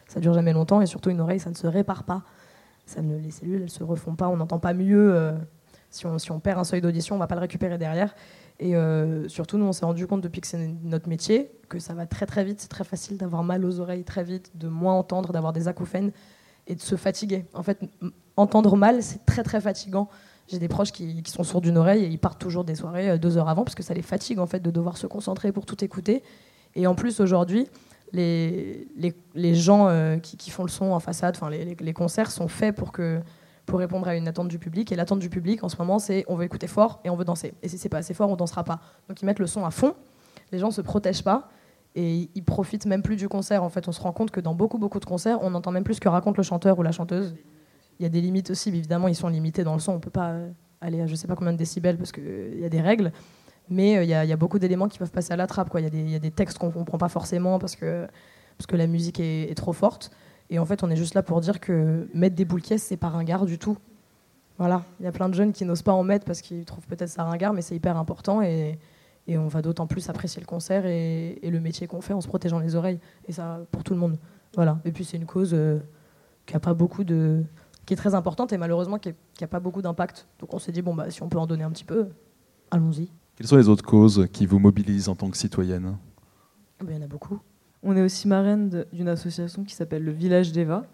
ça 0.07 0.19
dure 0.19 0.33
jamais 0.33 0.55
longtemps 0.55 0.81
et 0.81 0.87
surtout 0.87 1.11
une 1.11 1.21
oreille 1.21 1.41
ça 1.41 1.51
ne 1.51 1.55
se 1.55 1.67
répare 1.67 2.05
pas. 2.05 2.23
Ça 2.87 3.03
ne, 3.03 3.19
les 3.19 3.31
cellules 3.31 3.63
elles 3.63 3.71
se 3.71 3.85
refont 3.85 4.15
pas, 4.15 4.29
on 4.29 4.37
n'entend 4.39 4.61
pas 4.61 4.73
mieux. 4.73 5.35
si, 5.91 6.07
on, 6.07 6.19
si 6.19 6.33
on 6.33 6.41
perd 6.41 6.59
un 6.59 6.65
seuil 6.65 6.81
d'audition 6.81 7.17
on 7.17 7.19
va 7.19 7.27
pas 7.27 7.35
le 7.35 7.43
récupérer 7.43 7.77
derrière. 7.77 8.15
Et 8.59 8.77
euh, 8.77 9.29
surtout, 9.29 9.59
nous, 9.59 9.65
on 9.65 9.73
s'est 9.73 9.85
rendu 9.85 10.07
compte 10.07 10.21
depuis 10.21 10.41
que 10.41 10.47
c'est 10.47 10.59
notre 10.85 11.09
métier 11.09 11.51
que 11.69 11.79
ça 11.79 11.95
va 11.95 12.07
très 12.07 12.27
très 12.27 12.45
vite. 12.45 12.61
C'est 12.61 12.69
très 12.69 12.85
facile 12.85 13.17
d'avoir 13.17 13.43
mal 13.43 13.65
aux 13.65 13.81
oreilles 13.81 14.05
très 14.05 14.23
vite, 14.23 14.53
de 14.55 14.69
moins 14.69 14.95
entendre, 14.95 15.33
d'avoir 15.33 15.53
des 15.53 15.69
acouphènes 15.69 16.13
et 16.67 16.75
de 16.75 16.81
se 16.81 16.97
fatiguer. 16.97 17.47
En 17.55 17.63
fait, 17.63 17.81
entendre 18.37 18.77
mal, 18.77 19.03
c'est 19.03 19.25
très 19.25 19.43
très 19.43 19.61
fatigant. 19.61 20.09
J'ai 20.49 20.59
des 20.59 20.69
proches 20.69 20.93
qui, 20.93 21.23
sont 21.27 21.45
sourds 21.45 21.61
d'une 21.61 21.79
oreille 21.79 22.05
et 22.05 22.09
ils 22.09 22.19
partent 22.19 22.41
toujours 22.41 22.65
des 22.65 22.75
soirées 22.75 23.11
euh, 23.11 23.19
deux 23.19 23.37
heures 23.39 23.49
avant 23.49 23.65
parce 23.65 23.75
que 23.75 23.83
ça 23.83 23.95
les 23.95 24.03
fatigue 24.03 24.39
en 24.39 24.47
fait 24.47 24.61
de 24.61 24.71
devoir 24.71 24.97
se 24.97 25.07
concentrer 25.07 25.51
pour 25.51 25.67
tout 25.67 25.83
écouter. 25.85 26.23
Et 26.75 26.87
en 26.87 26.95
plus, 26.95 27.21
aujourd'hui, 27.21 27.69
les, 28.13 28.87
les, 29.35 29.55
gens 29.55 29.89
euh, 29.89 30.19
qui, 30.19 30.51
font 30.51 30.65
le 30.65 30.69
son 30.69 30.93
en 30.93 31.01
façade, 31.01 31.37
enfin 31.37 31.49
les, 31.49 31.75
les 31.75 31.93
concerts 31.95 32.31
sont 32.31 32.49
faits 32.49 32.77
pour 32.77 32.93
que 32.93 33.21
pour 33.67 33.79
répondre 33.79 34.09
à 34.09 34.17
une 34.17 34.29
attente 34.29 34.49
du 34.49 34.59
public. 34.59 34.93
Et 34.93 34.97
l'attente 34.97 35.21
du 35.21 35.29
public 35.29 35.63
en 35.65 35.69
ce 35.69 35.77
moment, 35.77 35.99
c'est 35.99 36.25
on 36.29 36.37
veut 36.37 36.45
écouter 36.45 36.67
fort 36.67 37.01
et 37.05 37.11
on 37.11 37.17
veut 37.17 37.25
danser. 37.25 37.55
Et 37.63 37.69
si 37.69 37.79
c'est 37.79 37.89
pas 37.89 37.99
assez 37.99 38.15
fort, 38.15 38.31
on 38.31 38.37
dansera 38.37 38.65
pas. 38.65 38.81
Donc 39.09 39.21
ils 39.23 39.25
mettent 39.25 39.39
le 39.39 39.47
son 39.47 39.65
à 39.65 39.71
fond. 39.71 39.95
Les 40.51 40.59
gens 40.59 40.71
se 40.71 40.81
protègent 40.81 41.25
pas 41.25 41.49
et 41.95 42.31
ils 42.35 42.45
profitent 42.45 42.87
même 42.87 43.03
plus 43.03 43.17
du 43.17 43.29
concert. 43.29 43.63
En 43.63 43.69
fait, 43.69 43.89
on 43.89 43.93
se 43.93 44.01
rend 44.01 44.13
compte 44.13 44.31
que 44.31 44.41
dans 44.41 44.55
beaucoup 44.55 44.79
beaucoup 44.79 45.01
de 45.01 45.05
concerts, 45.05 45.39
on 45.43 45.55
entend 45.55 45.71
même 45.71 45.85
plus 45.85 45.95
ce 45.95 46.01
que 46.01 46.09
raconte 46.09 46.37
le 46.37 46.43
chanteur 46.43 46.79
ou 46.79 46.83
la 46.83 46.93
chanteuse. 46.93 47.35
Il 47.99 48.03
y 48.03 48.07
a 48.07 48.09
des 48.09 48.21
limites 48.21 48.51
aussi, 48.51 48.71
évidemment, 48.71 49.09
ils 49.09 49.15
sont 49.15 49.29
limités 49.29 49.65
dans 49.65 49.75
le 49.75 49.81
son. 49.81 49.93
On 49.93 50.01
peut 50.01 50.11
pas 50.11 50.31
euh, 50.31 50.51
aller 50.81 51.01
à 51.01 51.07
je 51.07 51.15
sais 51.15 51.27
pas 51.27 51.37
combien 51.37 51.53
de 51.53 51.59
décibels 51.59 51.97
parce 51.97 52.13
qu'il 52.13 52.25
euh, 52.27 52.61
y 52.61 52.65
a 52.65 52.69
des 52.69 52.81
règles. 52.81 53.13
Mais 53.69 53.97
euh, 53.97 54.05
il 54.05 54.09
y, 54.11 54.15
a 54.15 54.37
beaucoup 54.37 54.59
d'éléments 54.59 54.89
qui 54.89 54.99
peuvent 54.99 55.13
passer 55.13 55.33
à 55.33 55.37
la 55.37 55.47
trappe. 55.47 55.71
Il 55.79 56.11
y, 56.11 56.15
a 56.15 56.19
des 56.19 56.31
textes 56.31 56.59
qu'on 56.59 56.71
comprend 56.71 56.99
pas 56.99 57.09
forcément 57.09 57.59
parce 57.59 57.77
que, 57.77 58.07
parce 58.59 58.67
que 58.67 58.77
la 58.77 58.87
musique 58.87 59.21
est 59.21 59.57
trop 59.57 59.73
forte. 59.73 60.11
Et 60.51 60.59
en 60.59 60.65
fait, 60.65 60.83
on 60.83 60.91
est 60.91 60.97
juste 60.97 61.15
là 61.15 61.23
pour 61.23 61.41
dire 61.41 61.61
que 61.61 62.09
mettre 62.15 62.37
des 62.37 62.45
boules 62.45 62.63
caisses, 62.63 62.83
c'est 62.83 62.97
pas 62.97 63.09
ringard 63.09 63.47
du 63.47 63.59
tout. 63.59 63.77
Voilà, 64.59 64.85
il 65.01 65.05
y 65.05 65.07
a 65.07 65.13
plein 65.13 65.29
de 65.29 65.35
jeunes 65.35 65.53
qui 65.53 65.65
n'osent 65.65 65.83
pas 65.83 65.93
en 65.93 66.05
mettre 66.05 66.25
parce 66.25 66.41
qu'ils 66.41 66.65
trouvent 66.65 66.87
peut-être 66.87 67.09
ça 67.09 67.25
ringard, 67.25 67.53
mais 67.53 67.63
c'est 67.63 67.75
hyper 67.75 67.97
important 67.97 68.43
et, 68.43 68.79
et, 69.27 69.39
on 69.39 69.49
va 69.49 69.63
d'autant 69.63 69.87
plus 69.87 70.09
apprécier 70.09 70.41
le 70.41 70.47
concert 70.47 70.85
et, 70.87 71.39
le 71.43 71.61
métier 71.61 71.87
qu'on 71.87 72.01
fait 72.01 72.13
en 72.13 72.21
se 72.21 72.29
protégeant 72.29 72.59
les 72.59 72.77
oreilles. 72.77 73.01
Et 73.27 73.33
ça, 73.33 73.61
pour 73.71 73.83
tout 73.83 73.95
le 73.95 74.01
monde. 74.01 74.19
Voilà. 74.55 74.79
Et 74.85 74.93
puis 74.93 75.05
c'est 75.05 75.17
une 75.17 75.27
cause 75.27 75.55
euh, 75.55 75.81
qui 76.47 76.55
a 76.55 76.61
pas 76.61 76.75
beaucoup 76.75 77.03
de, 77.03 77.43
qui 77.87 77.95
est 77.95 77.97
très 77.97 78.15
importante 78.15 78.53
et 78.53 78.59
malheureusement 78.59 78.99
qui 78.99 79.15
n'a 79.41 79.47
pas 79.47 79.61
beaucoup 79.61 79.83
d'impact. 79.83 80.27
Donc 80.39 80.53
on 80.55 80.59
s'est 80.59 80.73
dit 80.73 80.83
bon 80.83 80.95
bah 80.95 81.11
si 81.11 81.23
on 81.23 81.29
peut 81.29 81.39
en 81.39 81.47
donner 81.47 81.65
un 81.65 81.71
petit 81.71 81.85
peu, 81.85 82.09
allons-y. 82.71 83.11
Quelles 83.37 83.47
sont 83.47 83.57
les 83.57 83.69
autres 83.69 83.85
causes 83.85 84.29
qui 84.33 84.47
vous 84.47 84.59
mobilisent 84.59 85.09
en 85.09 85.15
tant 85.15 85.31
que 85.31 85.37
citoyenne? 85.37 85.97
Eh 86.81 86.85
ben, 86.85 86.93
Il 86.93 86.99
y 86.99 87.01
en 87.01 87.05
a 87.05 87.09
beaucoup. 87.09 87.41
On 87.83 87.97
est 87.97 88.03
aussi 88.03 88.29
marraine 88.29 88.85
d'une 88.93 89.09
association 89.09 89.65
qui 89.65 89.75
s'appelle 89.75 90.05
le 90.05 90.13
Village 90.13 90.53
d'Eva. 90.53 90.87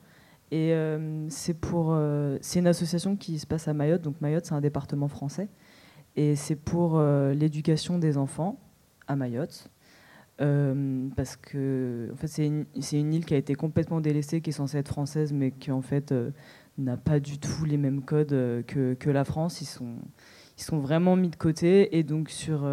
Et 0.51 0.73
euh, 0.73 1.29
euh, 1.29 2.39
c'est 2.41 2.59
une 2.59 2.67
association 2.67 3.17
qui 3.17 3.39
se 3.39 3.47
passe 3.47 3.69
à 3.69 3.75
Mayotte. 3.75 4.03
Donc 4.03 4.21
Mayotte, 4.21 4.47
c'est 4.47 4.55
un 4.55 4.61
département 4.61 5.09
français, 5.09 5.49
et 6.17 6.37
c'est 6.37 6.57
pour 6.57 6.99
euh, 6.99 7.35
l'éducation 7.35 7.99
des 7.99 8.17
enfants 8.17 8.59
à 9.07 9.17
Mayotte, 9.17 9.71
parce 10.39 11.37
que 11.37 12.13
c'est 12.25 12.47
une, 12.47 13.13
île 13.13 13.25
qui 13.25 13.35
a 13.35 13.37
été 13.37 13.55
complètement 13.55 14.01
délaissée, 14.01 14.41
qui 14.41 14.51
est 14.51 14.53
censée 14.53 14.79
être 14.79 14.89
française, 14.89 15.33
mais 15.33 15.51
qui 15.51 15.73
en 15.73 15.83
fait 15.83 16.15
n'a 16.79 16.97
pas 16.97 17.19
du 17.19 17.39
tout 17.39 17.65
les 17.65 17.77
mêmes 17.77 18.03
codes 18.03 18.65
que, 18.67 19.11
la 19.11 19.25
France. 19.25 19.61
Ils 19.61 19.67
ils 20.59 20.63
sont 20.63 20.79
vraiment 20.79 21.17
mis 21.17 21.29
de 21.31 21.37
côté, 21.37 21.97
et 21.97 22.03
donc 22.03 22.29
sur 22.29 22.69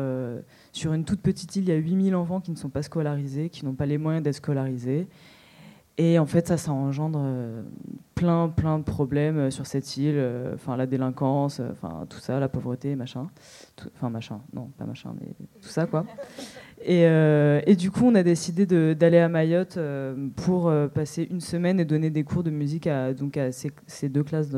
sur 0.71 0.93
une 0.93 1.05
toute 1.05 1.21
petite 1.21 1.55
île, 1.55 1.63
il 1.63 1.69
y 1.69 1.71
a 1.71 1.75
8000 1.75 2.15
enfants 2.15 2.41
qui 2.41 2.51
ne 2.51 2.57
sont 2.57 2.69
pas 2.69 2.83
scolarisés, 2.83 3.49
qui 3.49 3.63
n'ont 3.63 3.75
pas 3.75 3.85
les 3.85 3.97
moyens 3.97 4.23
d'être 4.23 4.35
scolarisés. 4.35 5.07
Et 5.97 6.19
en 6.19 6.25
fait, 6.25 6.47
ça, 6.47 6.57
ça 6.57 6.73
engendre 6.73 7.21
euh, 7.23 7.63
plein, 8.15 8.49
plein 8.49 8.79
de 8.79 8.83
problèmes 8.83 9.37
euh, 9.37 9.49
sur 9.49 9.65
cette 9.65 9.95
île. 9.95 10.15
Euh, 10.17 10.55
enfin, 10.55 10.75
la 10.75 10.87
délinquance, 10.87 11.61
enfin, 11.71 12.05
tout 12.09 12.19
ça, 12.19 12.37
la 12.39 12.49
pauvreté, 12.49 12.97
machin. 12.97 13.27
Enfin, 13.95 14.09
machin, 14.09 14.41
non, 14.53 14.69
pas 14.77 14.85
machin, 14.85 15.15
mais 15.19 15.27
tout 15.61 15.69
ça, 15.69 15.85
quoi. 15.85 16.05
Et, 16.81 17.03
et 17.03 17.75
du 17.75 17.89
coup, 17.89 18.03
on 18.05 18.13
a 18.15 18.21
décidé 18.21 18.65
d'aller 18.95 19.17
à 19.17 19.29
Mayotte 19.29 19.79
pour 20.35 20.71
passer 20.93 21.27
une 21.31 21.41
semaine 21.41 21.79
et 21.79 21.85
donner 21.85 22.11
des 22.11 22.23
cours 22.23 22.43
de 22.43 22.51
musique 22.51 22.85
à, 22.85 23.13
donc 23.13 23.37
à 23.37 23.51
ces, 23.51 23.71
ces 23.87 24.07
deux 24.07 24.23
classes 24.23 24.49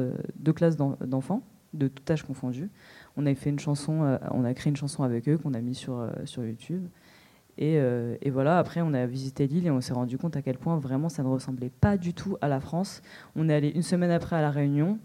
d'enfants, 0.99 1.43
de, 1.73 1.85
de 1.85 1.87
tout 1.87 2.11
âge 2.11 2.23
confondu 2.23 2.69
on 3.17 3.25
a 3.25 3.36
fait 3.36 3.49
une 3.49 3.60
chanson, 3.60 4.03
euh, 4.03 4.17
on 4.32 4.45
a 4.45 4.53
créé 4.53 4.69
une 4.69 4.77
chanson 4.77 5.03
avec 5.03 5.27
eux 5.27 5.38
qu'on 5.38 5.56
a 5.56 5.62
mis 5.62 5.75
sur, 5.75 5.99
euh, 5.99 6.12
sur 6.25 6.45
YouTube. 6.45 6.88
Euh, 7.60 8.15
et, 8.21 8.30
voilà, 8.30 8.60
après, 8.60 8.82
on 8.82 8.93
a 8.93 9.08
visité 9.08 9.47
l'île 9.47 9.65
et 9.65 9.71
on 9.71 9.82
s'est 9.82 9.93
rendu 9.93 10.19
compte 10.19 10.38
à 10.38 10.43
quel 10.43 10.60
point 10.60 10.77
vraiment 10.77 11.10
ça 11.10 11.23
ne 11.23 11.27
ressemblait 11.27 11.71
pas 11.71 11.97
du 11.97 12.13
tout 12.13 12.38
à 12.39 12.47
la 12.47 12.60
France. 12.60 13.01
On 13.36 13.49
est 13.49 13.53
allé 13.53 13.69
une 13.69 13.82
semaine 13.82 14.12
après 14.12 14.36
à 14.36 14.41
La 14.41 14.51
Réunion. 14.51 14.99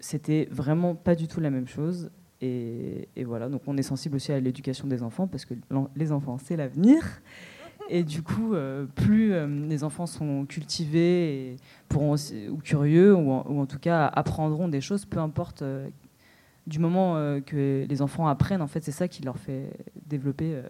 C'était 0.00 0.48
vraiment 0.50 0.94
pas 0.94 1.14
du 1.14 1.28
tout 1.28 1.40
la 1.40 1.50
même 1.50 1.68
chose. 1.68 2.10
Et, 2.40 3.06
voilà, 3.24 3.48
donc 3.48 3.62
on 3.66 3.76
est 3.76 3.82
sensible 3.82 4.16
aussi 4.16 4.32
à 4.32 4.40
l'éducation 4.40 4.88
des 4.88 5.02
enfants 5.04 5.28
parce 5.28 5.44
que 5.44 5.54
les 5.94 6.10
enfants, 6.10 6.38
c'est 6.38 6.56
l'avenir. 6.56 7.04
Et 7.88 8.02
du 8.02 8.22
coup, 8.22 8.54
plus 8.96 9.34
les 9.68 9.84
enfants 9.84 10.06
sont 10.06 10.44
cultivés 10.46 11.52
et 11.52 11.56
pourront 11.88 12.16
ou 12.50 12.56
curieux, 12.56 13.14
ou 13.14 13.30
en, 13.30 13.66
tout 13.66 13.78
cas 13.78 14.06
apprendront 14.06 14.66
des 14.66 14.80
choses, 14.80 15.04
peu 15.04 15.18
importe 15.18 15.62
du 16.66 16.78
moment 16.78 17.14
que 17.44 17.86
les 17.88 18.02
enfants 18.02 18.26
apprennent, 18.26 18.62
en 18.62 18.66
fait, 18.66 18.82
c'est 18.84 18.92
ça 18.92 19.08
qui 19.08 19.22
leur 19.22 19.38
fait 19.38 19.70
développer 20.06 20.54
la 20.54 20.68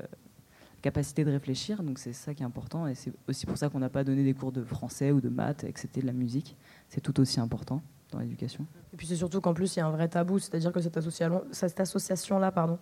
capacité 0.80 1.24
de 1.24 1.30
réfléchir. 1.30 1.82
Donc 1.82 1.98
c'est 1.98 2.12
ça 2.12 2.34
qui 2.34 2.42
est 2.42 2.46
important. 2.46 2.86
Et 2.86 2.94
c'est 2.94 3.12
aussi 3.28 3.46
pour 3.46 3.56
ça 3.56 3.68
qu'on 3.68 3.78
n'a 3.78 3.90
pas 3.90 4.04
donné 4.04 4.24
des 4.24 4.34
cours 4.34 4.52
de 4.52 4.64
français 4.64 5.12
ou 5.12 5.20
de 5.20 5.28
maths 5.28 5.64
et 5.64 5.72
que 5.72 5.80
c'était 5.80 6.00
de 6.00 6.06
la 6.06 6.12
musique. 6.12 6.56
C'est 6.88 7.00
tout 7.00 7.20
aussi 7.20 7.40
important 7.40 7.82
dans 8.10 8.18
l'éducation. 8.18 8.66
Et 8.92 8.96
puis 8.96 9.06
c'est 9.06 9.16
surtout 9.16 9.40
qu'en 9.40 9.54
plus, 9.54 9.76
il 9.76 9.78
y 9.78 9.82
a 9.82 9.86
un 9.86 9.90
vrai 9.90 10.08
tabou. 10.08 10.38
C'est-à-dire 10.38 10.72
que 10.72 10.80
cette 10.80 11.80
association-là, 11.80 12.52
pardon, 12.52 12.78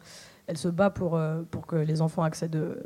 elle 0.47 0.57
se 0.59 0.69
bat 0.69 0.91
pour, 0.91 1.21
pour 1.51 1.67
que 1.67 1.77
les 1.77 2.01
enfants 2.01 2.23
accèdent 2.23 2.77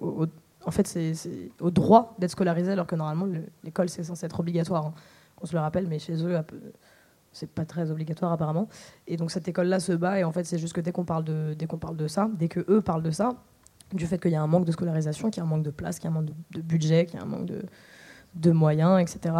au, 0.00 0.26
en 0.64 0.70
fait, 0.70 0.86
c'est 0.86 1.50
au 1.60 1.70
droit 1.70 2.14
d'être 2.18 2.32
scolarisé, 2.32 2.72
alors 2.72 2.86
que 2.86 2.96
normalement, 2.96 3.26
l'école, 3.64 3.88
c'est 3.88 4.04
censé 4.04 4.26
être 4.26 4.40
obligatoire. 4.40 4.86
Hein. 4.86 4.94
On 5.40 5.46
se 5.46 5.54
le 5.54 5.60
rappelle, 5.60 5.86
mais 5.88 5.98
chez 5.98 6.22
eux, 6.24 6.36
c'est 7.32 7.50
pas 7.50 7.64
très 7.64 7.90
obligatoire 7.90 8.32
apparemment. 8.32 8.68
Et 9.06 9.16
donc 9.16 9.30
cette 9.30 9.46
école-là 9.48 9.80
se 9.80 9.92
bat, 9.92 10.18
et 10.18 10.24
en 10.24 10.32
fait, 10.32 10.44
c'est 10.44 10.58
juste 10.58 10.72
que 10.72 10.80
dès 10.80 10.92
qu'on 10.92 11.04
parle 11.04 11.24
de, 11.24 11.54
parle 11.80 11.96
de 11.96 12.08
ça, 12.08 12.28
dès 12.38 12.48
que 12.48 12.64
eux 12.68 12.80
parlent 12.80 13.02
de 13.02 13.10
ça, 13.10 13.30
du 13.92 14.06
fait 14.06 14.18
qu'il 14.18 14.30
y 14.30 14.36
a 14.36 14.42
un 14.42 14.46
manque 14.46 14.64
de 14.64 14.72
scolarisation, 14.72 15.30
qu'il 15.30 15.40
y 15.40 15.44
a 15.44 15.46
un 15.46 15.48
manque 15.48 15.64
de 15.64 15.70
place, 15.70 15.98
qu'il 15.98 16.08
y 16.10 16.12
a 16.12 16.16
un 16.16 16.20
manque 16.20 16.30
de, 16.50 16.60
budget, 16.60 17.06
qu'il 17.06 17.18
y 17.18 17.22
a 17.22 17.24
un 17.24 17.28
manque 17.28 17.46
de, 17.46 17.62
de 18.34 18.50
moyens, 18.52 19.00
etc. 19.00 19.34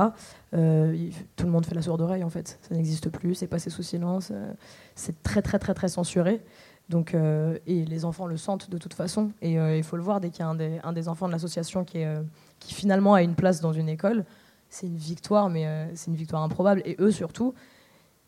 Euh, 0.55 1.11
tout 1.37 1.46
le 1.46 1.53
monde 1.53 1.64
fait 1.66 1.74
la 1.74 1.83
sourde 1.83 2.00
oreille 2.00 2.24
en 2.24 2.31
fait. 2.31 2.59
Ça 2.62 2.74
n'existe 2.74 3.11
plus, 3.11 3.35
c'est 3.35 3.46
passé 3.46 3.70
sous 3.70 3.83
silence, 3.83 4.31
euh, 4.33 4.53
c'est 4.94 5.22
très 5.22 5.42
très 5.42 5.59
très 5.59 5.74
très 5.74 5.88
censuré. 5.88 6.42
Donc, 6.90 7.14
euh, 7.14 7.57
et 7.68 7.85
les 7.85 8.05
enfants 8.05 8.26
le 8.26 8.37
sentent 8.37 8.68
de 8.68 8.76
toute 8.76 8.94
façon. 8.94 9.31
Et 9.40 9.53
il 9.55 9.85
faut 9.85 9.96
le 9.96 10.03
voir, 10.03 10.20
dès 10.20 10.31
qu'il 10.31 10.40
y 10.40 10.42
a 10.42 10.48
un 10.48 10.92
des, 10.92 11.09
enfants 11.09 11.29
de 11.29 11.33
l'association 11.33 11.85
qui, 11.85 12.03
euh, 12.03 12.20
qui 12.59 12.74
finalement 12.74 13.14
a 13.14 13.22
une 13.22 13.37
place 13.37 13.61
dans 13.61 13.72
une 13.72 13.88
école, 13.88 14.24
c'est 14.68 14.87
une 14.87 14.96
victoire, 14.96 15.48
mais 15.48 15.66
c'est 15.94 16.09
une 16.11 16.16
victoire 16.16 16.42
improbable. 16.42 16.83
Et 16.85 16.96
eux 16.98 17.12
surtout, 17.12 17.55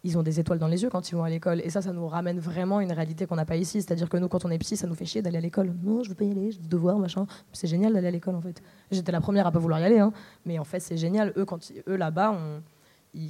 ils 0.04 0.18
ont 0.18 0.22
des 0.22 0.40
étoiles 0.40 0.58
dans 0.58 0.66
les 0.66 0.82
yeux 0.82 0.90
quand 0.90 1.10
ils 1.10 1.14
vont 1.14 1.22
à 1.22 1.30
l'école. 1.30 1.60
Et 1.64 1.70
ça, 1.70 1.80
ça 1.80 1.92
nous 1.92 2.06
ramène 2.08 2.40
vraiment 2.40 2.80
une 2.80 2.92
réalité 2.92 3.26
qu'on 3.26 3.36
n'a 3.36 3.44
pas 3.44 3.56
ici. 3.56 3.82
C'est-à-dire 3.82 4.08
que 4.08 4.16
nous, 4.16 4.28
quand 4.28 4.44
on 4.44 4.50
est 4.50 4.58
petit, 4.58 4.76
ça 4.76 4.86
nous 4.86 4.94
fait 4.94 5.04
chier 5.04 5.22
d'aller 5.22 5.38
à 5.38 5.40
l'école. 5.40 5.72
Non, 5.82 6.02
je 6.02 6.08
veux 6.08 6.14
pas 6.14 6.24
y 6.24 6.30
aller, 6.30 6.50
j'ai 6.50 6.58
des 6.58 6.68
devoirs, 6.68 6.98
machin. 6.98 7.26
C'est 7.52 7.68
génial 7.68 7.92
d'aller 7.92 8.08
à 8.08 8.10
l'école, 8.10 8.34
en 8.34 8.40
fait. 8.40 8.62
J'étais 8.90 9.12
la 9.12 9.20
première 9.20 9.46
à 9.46 9.52
pas 9.52 9.60
vouloir 9.60 9.80
y 9.80 9.84
aller, 9.84 9.98
hein. 9.98 10.12
mais 10.44 10.58
en 10.58 10.64
fait, 10.64 10.80
c'est 10.80 10.96
génial. 10.96 11.32
Eux, 11.36 11.44
quand 11.44 11.60
eux 11.88 11.96
là-bas, 11.96 12.36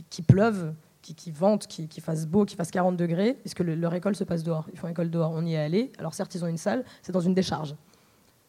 qui 0.09 0.23
pleuvent, 0.23 0.73
qui, 1.03 1.15
qui 1.15 1.31
ventent, 1.31 1.67
qui, 1.67 1.89
qui 1.89 2.01
fassent 2.01 2.27
beau, 2.27 2.45
qui 2.45 2.57
fassent 2.57 2.71
40 2.71 2.97
degrés, 2.97 3.35
puisque 3.35 3.59
que 3.59 3.63
leur 3.65 3.95
école 3.95 4.17
se 4.17 4.25
passe 4.25 4.43
dehors? 4.43 4.67
Ils 4.73 4.79
font 4.79 4.89
école 4.89 5.11
dehors, 5.11 5.33
on 5.35 5.45
y 5.45 5.55
est 5.55 5.59
allé. 5.59 5.93
Alors 5.99 6.15
certes, 6.15 6.35
ils 6.35 6.45
ont 6.45 6.49
une 6.49 6.57
salle, 6.57 6.85
c'est 7.03 7.13
dans 7.13 7.21
une 7.21 7.35
décharge. 7.35 7.75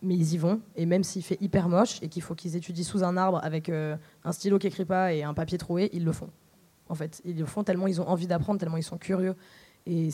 Mais 0.01 0.15
ils 0.15 0.33
y 0.33 0.37
vont, 0.37 0.59
et 0.75 0.85
même 0.85 1.03
s'il 1.03 1.23
fait 1.23 1.37
hyper 1.41 1.69
moche 1.69 1.99
et 2.01 2.09
qu'il 2.09 2.21
faut 2.21 2.35
qu'ils 2.35 2.55
étudient 2.55 2.83
sous 2.83 3.03
un 3.03 3.15
arbre 3.15 3.39
avec 3.41 3.69
euh, 3.69 3.95
un 4.25 4.33
stylo 4.33 4.59
qui 4.59 4.67
écrit 4.67 4.85
pas 4.85 5.13
et 5.13 5.23
un 5.23 5.33
papier 5.33 5.57
troué, 5.57 5.89
ils 5.93 6.03
le 6.03 6.11
font. 6.11 6.29
En 6.93 6.95
fait, 6.95 7.21
ils 7.25 7.39
le 7.39 7.45
font 7.45 7.63
tellement 7.63 7.87
ils 7.87 7.99
ont 7.99 8.07
envie 8.07 8.27
d'apprendre, 8.27 8.59
tellement 8.59 8.77
ils 8.77 8.83
sont 8.83 8.99
curieux. 8.99 9.35
Et, 9.87 10.09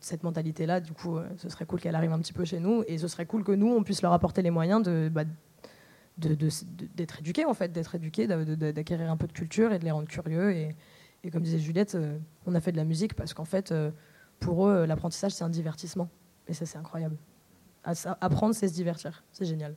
cette 0.00 0.24
mentalité-là, 0.24 0.80
du 0.80 0.92
coup, 0.92 1.18
euh, 1.18 1.28
ce 1.36 1.48
serait 1.48 1.66
cool 1.66 1.78
qu'elle 1.78 1.94
arrive 1.94 2.12
un 2.12 2.18
petit 2.18 2.32
peu 2.32 2.44
chez 2.44 2.58
nous, 2.58 2.82
et 2.88 2.98
ce 2.98 3.06
serait 3.06 3.26
cool 3.26 3.44
que 3.44 3.52
nous, 3.52 3.68
on 3.68 3.84
puisse 3.84 4.00
leur 4.02 4.12
apporter 4.12 4.40
les 4.42 4.50
moyens 4.50 4.88
bah, 5.10 5.24
d'être 6.16 7.20
éduqués 7.20 7.44
en 7.44 7.54
fait, 7.54 7.70
d'être 7.70 7.94
éduqués, 7.94 8.26
d'acquérir 8.26 9.10
un 9.10 9.16
peu 9.18 9.26
de 9.26 9.32
culture 9.32 9.72
et 9.72 9.78
de 9.78 9.84
les 9.84 9.90
rendre 9.90 10.08
curieux 10.08 10.52
et, 10.52 10.74
et 11.22 11.30
comme 11.30 11.42
disait 11.42 11.58
Juliette, 11.58 11.94
euh, 11.94 12.18
on 12.46 12.54
a 12.54 12.60
fait 12.60 12.72
de 12.72 12.78
la 12.78 12.84
musique 12.84 13.14
parce 13.14 13.34
qu'en 13.34 13.44
fait, 13.44 13.72
euh, 13.72 13.90
pour 14.38 14.66
eux, 14.66 14.86
l'apprentissage, 14.86 15.32
c'est 15.32 15.44
un 15.44 15.50
divertissement. 15.50 16.08
Et 16.48 16.54
ça, 16.54 16.64
c'est 16.64 16.78
incroyable. 16.78 17.16
Apprendre, 18.20 18.54
c'est 18.54 18.68
se 18.68 18.74
divertir. 18.74 19.22
C'est 19.32 19.44
génial. 19.44 19.74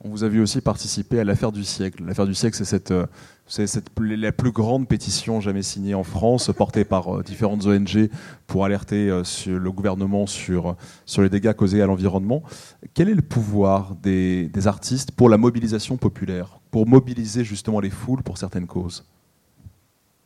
On 0.00 0.10
vous 0.10 0.22
a 0.22 0.28
vu 0.28 0.40
aussi 0.40 0.60
participer 0.60 1.18
à 1.18 1.24
l'affaire 1.24 1.50
du 1.50 1.64
siècle. 1.64 2.04
L'affaire 2.04 2.26
du 2.26 2.34
siècle, 2.34 2.56
c'est 2.56 2.64
cette, 2.64 2.92
euh, 2.92 3.06
cette, 3.48 3.90
la 3.98 4.30
plus 4.30 4.52
grande 4.52 4.86
pétition 4.86 5.40
jamais 5.40 5.62
signée 5.62 5.94
en 5.94 6.04
France, 6.04 6.52
portée 6.56 6.84
par 6.84 7.24
différentes 7.24 7.66
ONG 7.66 8.08
pour 8.46 8.64
alerter 8.64 9.22
sur 9.24 9.58
le 9.58 9.72
gouvernement 9.72 10.26
sur, 10.26 10.76
sur 11.04 11.22
les 11.22 11.28
dégâts 11.28 11.52
causés 11.52 11.82
à 11.82 11.86
l'environnement. 11.86 12.44
Quel 12.94 13.08
est 13.08 13.14
le 13.14 13.22
pouvoir 13.22 13.96
des, 13.96 14.50
artistes 14.66 15.10
pour 15.12 15.28
la 15.28 15.36
mobilisation 15.36 15.96
populaire, 15.96 16.60
pour 16.70 16.86
mobiliser 16.86 17.42
justement 17.42 17.80
les 17.80 17.90
foules 17.90 18.22
pour 18.22 18.38
certaines 18.38 18.66
causes? 18.66 19.04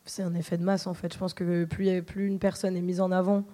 C'est 0.05 0.23
un 0.23 0.35
effet 0.35 0.59
de 0.59 0.65
masse 0.65 0.87
en 0.87 0.95
fait. 0.95 1.13
Je 1.15 1.19
pense 1.19 1.33
que 1.33 1.65
plus, 1.65 2.03
plus 2.03 2.27
une 2.27 2.39
personne 2.39 2.77
est 2.77 2.83
mise 2.83 3.01
en 3.01 3.13
avant, 3.13 3.45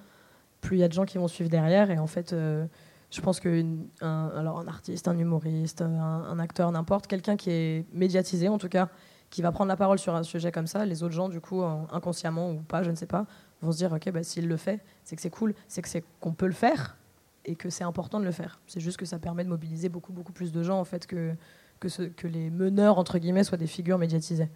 plus 0.61 0.79
il 0.79 0.81
y 0.81 0.85
a 0.85 0.89
de 0.89 0.93
gens 0.93 1.05
qui 1.05 1.19
vont 1.19 1.29
suivre 1.29 1.51
derrière. 1.51 1.91
Et 1.91 1.99
en 1.99 2.07
fait, 2.07 2.33
euh, 2.33 2.65
je 3.11 3.21
pense 3.21 3.41
qu'un 3.41 3.77
alors 4.01 4.61
un 4.61 4.69
artiste, 4.69 5.09
un 5.09 5.19
humoriste, 5.19 5.83
un, 5.83 6.39
acteur, 6.39 6.71
n'importe, 6.71 7.07
quelqu'un 7.07 7.37
qui 7.37 7.51
est 7.51 7.87
médiatisé 7.93 8.49
en 8.49 8.59
tout 8.59 8.69
cas, 8.69 8.89
qui 9.31 9.43
va 9.43 9.53
prendre 9.53 9.69
la 9.69 9.77
parole 9.77 9.99
sur 9.99 10.15
un 10.15 10.23
sujet 10.23 10.53
comme 10.53 10.67
ça, 10.67 10.85
les 10.85 11.03
autres 11.03 11.15
gens, 11.15 11.29
du 11.29 11.41
coup, 11.41 11.63
inconsciemment 11.63 12.51
ou 12.51 12.61
pas, 12.61 12.83
je 12.83 12.91
ne 12.91 12.97
sais 12.97 13.07
pas, 13.07 13.27
vont 13.63 13.73
se 13.73 13.79
dire 13.79 13.93
ok, 13.93 14.11
bah, 14.11 14.23
s'il 14.23 14.47
le 14.47 14.57
fait, 14.57 14.81
c'est 15.05 15.17
que 15.17 15.23
c'est 15.23 15.31
cool, 15.31 15.55
c'est 15.69 15.83
que 15.83 15.89
c'est 15.89 16.05
qu'on 16.21 16.33
peut 16.33 16.47
le 16.47 16.53
faire 16.53 16.97
et 17.45 17.57
que 17.57 17.71
c'est 17.71 17.85
important 17.85 18.21
de 18.21 18.25
le 18.25 18.33
faire. 18.33 18.61
C'est 18.67 18.81
juste 18.81 18.99
que 18.99 19.07
ça 19.07 19.19
permet 19.19 19.45
de 19.45 19.49
mobiliser 19.49 19.89
beaucoup 19.89 20.13
beaucoup 20.13 20.33
plus 20.33 20.53
de 20.53 20.63
gens 20.63 20.79
en 20.79 20.85
fait 20.85 21.07
que 21.07 21.35
que, 21.79 22.27
les 22.27 22.51
meneurs 22.51 22.99
entre 22.99 23.19
guillemets 23.19 23.45
soient 23.45 23.59
des 23.59 23.67
figures 23.67 23.99
médiatisées. 23.99 24.49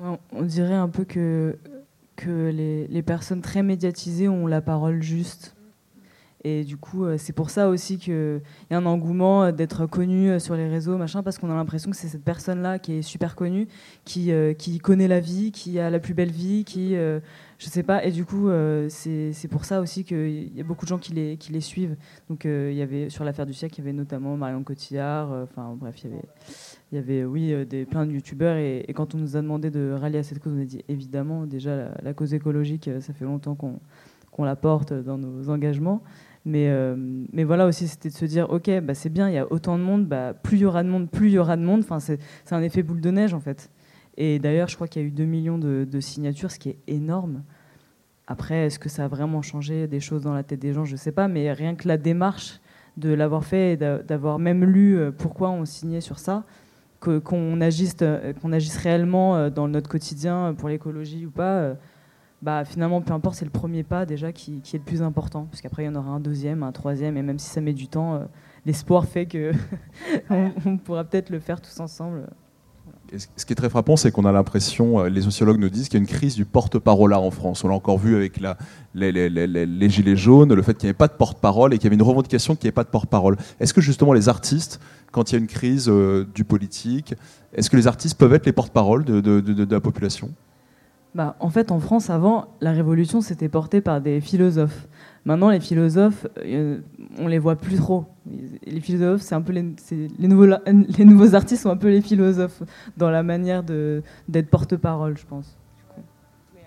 On 0.00 0.42
dirait 0.42 0.74
un 0.74 0.88
peu 0.88 1.04
que, 1.04 1.58
que 2.16 2.50
les, 2.50 3.02
personnes 3.02 3.40
très 3.40 3.62
médiatisées 3.62 4.28
ont 4.28 4.46
la 4.46 4.60
parole 4.60 5.02
juste. 5.02 5.54
Et 6.44 6.64
du 6.64 6.76
coup, 6.76 7.04
euh, 7.04 7.16
c'est 7.18 7.32
pour 7.32 7.50
ça 7.50 7.68
aussi 7.68 7.98
qu'il 7.98 8.40
y 8.70 8.74
a 8.74 8.76
un 8.76 8.86
engouement 8.86 9.44
euh, 9.44 9.52
d'être 9.52 9.86
connu 9.86 10.30
euh, 10.30 10.38
sur 10.38 10.56
les 10.56 10.68
réseaux, 10.68 10.96
machin, 10.96 11.22
parce 11.22 11.38
qu'on 11.38 11.50
a 11.50 11.54
l'impression 11.54 11.90
que 11.90 11.96
c'est 11.96 12.08
cette 12.08 12.24
personne-là 12.24 12.78
qui 12.78 12.94
est 12.94 13.02
super 13.02 13.36
connue, 13.36 13.68
qui, 14.04 14.32
qui 14.58 14.78
connaît 14.78 15.08
la 15.08 15.20
vie, 15.20 15.52
qui 15.52 15.78
a 15.78 15.90
la 15.90 15.98
plus 15.98 16.14
belle 16.14 16.30
vie, 16.30 16.64
qui, 16.64 16.94
je 16.94 17.20
sais 17.58 17.82
pas. 17.82 18.04
Et 18.04 18.10
du 18.10 18.24
coup, 18.24 18.50
c'est 18.88 19.48
pour 19.50 19.64
ça 19.64 19.80
aussi 19.80 20.04
qu'il 20.04 20.56
y 20.56 20.60
a 20.60 20.64
beaucoup 20.64 20.84
de 20.84 20.88
gens 20.88 20.98
qui 20.98 21.12
les, 21.12 21.36
qui 21.36 21.52
les 21.52 21.60
suivent. 21.60 21.96
Donc, 22.28 22.44
il 22.44 22.74
y 22.74 22.82
avait 22.82 23.10
sur 23.10 23.24
l'affaire 23.24 23.46
du 23.46 23.54
siècle, 23.54 23.74
il 23.76 23.78
y 23.78 23.82
avait 23.82 23.92
notamment 23.92 24.36
Marion 24.36 24.62
Cotillard. 24.62 25.30
Enfin, 25.30 25.76
bref, 25.78 26.02
il 26.04 26.10
y 26.10 26.12
avait 26.12 26.24
il 26.92 26.96
y 26.96 26.98
avait 26.98 27.24
oui 27.24 27.52
euh, 27.52 27.64
des, 27.64 27.86
plein 27.86 28.04
de 28.04 28.12
youtubeurs 28.12 28.56
et, 28.56 28.84
quand 28.94 29.14
on 29.14 29.18
nous 29.18 29.36
a 29.36 29.40
demandé 29.40 29.70
de 29.70 29.92
rallier 29.98 30.18
à 30.18 30.22
cette 30.22 30.38
cause, 30.38 30.52
on 30.54 30.60
a 30.60 30.64
dit 30.64 30.84
évidemment 30.88 31.46
déjà 31.46 31.90
la, 32.02 32.12
cause 32.12 32.34
écologique, 32.34 32.88
euh, 32.88 33.00
ça 33.00 33.14
fait 33.14 33.24
longtemps 33.24 33.54
qu'on 33.54 34.44
la 34.44 34.56
porte 34.56 34.92
dans 34.92 35.18
nos 35.18 35.48
engagements. 35.48 36.02
Mais, 36.44 36.68
euh, 36.68 36.96
mais 37.32 37.44
voilà 37.44 37.66
aussi, 37.66 37.86
c'était 37.86 38.08
de 38.08 38.14
se 38.14 38.24
dire, 38.24 38.50
ok, 38.50 38.70
bah 38.80 38.94
c'est 38.94 39.10
bien, 39.10 39.28
il 39.28 39.34
y 39.34 39.38
a 39.38 39.50
autant 39.50 39.78
de 39.78 39.82
monde, 39.82 40.06
bah, 40.06 40.34
plus 40.34 40.58
il 40.58 40.62
y 40.62 40.66
aura 40.66 40.82
de 40.82 40.88
monde, 40.88 41.08
plus 41.08 41.28
il 41.28 41.34
y 41.34 41.38
aura 41.38 41.56
de 41.56 41.62
monde. 41.62 41.80
Enfin, 41.80 42.00
c'est 42.00 42.18
un 42.50 42.62
effet 42.62 42.82
boule 42.82 43.00
de 43.00 43.10
neige 43.10 43.34
en 43.34 43.40
fait. 43.40 43.70
Et 44.16 44.38
d'ailleurs, 44.38 44.68
je 44.68 44.74
crois 44.74 44.88
qu'il 44.88 45.02
y 45.02 45.04
a 45.04 45.08
eu 45.08 45.12
2 45.12 45.24
millions 45.24 45.58
de, 45.58 46.00
signatures, 46.00 46.50
ce 46.50 46.58
qui 46.58 46.70
est 46.70 46.78
énorme. 46.86 47.44
Après, 48.26 48.66
est-ce 48.66 48.78
que 48.78 48.88
ça 48.88 49.04
a 49.04 49.08
vraiment 49.08 49.42
changé 49.42 49.86
des 49.86 50.00
choses 50.00 50.22
dans 50.22 50.34
la 50.34 50.42
tête 50.42 50.60
des 50.60 50.72
gens? 50.72 50.84
Je 50.84 50.92
ne 50.92 50.96
sais 50.96 51.12
pas, 51.12 51.28
mais 51.28 51.52
rien 51.52 51.74
que 51.74 51.88
la 51.88 51.96
démarche 51.96 52.60
de 52.96 53.12
l'avoir 53.12 53.44
fait 53.44 53.72
et 53.72 53.76
d'avoir 53.76 54.38
même 54.38 54.64
lu 54.64 54.98
pourquoi 55.16 55.50
on 55.50 55.64
signait 55.64 56.02
sur 56.02 56.18
ça, 56.18 56.44
qu'on 57.02 57.60
agisse, 57.60 57.96
euh, 58.02 58.32
qu'on 58.34 58.52
agisse 58.52 58.76
réellement 58.76 59.36
euh, 59.36 59.50
dans 59.50 59.68
notre 59.68 59.90
quotidien 59.90 60.48
euh, 60.48 60.52
pour 60.52 60.68
l'écologie 60.68 61.26
ou 61.26 61.30
pas, 61.30 61.74
bah, 62.42 62.64
finalement, 62.64 63.00
peu 63.00 63.12
importe, 63.12 63.36
c'est 63.36 63.44
le 63.44 63.50
premier 63.50 63.84
pas 63.84 64.04
déjà 64.04 64.32
qui, 64.32 64.60
est 64.74 64.78
le 64.78 64.80
plus 64.80 65.02
important. 65.02 65.46
Parce 65.50 65.60
qu'après, 65.60 65.84
il 65.84 65.86
y 65.86 65.88
en 65.88 65.94
aura 65.94 66.10
un 66.10 66.20
deuxième, 66.20 66.62
un 66.62 66.72
troisième, 66.72 67.16
et 67.16 67.22
même 67.22 67.38
si 67.38 67.48
ça 67.48 67.60
met 67.60 67.72
du 67.72 67.88
temps, 67.88 68.20
l'espoir 68.66 69.06
fait 69.06 69.26
que 69.26 69.52
on 70.66 70.76
pourra 70.76 71.04
peut-être 71.04 71.30
le 71.30 71.38
faire 71.38 71.60
tous 71.60 71.78
ensemble. 71.78 72.28
ce 73.36 73.46
qui 73.46 73.52
est 73.52 73.56
très 73.56 73.70
frappant, 73.70 73.96
c'est 73.96 74.10
qu'on 74.10 74.24
a 74.24 74.32
l'impression, 74.32 75.04
les 75.04 75.22
sociologues 75.22 75.60
nous 75.60 75.70
disent 75.70 75.88
qu'il 75.88 76.00
y 76.00 76.02
a 76.02 76.04
une 76.04 76.10
crise 76.10 76.34
du 76.34 76.44
porte-parole 76.44 77.14
en 77.14 77.30
France. 77.30 77.62
On 77.62 77.68
l'a 77.68 77.74
encore 77.74 77.98
vu 77.98 78.16
avec 78.16 78.40
la, 78.40 78.58
les, 78.94 79.12
les, 79.12 79.28
les, 79.28 79.88
gilets 79.88 80.16
jaunes, 80.16 80.52
le 80.52 80.62
fait 80.62 80.74
qu'il 80.74 80.86
n'y 80.86 80.90
avait 80.90 80.98
pas 80.98 81.08
de 81.08 81.12
porte-parole 81.12 81.72
et 81.72 81.78
qu'il 81.78 81.84
y 81.84 81.86
avait 81.88 81.96
une 81.96 82.02
revendication 82.02 82.56
qu'il 82.56 82.66
n'y 82.66 82.70
ait 82.70 82.72
pas 82.72 82.84
de 82.84 82.90
porte-parole. 82.90 83.36
Est-ce 83.60 83.72
que 83.72 83.80
justement 83.80 84.12
les 84.12 84.28
artistes 84.28 84.80
quand 85.12 85.30
il 85.30 85.34
y 85.34 85.36
a 85.36 85.40
une 85.40 85.46
crise 85.46 85.88
euh, 85.88 86.26
du 86.34 86.42
politique 86.42 87.14
Est-ce 87.54 87.70
que 87.70 87.76
les 87.76 87.86
artistes 87.86 88.18
peuvent 88.18 88.34
être 88.34 88.46
les 88.46 88.52
porte-parole 88.52 89.04
de, 89.04 89.66
la 89.70 89.80
population? 89.80 90.32
Bah, 91.14 91.36
En 91.40 91.50
fait, 91.50 91.70
en 91.70 91.80
France, 91.80 92.10
avant, 92.10 92.48
la 92.60 92.72
révolution 92.72 93.20
s'était 93.20 93.48
portée 93.48 93.80
par 93.80 94.00
des 94.00 94.20
philosophes. 94.20 94.88
Maintenant, 95.24 95.50
les 95.50 95.60
philosophes, 95.60 96.26
euh, 96.38 96.80
on 97.18 97.28
les 97.28 97.38
voit 97.38 97.56
plus 97.56 97.76
trop. 97.76 98.06
Les 98.66 98.80
philosophes, 98.80 99.22
c'est 99.22 99.34
un 99.34 99.42
peu 99.42 99.52
les, 99.52 99.62
les, 100.18 100.28
nouveaux, 100.28 101.34
artistes 101.34 101.62
sont 101.62 101.70
un 101.70 101.76
peu 101.76 101.90
les 101.90 102.00
philosophes 102.00 102.62
dans 102.96 103.10
la 103.10 103.22
manière 103.22 103.62
d'être 103.62 104.50
porte-parole, 104.50 105.16
je 105.16 105.26
pense. 105.26 105.56
Euh, 106.56 106.60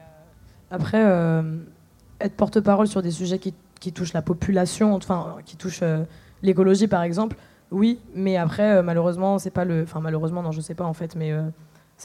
après, 0.72 1.46
être 2.22 2.36
porte-parole 2.36 2.88
sur 2.88 3.02
des 3.02 3.12
sujets 3.12 3.40
qui, 3.40 3.54
qui, 3.80 3.92
touchent 3.92 4.14
la 4.14 4.22
population, 4.22 4.96
enfin, 4.96 5.36
qui 5.46 5.58
touchent 5.58 5.84
l'écologie, 6.42 6.88
par 6.88 7.04
exemple, 7.04 7.36
oui, 7.72 8.00
mais 8.14 8.38
après, 8.38 8.78
euh, 8.78 8.84
malheureusement, 8.84 9.40
c'est 9.40 9.50
pas 9.50 9.66
le. 9.66 9.84
Enfin, 9.84 10.00
malheureusement, 10.00 10.42
non, 10.42 10.52
je 10.52 10.62
sais 10.62 10.76
pas 10.76 10.86
en 10.86 10.94
fait, 10.94 11.16
mais 11.16 11.34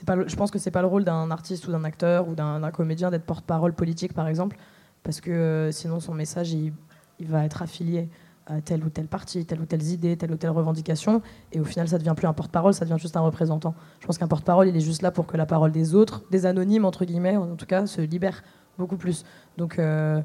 pas. 0.07 0.16
Je 0.26 0.36
pense 0.36 0.51
que 0.51 0.59
c'est 0.59 0.70
pas 0.70 0.82
le 0.82 0.88
rôle 0.88 1.05
d'un 1.05 1.30
artiste 1.30 1.66
ou 1.68 1.72
d'un 1.72 1.84
acteur 1.84 2.28
ou 2.28 2.34
d'un 2.34 2.70
comédien 2.70 3.11
d'être 3.11 3.24
porte-parole 3.24 3.72
politique, 3.72 4.14
par 4.14 4.28
exemple, 4.28 4.57
parce 5.03 5.20
que 5.20 5.30
euh, 5.30 5.72
sinon 5.72 6.01
son 6.01 6.14
message, 6.14 6.53
il, 6.53 6.72
va 7.20 7.45
être 7.45 7.62
affilié 7.62 8.09
à 8.47 8.61
telle 8.61 8.82
ou 8.82 8.88
telle 8.88 9.07
partie, 9.07 9.45
telle 9.45 9.61
ou 9.61 9.66
telle 9.66 9.82
idée, 9.82 10.16
telle 10.16 10.32
ou 10.32 10.36
telle 10.36 10.51
revendication, 10.51 11.20
et 11.53 11.61
au 11.61 11.64
final, 11.64 11.86
ça 11.88 11.99
devient 11.99 12.14
plus 12.16 12.26
un 12.26 12.32
porte-parole, 12.32 12.72
ça 12.72 12.84
devient 12.84 12.99
juste 12.99 13.16
un 13.16 13.20
représentant. 13.20 13.74
Je 14.01 14.07
pense 14.07 14.16
qu'un 14.16 14.26
porte-parole, 14.26 14.68
il 14.68 14.76
est 14.76 14.80
juste 14.80 15.03
là 15.03 15.11
pour 15.11 15.26
que 15.26 15.36
la 15.36 15.47
parole 15.47 15.70
des 15.70 15.95
autres, 15.95 16.22
des 16.30 16.47
anonymes 16.47 16.84
entre 16.84 17.05
guillemets, 17.05 17.36
en 17.36 17.57
tout 17.57 17.66
cas, 17.66 17.86
se 17.86 18.01
libère 18.01 18.43
beaucoup 18.78 18.97
plus. 18.97 19.24
Donc, 19.59 19.78
euh, 19.78 20.22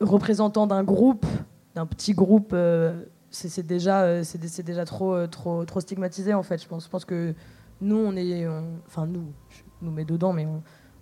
représentant 0.00 0.66
d'un 0.66 0.82
groupe, 0.82 1.24
d'un 1.74 1.86
petit 1.86 2.14
groupe, 2.14 2.50
euh, 2.52 3.04
c'est 3.30 3.64
déjà, 3.64 4.24
c'est 4.24 4.62
déjà 4.62 4.84
trop, 4.84 5.26
trop, 5.28 5.80
stigmatisé 5.80 6.34
en 6.34 6.42
fait. 6.42 6.60
Je 6.62 6.68
pense 6.68 7.04
que 7.04 7.34
nous, 7.82 7.96
on 7.96 8.16
est, 8.16 8.46
enfin 8.86 9.06
nous, 9.06 9.32
je 9.50 9.62
nous 9.82 9.90
mets 9.90 10.04
dedans, 10.04 10.32
mais 10.32 10.46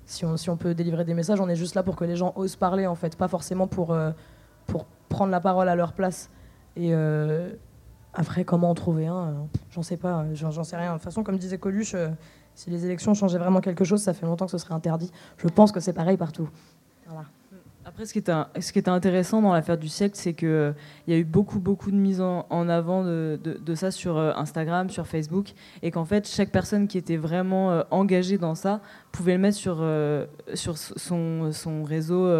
si, 0.07 0.24
on, 0.24 0.37
si 0.37 0.51
on 0.51 0.57
peut 0.57 0.74
délivrer 0.74 1.05
des 1.05 1.14
messages, 1.14 1.41
on 1.41 1.49
est 1.49 1.57
juste 1.57 1.74
là 1.74 1.83
pour 1.83 1.97
que 1.97 2.05
les 2.05 2.16
gens 2.16 2.33
osent 2.37 2.57
parler 2.57 2.87
en 2.87 2.95
fait, 2.95 3.16
pas 3.16 3.28
forcément 3.28 3.66
pour, 3.66 3.97
pour 4.66 4.87
prendre 5.09 5.31
la 5.31 5.41
parole 5.41 5.68
à 5.68 5.76
leur 5.76 5.93
place. 5.93 6.31
Et 6.76 6.93
après, 8.12 8.45
comment 8.45 8.70
en 8.70 8.74
trouver 8.74 9.07
un 9.07 9.47
J'en 9.70 9.83
sais 9.83 9.97
pas, 9.97 10.24
j'en 10.35 10.64
sais 10.64 10.76
rien. 10.76 10.93
De 10.93 10.97
toute 10.97 11.05
façon, 11.05 11.22
comme 11.22 11.39
disait 11.39 11.59
Coluche, 11.59 11.95
si 12.55 12.70
les 12.70 12.85
élections 12.85 13.14
changeaient 13.14 13.39
vraiment 13.39 13.61
quelque 13.61 13.85
chose, 13.85 14.03
ça 14.03 14.12
fait 14.12 14.26
longtemps 14.26 14.47
que 14.47 14.53
ce 14.53 14.59
serait 14.59 14.74
interdit. 14.74 15.11
Je 15.39 15.49
pense 15.49 15.72
que 15.72 15.81
c'est 15.81 15.93
pareil 15.93 16.16
partout. 16.16 16.49
Après, 17.91 18.07
ce 18.07 18.12
qui, 18.12 18.78
était 18.78 18.88
intéressant 18.88 19.43
dans 19.43 19.53
l'affaire 19.53 19.76
du 19.76 19.88
siècle, 19.88 20.14
c'est 20.14 20.32
qu'il 20.32 20.47
euh, 20.47 20.72
y 21.09 21.12
a 21.12 21.16
eu 21.16 21.24
beaucoup, 21.24 21.59
beaucoup 21.59 21.91
de 21.91 21.97
mise 21.97 22.20
en, 22.20 22.68
avant 22.68 23.03
de, 23.03 23.74
ça 23.74 23.91
sur 23.91 24.16
euh, 24.16 24.32
Instagram, 24.36 24.91
sur 24.91 25.09
Facebook, 25.09 25.55
et 25.82 25.91
qu'en 25.91 26.05
fait, 26.05 26.28
chaque 26.28 26.51
personne 26.51 26.86
qui 26.86 26.99
était 26.99 27.16
vraiment 27.16 27.72
euh, 27.72 27.82
engagée 27.91 28.38
dans 28.38 28.55
ça 28.55 28.80
pouvait 29.11 29.32
le 29.32 29.41
mettre 29.41 29.57
sur, 29.57 29.84
sur 30.55 30.78
son, 30.78 31.51
son 31.51 31.82
réseau 31.82 32.32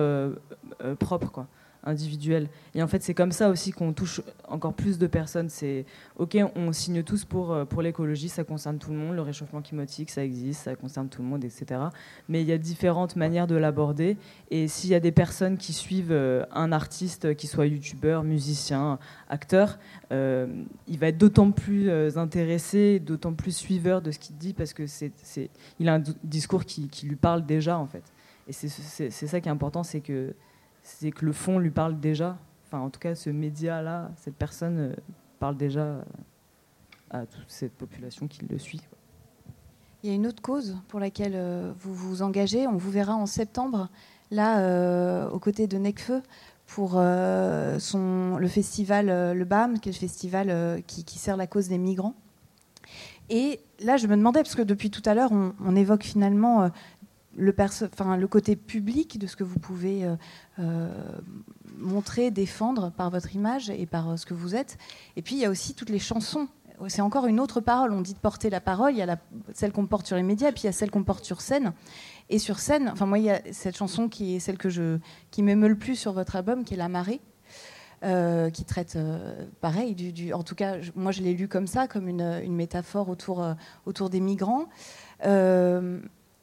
propre. 1.01 1.33
Quoi 1.33 1.49
individuel. 1.85 2.49
Et 2.75 2.83
en 2.83 2.87
fait, 2.87 3.03
c'est 3.03 3.15
comme 3.15 3.33
ça 3.33 3.49
aussi 3.49 3.73
qu'on 3.73 3.93
touche 3.93 4.21
encore 4.49 4.75
plus 4.75 4.99
de 4.99 5.07
personnes. 5.07 5.49
C'est 5.49 5.85
OK, 6.17 6.37
on 6.55 6.73
signe 6.73 7.03
tous 7.03 7.25
pour, 7.25 7.53
euh, 7.53 7.65
pour 7.65 7.83
l'écologie, 7.83 8.29
ça 8.29 8.45
concerne 8.45 8.79
tout 8.79 8.91
le 8.91 8.97
monde, 8.97 9.15
le 9.15 9.23
réchauffement 9.23 9.63
climatique, 9.63 10.11
ça 10.11 10.25
existe, 10.25 10.65
ça 10.65 10.77
concerne 10.77 11.09
tout 11.09 11.23
le 11.23 11.29
monde, 11.29 11.45
etc. 11.45 11.81
Mais 12.29 12.43
il 12.43 12.49
y 12.49 12.53
a 12.53 12.59
différentes 12.59 13.17
manières 13.17 13.47
de 13.47 13.57
l'aborder. 13.57 14.17
Et 14.51 14.69
s'il 14.69 14.91
y 14.91 14.95
a 14.95 15.01
des 15.01 15.13
personnes 15.13 15.57
qui 15.57 15.73
suivent 15.73 16.13
euh, 16.13 16.45
un 16.53 16.73
artiste, 16.73 17.35
qui 17.35 17.47
soit 17.47 17.67
youtubeur, 17.67 18.23
musicien, 18.23 18.99
acteur, 19.29 19.79
euh, 20.13 20.47
il 20.87 20.99
va 20.99 21.09
être 21.09 21.19
d'autant 21.19 21.51
plus 21.51 21.91
intéressé, 22.17 23.01
d'autant 23.01 23.33
plus 23.33 23.57
suiveur 23.57 24.03
de 24.03 24.11
ce 24.11 24.19
qu'il 24.19 24.37
dit 24.37 24.53
parce 24.53 24.73
que 24.73 24.87
c'est, 24.87 25.13
il 25.79 25.89
a 25.89 25.95
un 25.95 26.03
discours 26.25 26.65
qui, 26.65 26.89
qui 26.89 27.07
lui 27.07 27.17
parle 27.17 27.47
déjà, 27.47 27.79
en 27.79 27.87
fait. 27.87 28.03
Et 28.49 28.53
c'est 28.53 29.11
ça 29.11 29.41
qui 29.41 29.49
est 29.49 29.53
important, 29.53 29.85
c'est 29.85 30.01
que 30.01 30.35
c'est 30.83 31.11
que 31.11 31.25
le 31.25 31.33
fond 31.33 31.59
lui 31.59 31.71
parle 31.71 31.99
déjà. 31.99 32.39
Enfin, 32.67 32.79
en 32.79 32.91
tout 32.91 33.01
cas, 33.01 33.15
ce 33.15 33.31
média-là, 33.31 34.11
cette 34.17 34.37
personne 34.37 34.79
euh, 34.79 34.95
parle 35.39 35.57
déjà 35.57 36.05
à 37.11 37.27
toute 37.27 37.49
cette 37.49 37.73
population 37.73 38.29
qui 38.29 38.47
le 38.47 38.59
suit. 38.59 38.83
Il 40.03 40.09
y 40.09 40.13
a 40.13 40.15
une 40.15 40.27
autre 40.27 40.41
cause 40.41 40.79
pour 40.89 41.01
laquelle 41.01 41.35
euh, 41.35 41.73
vous 41.81 41.95
vous 41.95 42.23
engagez. 42.23 42.67
On 42.67 42.77
vous 42.77 42.91
verra 42.91 43.15
en 43.15 43.27
septembre, 43.27 43.89
là, 44.31 44.61
euh, 44.61 45.29
aux 45.31 45.39
côtés 45.39 45.67
de 45.67 45.79
Necfeu, 45.79 46.23
pour 46.67 47.01
le 47.01 48.47
festival 48.49 49.07
Le 49.37 49.45
BAM, 49.45 49.81
qui 49.81 49.89
est 49.89 49.93
le 49.93 49.99
festival 49.99 50.81
qui, 50.87 51.19
sert 51.19 51.37
la 51.37 51.49
cause 51.49 51.67
des 51.67 51.79
migrants. 51.79 52.15
Et 53.29 53.59
là, 53.81 53.97
je 53.97 54.07
me 54.07 54.17
demandais, 54.17 54.45
parce 54.45 54.55
que 54.55 54.63
depuis 54.63 54.89
tout 54.89 55.03
à 55.05 55.15
l'heure, 55.15 55.33
on, 55.33 55.75
évoque 55.75 56.05
finalement 56.05 56.71
le, 57.37 58.27
côté 58.27 58.57
public 58.57 59.19
de 59.19 59.27
ce 59.27 59.37
que 59.37 59.45
vous 59.45 59.59
pouvez 59.59 60.05
euh, 60.05 60.17
euh, 60.59 60.89
montrer, 61.77 62.31
défendre 62.31 62.91
par 62.91 63.11
votre 63.11 63.35
image 63.35 63.71
et 63.71 63.87
par 63.87 64.11
euh, 64.11 64.17
ce 64.17 64.27
que 64.27 64.35
vous 64.35 64.55
êtes. 64.55 64.79
Et 65.17 65.23
puis 65.23 65.37
il 65.37 65.41
y 65.41 65.45
a 65.45 65.51
aussi 65.51 65.75
toutes 65.75 65.91
les 65.91 65.99
chansons. 65.99 66.49
C'est 66.89 67.03
encore 67.03 67.27
une 67.27 67.41
autre 67.41 67.61
parole. 67.61 67.93
On 67.93 68.01
dit 68.01 68.15
de 68.15 68.19
porter 68.19 68.49
la 68.49 68.61
parole. 68.61 68.93
Il 68.93 68.99
y 68.99 69.03
a 69.03 69.19
celle 69.53 69.71
qu'on 69.71 69.87
porte 69.87 70.07
sur 70.07 70.17
les 70.17 70.23
médias, 70.23 70.51
puis 70.51 70.63
il 70.63 70.67
y 70.67 70.69
a 70.71 70.73
celle 70.73 70.91
qu'on 70.91 71.05
porte 71.05 71.25
sur 71.25 71.43
scène. 71.43 71.75
Et 72.31 72.39
sur 72.39 72.59
scène, 72.59 72.89
enfin 72.89 73.05
moi, 73.05 73.19
il 73.19 73.25
y 73.25 73.31
a 73.31 73.43
cette 73.53 73.77
chanson 73.77 74.09
qui 74.09 74.37
est 74.37 74.41
celle 74.41 74.57
que 74.57 74.71
je, 74.71 74.99
qui 75.31 75.43
m'émeut 75.43 75.69
le 75.69 75.77
plus 75.77 75.97
sur 75.97 76.15
votre 76.15 76.37
album, 76.37 76.65
qui 76.65 76.75
est 76.75 76.79
La 76.79 76.89
Marée. 76.89 77.21
qui 78.03 78.65
traite 78.65 78.97
pareil, 79.61 79.95
du, 79.95 80.33
en 80.33 80.43
tout 80.43 80.55
cas, 80.55 80.77
moi 80.95 81.13
je 81.13 81.21
l'ai 81.21 81.35
lu 81.35 81.49
comme 81.49 81.67
ça, 81.67 81.87
comme 81.87 82.09
une, 82.09 82.41
une 82.43 82.55
métaphore 82.55 83.11
autour, 83.11 83.45
autour 83.85 84.09
des 84.09 84.21
migrants. 84.21 84.67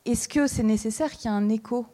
Est-ce 0.07 0.29
que 0.29 0.47
c'est 0.47 0.63
nécessaire 0.63 1.11
qu'il 1.11 1.29
y 1.29 1.33
ait 1.33 1.37
un 1.37 1.49
écho 1.49 1.85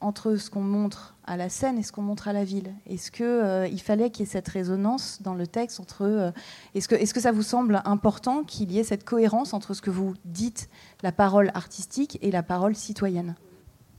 entre 0.00 0.34
ce 0.34 0.50
qu'on 0.50 0.60
montre 0.60 1.16
à 1.24 1.36
la 1.36 1.48
scène 1.48 1.78
et 1.78 1.84
ce 1.84 1.92
qu'on 1.92 2.02
montre 2.02 2.26
à 2.26 2.32
la 2.32 2.42
ville? 2.42 2.74
Est-ce 2.84 3.12
qu'il 3.12 3.24
euh, 3.24 3.76
fallait 3.76 4.10
qu'il 4.10 4.26
y 4.26 4.28
ait 4.28 4.32
cette 4.32 4.48
résonance 4.48 5.22
dans 5.22 5.34
le 5.34 5.46
texte 5.46 5.78
entre 5.78 6.02
euh, 6.02 6.32
Est-ce 6.74 6.88
que, 6.88 6.96
est 6.96 7.12
que 7.12 7.20
ça 7.20 7.30
vous 7.30 7.44
semble 7.44 7.80
important 7.84 8.42
qu'il 8.42 8.72
y 8.72 8.80
ait 8.80 8.84
cette 8.84 9.04
cohérence 9.04 9.54
entre 9.54 9.72
ce 9.72 9.82
que 9.82 9.90
vous 9.90 10.14
dites, 10.24 10.68
la 11.04 11.12
parole 11.12 11.52
artistique, 11.54 12.18
et 12.22 12.32
la 12.32 12.42
parole 12.42 12.74
citoyenne? 12.74 13.36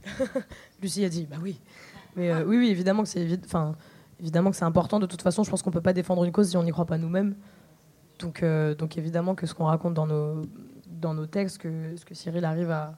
Lucie 0.82 1.06
a 1.06 1.10
dit, 1.10 1.26
bah 1.26 1.38
oui. 1.41 1.62
Mais 2.18 2.32
euh, 2.32 2.43
oui, 2.45 2.58
oui, 2.58 2.68
évidemment 2.68 3.03
que 3.03 3.10
c'est 3.10 3.26
évidemment 4.20 4.51
que 4.51 4.58
c'est 4.58 4.66
important. 4.66 4.99
De 4.99 5.06
toute 5.06 5.22
façon, 5.22 5.45
je 5.45 5.49
pense 5.49 5.62
qu'on 5.62 5.72
peut 5.72 5.80
pas 5.80 5.93
défendre 5.93 6.26
une 6.26 6.34
cause 6.34 6.49
si 6.49 6.58
on 6.58 6.64
n'y 6.64 6.72
croit 6.72 6.86
pas 6.86 6.97
nous-mêmes. 6.97 7.36
Donc, 8.20 8.43
donc 8.78 8.97
évidemment 8.97 9.34
que 9.34 9.45
ce 9.47 9.53
qu'on 9.53 9.66
raconte 9.66 9.93
dans 9.93 10.08
nos, 10.08 10.41
dans 10.88 11.14
nos 11.14 11.26
textes, 11.26 11.58
que 11.58 11.95
ce 11.95 12.03
que 12.03 12.16
Cyril 12.16 12.43
arrive 12.43 12.72
à, 12.72 12.95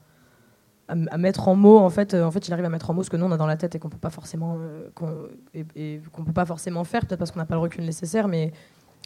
à, 0.88 1.18
mettre 1.18 1.48
en 1.48 1.56
mots 1.56 1.80
en 1.80 1.90
fait 1.90 2.14
euh, 2.14 2.24
en 2.24 2.32
fait 2.32 2.48
il 2.48 2.54
arrive 2.54 2.66
à 2.66 2.70
mettre 2.70 2.90
en 2.90 2.94
mots 2.94 3.04
ce 3.04 3.10
que 3.10 3.18
nous 3.18 3.26
on 3.26 3.32
a 3.32 3.38
dans 3.38 3.46
la 3.46 3.58
tête 3.58 3.76
et 3.76 3.80
qu'on 3.80 3.90
peut 3.90 3.98
pas 3.98 4.10
forcément 4.10 4.58
euh, 4.60 4.90
qu'on 4.94 6.24
peut 6.24 6.34
pas 6.34 6.46
forcément 6.46 6.84
faire 6.84 7.06
peut-être 7.06 7.20
parce 7.20 7.32
qu'on 7.32 7.40
n'a 7.40 7.46
pas 7.46 7.56
le 7.56 7.62
recul 7.62 7.84
nécessaire 7.84 8.28
mais 8.28 8.54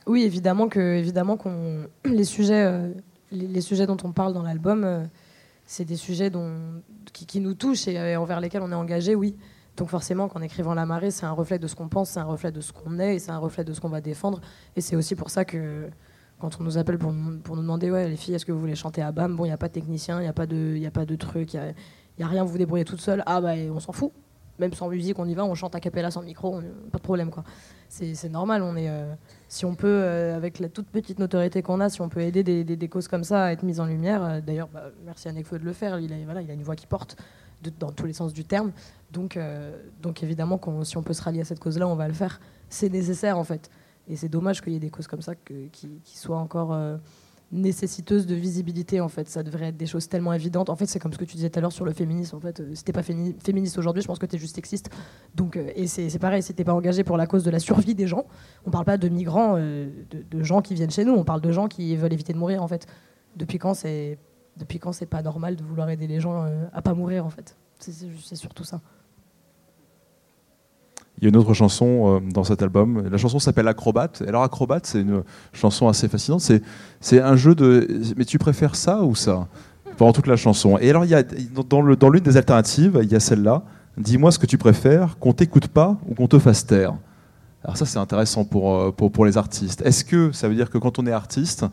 oui 0.05 0.23
évidemment 0.23 0.67
que 0.67 0.79
évidemment 0.79 1.37
qu'on 1.37 1.87
les 2.05 2.23
sujets 2.23 2.63
euh, 2.63 2.93
les, 3.31 3.61
sujets 3.61 3.87
dont 3.87 3.97
on 4.03 4.11
parle 4.11 4.33
dans 4.33 4.43
l'album 4.43 5.07
c'est 5.65 5.85
des 5.85 5.95
sujets 5.95 6.29
dont, 6.29 6.51
qui, 7.13 7.39
nous 7.39 7.53
touchent 7.53 7.87
et, 7.87 8.15
envers 8.17 8.41
lesquels 8.41 8.61
on 8.61 8.71
est 8.71 8.75
engagé 8.75 9.15
oui. 9.15 9.37
Donc 9.77 9.87
forcément 9.87 10.27
qu'en 10.27 10.41
écrivant 10.41 10.73
La 10.73 10.85
Marée 10.85 11.11
c'est 11.11 11.25
un 11.25 11.31
reflet 11.31 11.57
de 11.57 11.65
ce 11.67 11.75
qu'on 11.75 11.87
pense 11.87 12.09
c'est 12.09 12.19
un 12.19 12.25
reflet 12.25 12.51
de 12.51 12.59
ce 12.59 12.73
qu'on 12.73 12.99
est 12.99 13.15
et 13.15 13.19
c'est 13.19 13.31
un 13.31 13.37
reflet 13.37 13.63
de 13.63 13.71
ce 13.71 13.79
qu'on 13.79 13.87
va 13.87 14.01
défendre. 14.01 14.41
Et 14.75 14.81
c'est 14.81 14.97
aussi 14.97 15.15
pour 15.15 15.29
ça 15.29 15.45
que 15.45 15.89
quand 16.41 16.57
on 16.59 16.63
nous 16.63 16.77
appelle 16.79 16.97
pour, 16.97 17.13
nous 17.13 17.39
demander 17.47 17.91
ouais 17.91 18.09
les 18.09 18.15
filles 18.15 18.33
est-ce 18.33 18.45
que 18.45 18.51
vous 18.51 18.59
voulez 18.59 18.75
chanter 18.75 19.01
à 19.01 19.11
BAM? 19.11 19.35
Bon 19.35 19.45
il 19.45 19.49
n'y 19.49 19.53
a 19.53 19.57
pas 19.57 19.67
de 19.67 19.73
technicien 19.73 20.19
il 20.19 20.23
n'y 20.23 20.27
a 20.27 20.33
pas 20.33 20.47
de 21.05 21.15
truc 21.15 21.53
il 21.53 21.73
y, 22.19 22.23
a, 22.23 22.27
rien 22.27 22.43
vous 22.43 22.51
vous 22.51 22.57
débrouillez 22.57 22.83
toute 22.83 22.99
seule. 22.99 23.23
Ah 23.25 23.39
bah 23.39 23.53
on 23.71 23.79
s'en 23.79 23.93
fout. 23.93 24.11
Même 24.59 24.73
sans 24.73 24.89
musique 24.89 25.19
on 25.19 25.25
y 25.25 25.35
va 25.35 25.45
on 25.45 25.53
chante 25.53 25.75
à 25.75 25.79
cappella 25.79 26.09
sans 26.09 26.23
micro 26.23 26.59
pas 26.91 26.97
de 26.97 27.03
problème 27.03 27.29
quoi. 27.29 27.43
C'est 27.89 28.29
normal 28.29 28.63
on 28.63 28.75
est 28.75 28.89
euh, 28.89 29.13
si 29.47 29.65
on 29.65 29.75
peut 29.75 29.87
euh, 29.87 30.35
avec 30.35 30.59
la 30.59 30.67
toute 30.67 30.87
petite 30.87 31.19
notoriété 31.19 31.61
qu'on 31.61 31.79
a 31.79 31.89
si 31.89 32.01
on 32.01 32.09
peut 32.09 32.21
aider 32.21 32.43
des, 32.43 32.87
causes 32.87 33.07
comme 33.07 33.23
ça 33.23 33.45
à 33.45 33.51
être 33.51 33.63
mises 33.63 33.79
en 33.79 33.85
lumière 33.85 34.23
euh, 34.23 34.41
d'ailleurs 34.41 34.69
bah, 34.73 34.85
merci 35.05 35.29
à 35.29 35.31
Nekfeu 35.31 35.59
de 35.59 35.65
le 35.65 35.73
faire. 35.73 35.99
Il 35.99 36.11
a 36.11 36.53
une 36.53 36.63
voix 36.63 36.75
qui 36.75 36.87
porte 36.87 37.17
dans 37.79 37.91
tous 37.91 38.07
les 38.07 38.13
sens 38.13 38.33
du 38.33 38.45
terme. 38.45 38.71
Donc 39.11 39.37
évidemment 40.23 40.59
si 40.83 40.97
on 40.97 41.03
peut 41.03 41.13
se 41.13 41.21
rallier 41.21 41.41
à 41.41 41.45
cette 41.45 41.59
cause 41.59 41.77
là 41.77 41.87
on 41.87 41.95
va 41.95 42.07
le 42.07 42.15
faire. 42.15 42.41
C'est 42.69 42.89
nécessaire 42.89 43.37
en 43.37 43.43
fait 43.43 43.69
et 44.11 44.17
c'est 44.17 44.27
dommage 44.27 44.61
qu'il 44.61 44.73
y 44.73 44.75
ait 44.75 44.79
des 44.79 44.89
causes 44.89 45.07
comme 45.07 45.21
ça 45.21 45.35
qui, 45.35 45.89
soient 46.03 46.37
encore 46.37 46.73
euh, 46.73 46.97
nécessiteuses 47.53 48.25
de 48.27 48.35
visibilité. 48.35 48.99
En 48.99 49.07
fait, 49.07 49.29
ça 49.29 49.41
devrait 49.41 49.67
être 49.67 49.77
des 49.77 49.85
choses 49.85 50.09
tellement 50.09 50.33
évidentes. 50.33 50.69
En 50.69 50.75
fait, 50.75 50.85
c'est 50.85 50.99
comme 50.99 51.13
ce 51.13 51.17
que 51.17 51.23
tu 51.23 51.37
disais 51.37 51.49
tout 51.49 51.59
à 51.59 51.61
l'heure 51.61 51.71
sur 51.71 51.85
le 51.85 51.93
féminisme. 51.93 52.35
En 52.35 52.41
fait, 52.41 52.59
euh, 52.59 52.73
t'es 52.83 52.91
pas 52.91 53.03
féministe 53.03 53.77
aujourd'hui, 53.77 54.01
je 54.01 54.07
pense 54.07 54.19
que 54.19 54.25
tu 54.25 54.35
es 54.35 54.39
juste 54.39 54.55
sexiste. 54.55 54.89
Donc, 55.33 55.55
euh, 55.55 55.71
et 55.75 55.87
c'est 55.87 56.19
pareil, 56.19 56.43
si 56.43 56.53
t'es 56.53 56.65
pas 56.65 56.73
engagé 56.73 57.05
pour 57.05 57.15
la 57.15 57.25
cause 57.25 57.45
de 57.45 57.51
la 57.51 57.59
survie 57.59 57.95
des 57.95 58.05
gens, 58.05 58.25
on 58.65 58.69
parle 58.69 58.83
pas 58.83 58.97
de 58.97 59.07
migrants, 59.07 59.55
de, 59.55 60.43
gens 60.43 60.61
qui 60.61 60.73
viennent 60.75 60.91
chez 60.91 61.05
nous. 61.05 61.13
On 61.13 61.23
parle 61.23 61.39
de 61.39 61.51
gens 61.53 61.69
qui 61.69 61.95
veulent 61.95 62.11
éviter 62.11 62.33
de 62.33 62.37
mourir. 62.37 62.61
En 62.61 62.67
fait, 62.67 62.87
depuis 63.37 63.59
quand 63.59 63.73
c'est 63.73 64.19
depuis 64.57 64.79
quand 64.79 64.91
c'est 64.91 65.05
pas 65.05 65.21
normal 65.21 65.55
de 65.55 65.63
vouloir 65.63 65.89
aider 65.89 66.07
les 66.07 66.19
gens 66.19 66.45
à 66.73 66.81
pas 66.81 66.93
mourir 66.93 67.25
En 67.25 67.29
fait, 67.29 67.55
c'est 67.79 68.35
surtout 68.35 68.65
ça. 68.65 68.81
Il 71.21 71.25
y 71.25 71.27
a 71.27 71.29
une 71.29 71.37
autre 71.37 71.53
chanson 71.53 72.15
euh, 72.15 72.19
dans 72.33 72.43
cet 72.43 72.63
album. 72.63 73.07
La 73.09 73.17
chanson 73.17 73.37
s'appelle 73.37 73.67
Acrobat. 73.67 74.09
Et 74.25 74.27
alors 74.27 74.41
Acrobat, 74.41 74.79
c'est 74.83 75.01
une 75.01 75.23
chanson 75.53 75.87
assez 75.87 76.07
fascinante. 76.07 76.41
C'est, 76.41 76.63
c'est 76.99 77.21
un 77.21 77.35
jeu 77.35 77.53
de. 77.53 77.87
Mais 78.17 78.25
tu 78.25 78.39
préfères 78.39 78.75
ça 78.75 79.03
ou 79.03 79.13
ça? 79.13 79.47
Pendant 79.97 80.13
toute 80.13 80.25
la 80.25 80.35
chanson. 80.35 80.79
Et 80.79 80.89
alors, 80.89 81.05
il 81.05 81.11
y 81.11 81.15
a, 81.15 81.21
dans, 81.69 81.81
le, 81.81 81.95
dans 81.95 82.09
l'une 82.09 82.23
des 82.23 82.37
alternatives, 82.37 82.99
il 83.03 83.11
y 83.11 83.15
a 83.15 83.19
celle-là. 83.19 83.61
Dis-moi 83.97 84.31
ce 84.31 84.39
que 84.39 84.47
tu 84.47 84.57
préfères, 84.57 85.19
qu'on 85.19 85.33
t'écoute 85.33 85.67
pas 85.67 85.97
ou 86.09 86.15
qu'on 86.15 86.27
te 86.27 86.39
fasse 86.39 86.65
taire. 86.65 86.95
Alors 87.63 87.77
ça, 87.77 87.85
c'est 87.85 87.99
intéressant 87.99 88.43
pour, 88.43 88.75
euh, 88.75 88.91
pour, 88.91 89.25
les 89.25 89.37
artistes. 89.37 89.83
Est-ce 89.85 90.03
que 90.03 90.31
ça 90.31 90.47
veut 90.47 90.55
dire 90.55 90.71
que 90.71 90.79
quand 90.79 90.97
on 90.97 91.05
est 91.05 91.11
artiste, 91.11 91.65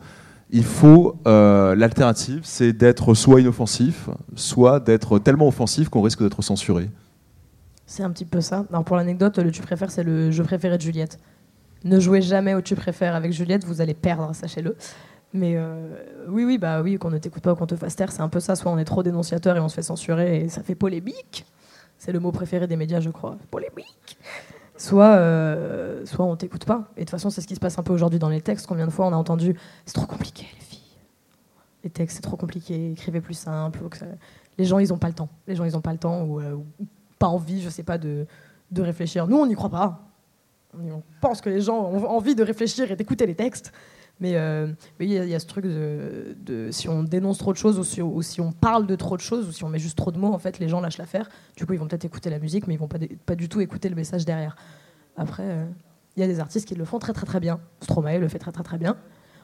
il 0.51 0.63
faut 0.63 1.15
euh, 1.25 1.75
l'alternative, 1.75 2.41
c'est 2.43 2.73
d'être 2.73 3.15
soit 3.15 3.41
inoffensif, 3.41 4.09
soit 4.35 4.79
d'être 4.79 5.17
tellement 5.17 5.47
offensif 5.47 5.89
qu'on 5.89 6.01
risque 6.01 6.21
d'être 6.21 6.43
censuré? 6.43 6.89
C'est 7.89 8.03
un 8.03 8.11
petit 8.11 8.25
peu 8.25 8.39
ça. 8.39 8.65
Alors 8.69 8.83
pour 8.83 8.95
l'anecdote, 8.95 9.39
le 9.39 9.51
tu 9.51 9.63
préfères, 9.63 9.89
c'est 9.89 10.03
le 10.03 10.29
je 10.29 10.43
préférais 10.43 10.77
de 10.77 10.81
Juliette. 10.81 11.17
Ne 11.83 11.99
jouez 11.99 12.21
jamais 12.21 12.53
au 12.53 12.61
tu 12.61 12.75
préfères 12.75 13.15
avec 13.15 13.31
Juliette, 13.33 13.65
vous 13.65 13.81
allez 13.81 13.95
perdre, 13.95 14.33
sachez-le. 14.35 14.75
Mais 15.33 15.55
euh, 15.57 15.95
oui, 16.27 16.43
oui, 16.43 16.59
bah 16.59 16.81
oui, 16.83 16.97
qu'on 16.97 17.09
ne 17.09 17.17
t'écoute 17.17 17.41
pas 17.41 17.53
ou 17.53 17.55
qu'on 17.55 17.65
te 17.65 17.75
fasse 17.75 17.95
taire, 17.95 18.11
c'est 18.11 18.21
un 18.21 18.29
peu 18.29 18.39
ça. 18.39 18.55
Soit 18.55 18.71
on 18.71 18.77
est 18.77 18.85
trop 18.85 19.01
dénonciateur 19.01 19.57
et 19.57 19.59
on 19.59 19.67
se 19.69 19.73
fait 19.73 19.81
censurer 19.81 20.41
et 20.41 20.49
ça 20.49 20.61
fait 20.61 20.75
polémique. 20.75 21.47
C'est 21.97 22.11
le 22.11 22.19
mot 22.19 22.31
préféré 22.31 22.67
des 22.67 22.75
médias, 22.75 22.99
je 22.99 23.09
crois. 23.09 23.37
Polémique. 23.49 24.19
Soit, 24.77 25.15
euh, 25.17 26.05
soit 26.05 26.25
on 26.25 26.35
t'écoute 26.35 26.65
pas. 26.65 26.91
Et 26.95 26.99
de 26.99 27.05
toute 27.05 27.09
façon, 27.09 27.31
c'est 27.31 27.41
ce 27.41 27.47
qui 27.47 27.55
se 27.55 27.59
passe 27.59 27.79
un 27.79 27.83
peu 27.83 27.93
aujourd'hui 27.93 28.19
dans 28.19 28.29
les 28.29 28.41
textes. 28.41 28.67
Combien 28.67 28.85
de 28.85 28.91
fois 28.91 29.07
on 29.07 29.13
a 29.13 29.17
entendu 29.17 29.55
c'est 29.85 29.93
trop 29.93 30.05
compliqué, 30.05 30.45
les 30.59 30.65
filles. 30.65 30.79
Les 31.83 31.89
textes, 31.89 32.17
c'est 32.17 32.21
trop 32.21 32.37
compliqué. 32.37 32.91
Écrivez 32.91 33.19
plus 33.19 33.33
simple. 33.33 33.79
Les 34.59 34.65
gens, 34.65 34.77
ils 34.77 34.93
ont 34.93 34.99
pas 34.99 35.07
le 35.07 35.15
temps. 35.15 35.29
Les 35.47 35.55
gens, 35.55 35.65
ils 35.65 35.75
ont 35.75 35.81
pas 35.81 35.91
le 35.91 35.97
temps. 35.97 36.39
Euh, 36.39 36.55
pas 37.19 37.27
envie, 37.27 37.61
je 37.61 37.69
sais 37.69 37.83
pas, 37.83 37.97
de, 37.97 38.25
de 38.71 38.81
réfléchir. 38.81 39.27
Nous, 39.27 39.37
on 39.37 39.45
n'y 39.45 39.55
croit 39.55 39.69
pas. 39.69 40.09
On 40.73 41.01
pense 41.21 41.41
que 41.41 41.49
les 41.49 41.61
gens 41.61 41.77
ont 41.77 42.05
envie 42.05 42.35
de 42.35 42.43
réfléchir 42.43 42.91
et 42.91 42.95
d'écouter 42.95 43.25
les 43.25 43.35
textes. 43.35 43.71
Mais 44.19 44.35
euh, 44.35 44.67
il 44.99 45.11
y, 45.11 45.35
a 45.35 45.39
ce 45.39 45.45
truc 45.45 45.65
de, 45.65 46.67
si 46.71 46.89
on 46.89 47.03
dénonce 47.03 47.37
trop 47.37 47.53
de 47.53 47.57
choses 47.57 47.79
ou 47.79 48.21
si, 48.21 48.41
on 48.41 48.51
parle 48.51 48.85
de 48.85 48.95
trop 48.95 49.15
de 49.15 49.21
choses 49.21 49.47
ou 49.47 49.51
si 49.53 49.63
on 49.63 49.69
met 49.69 49.79
juste 49.79 49.97
trop 49.97 50.11
de 50.11 50.17
mots, 50.17 50.33
en 50.33 50.37
fait, 50.37 50.59
les 50.59 50.67
gens 50.67 50.81
lâchent 50.81 50.97
l'affaire. 50.97 51.29
Du 51.55 51.65
coup, 51.65 51.71
ils 51.71 51.79
vont 51.79 51.87
peut-être 51.87 52.03
écouter 52.03 52.29
la 52.29 52.37
musique, 52.37 52.67
mais 52.67 52.73
ils 52.73 52.79
vont 52.79 52.89
pas, 52.89 52.97
pas 53.25 53.35
du 53.35 53.47
tout 53.47 53.61
écouter 53.61 53.87
le 53.87 53.95
message 53.95 54.25
derrière. 54.25 54.57
Après, 55.15 55.43
euh, 55.43 55.65
il 56.17 56.19
y 56.19 56.23
a 56.23 56.27
des 56.27 56.41
artistes 56.41 56.67
qui 56.67 56.75
le 56.75 56.83
font 56.83 56.99
très 56.99 57.13
très 57.13 57.25
très 57.25 57.39
bien. 57.39 57.61
Stromae 57.81 58.19
le 58.19 58.27
fait 58.27 58.39
très 58.39 58.51
très 58.51 58.63
très 58.63 58.77
bien. 58.77 58.97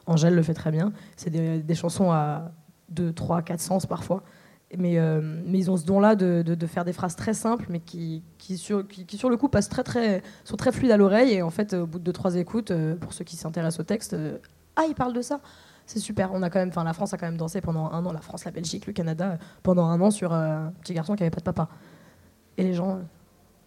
Angèle 0.08 0.36
le 0.36 0.44
fait 0.44 0.54
très 0.54 0.72
bien. 0.72 0.92
C'est 1.16 1.30
des, 1.30 1.76
chansons 1.76 2.12
à 2.12 2.52
2, 2.90 3.14
3, 3.14 3.44
4 3.44 3.60
sens 3.62 3.86
parfois. 3.86 4.24
Mais, 4.78 4.98
euh, 4.98 5.22
mais 5.46 5.60
ils 5.60 5.72
ont 5.72 5.78
ce 5.78 5.86
don-là 5.86 6.16
de, 6.16 6.56
faire 6.66 6.86
des 6.86 6.94
phrases 6.94 7.16
très 7.16 7.34
simples, 7.34 7.66
mais 7.70 7.80
qui, 7.80 8.24
sur, 8.58 8.80
le 8.82 9.36
coup 9.38 9.50
passent 9.50 9.70
très, 9.70 10.22
sont 10.44 10.58
très 10.58 10.72
fluides 10.72 10.92
à 10.92 10.98
l'oreille. 10.98 11.34
Et 11.34 11.42
en 11.42 11.50
fait, 11.50 11.74
au 11.74 11.86
bout 11.86 12.00
de 12.00 12.12
2-3 12.12 12.38
écoutes, 12.38 12.74
pour 13.00 13.14
ceux 13.14 13.24
qui 13.24 13.36
s'intéressent 13.36 13.82
au 13.82 13.84
texte, 13.84 14.16
ah, 14.76 14.84
il 14.88 14.96
parle 14.96 15.14
de 15.14 15.22
ça 15.22 15.40
c'est 15.86 16.00
super. 16.00 16.32
On 16.34 16.42
a 16.42 16.50
quand 16.50 16.60
même, 16.60 16.72
la 16.76 16.94
France 16.94 17.14
a 17.14 17.18
quand 17.18 17.26
même 17.26 17.38
dansé 17.38 17.62
pendant 17.62 17.92
un 17.92 18.06
an. 18.06 18.12
La 18.12 18.22
France, 18.22 18.46
la 18.46 18.52
Belgique, 18.52 18.88
le 18.88 18.94
Canada, 18.94 19.38
pendant 19.64 19.86
un 19.86 20.00
an 20.02 20.12
sur 20.12 20.34
euh, 20.34 20.68
un 20.68 20.74
petit 20.82 20.94
garçon 20.94 21.16
qui 21.16 21.24
avait 21.24 21.30
pas 21.30 21.40
de 21.40 21.46
papa. 21.46 21.70
Et 22.58 22.64
les 22.64 22.74
gens 22.74 23.00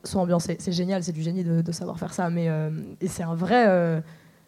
sont 0.05 0.21
ambiancés. 0.21 0.57
C'est 0.59 0.73
génial, 0.73 1.03
c'est 1.03 1.13
du 1.13 1.23
génie 1.23 1.45
de, 1.45 1.73
savoir 1.73 1.99
faire 1.99 2.13
ça. 2.13 2.31
Mais 2.31 2.49
euh, 2.49 2.71
et 3.01 3.09
c'est 3.09 3.23
un 3.23 3.35
vrai, 3.35 3.67
euh, 3.69 4.01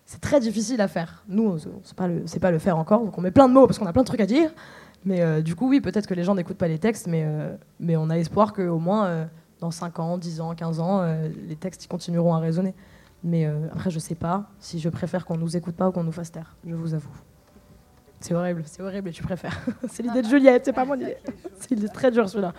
c'est 0.05 0.21
très 0.21 0.41
difficile 0.41 0.81
à 0.81 0.89
faire. 0.89 1.25
Nous, 1.29 1.59
sait 1.59 1.69
pas 1.97 2.09
le, 2.09 2.25
pas 2.41 2.51
le 2.51 2.59
faire 2.59 2.77
encore. 2.79 3.05
Donc 3.05 3.17
on 3.17 3.21
met 3.21 3.31
plein 3.31 3.49
de 3.49 3.55
mots 3.55 3.67
parce 3.67 3.79
qu'on 3.79 3.87
a 3.87 3.93
plein 3.93 4.03
de 4.03 4.09
trucs 4.09 4.21
à 4.21 4.27
dire. 4.27 4.51
Mais 5.05 5.43
du 5.43 5.55
coup, 5.55 5.69
oui, 5.69 5.81
peut-être 5.81 6.07
que 6.07 6.15
les 6.15 6.25
gens 6.25 6.35
n'écoutent 6.35 6.59
pas 6.59 6.69
les 6.69 6.79
textes, 6.79 7.07
mais 7.07 7.27
mais 7.79 7.97
on 7.97 8.11
a 8.11 8.19
espoir 8.19 8.53
qu'au 8.53 8.79
moins 8.79 9.29
dans 9.61 9.71
5 9.71 9.99
ans, 9.99 10.19
10 10.19 10.41
ans, 10.41 10.55
15 10.55 10.81
ans, 10.81 11.03
les 11.49 11.57
textes 11.57 11.87
continueront 11.89 12.35
à 12.35 12.39
résonner. 12.39 12.75
Mais 13.23 13.47
euh, 13.47 13.67
après, 13.73 13.91
je 13.91 13.99
sais 13.99 14.15
pas 14.15 14.47
si 14.59 14.79
je 14.79 14.89
préfère 14.89 15.27
qu'on 15.27 15.37
nous 15.37 15.57
écoute 15.57 15.75
pas 15.75 15.89
ou 15.89 15.93
qu'on 15.93 16.05
nous 16.05 16.13
fasse 16.13 16.33
taire, 16.33 16.57
je 16.67 16.75
vous 16.75 16.95
avoue. 16.95 17.11
C'est 18.21 18.35
horrible, 18.35 18.63
c'est 18.67 18.83
horrible 18.83 19.09
et 19.09 19.13
tu 19.13 19.23
préfères. 19.23 19.59
c'est 19.91 20.03
l'idée 20.03 20.23
de 20.23 20.29
Juliette, 20.29 20.65
c'est 20.65 20.73
pas 20.73 20.85
mon 20.85 20.95
idée. 20.95 21.17
C'est 21.61 21.93
très 21.93 22.11
dur 22.11 22.29
celui-là. 22.29 22.53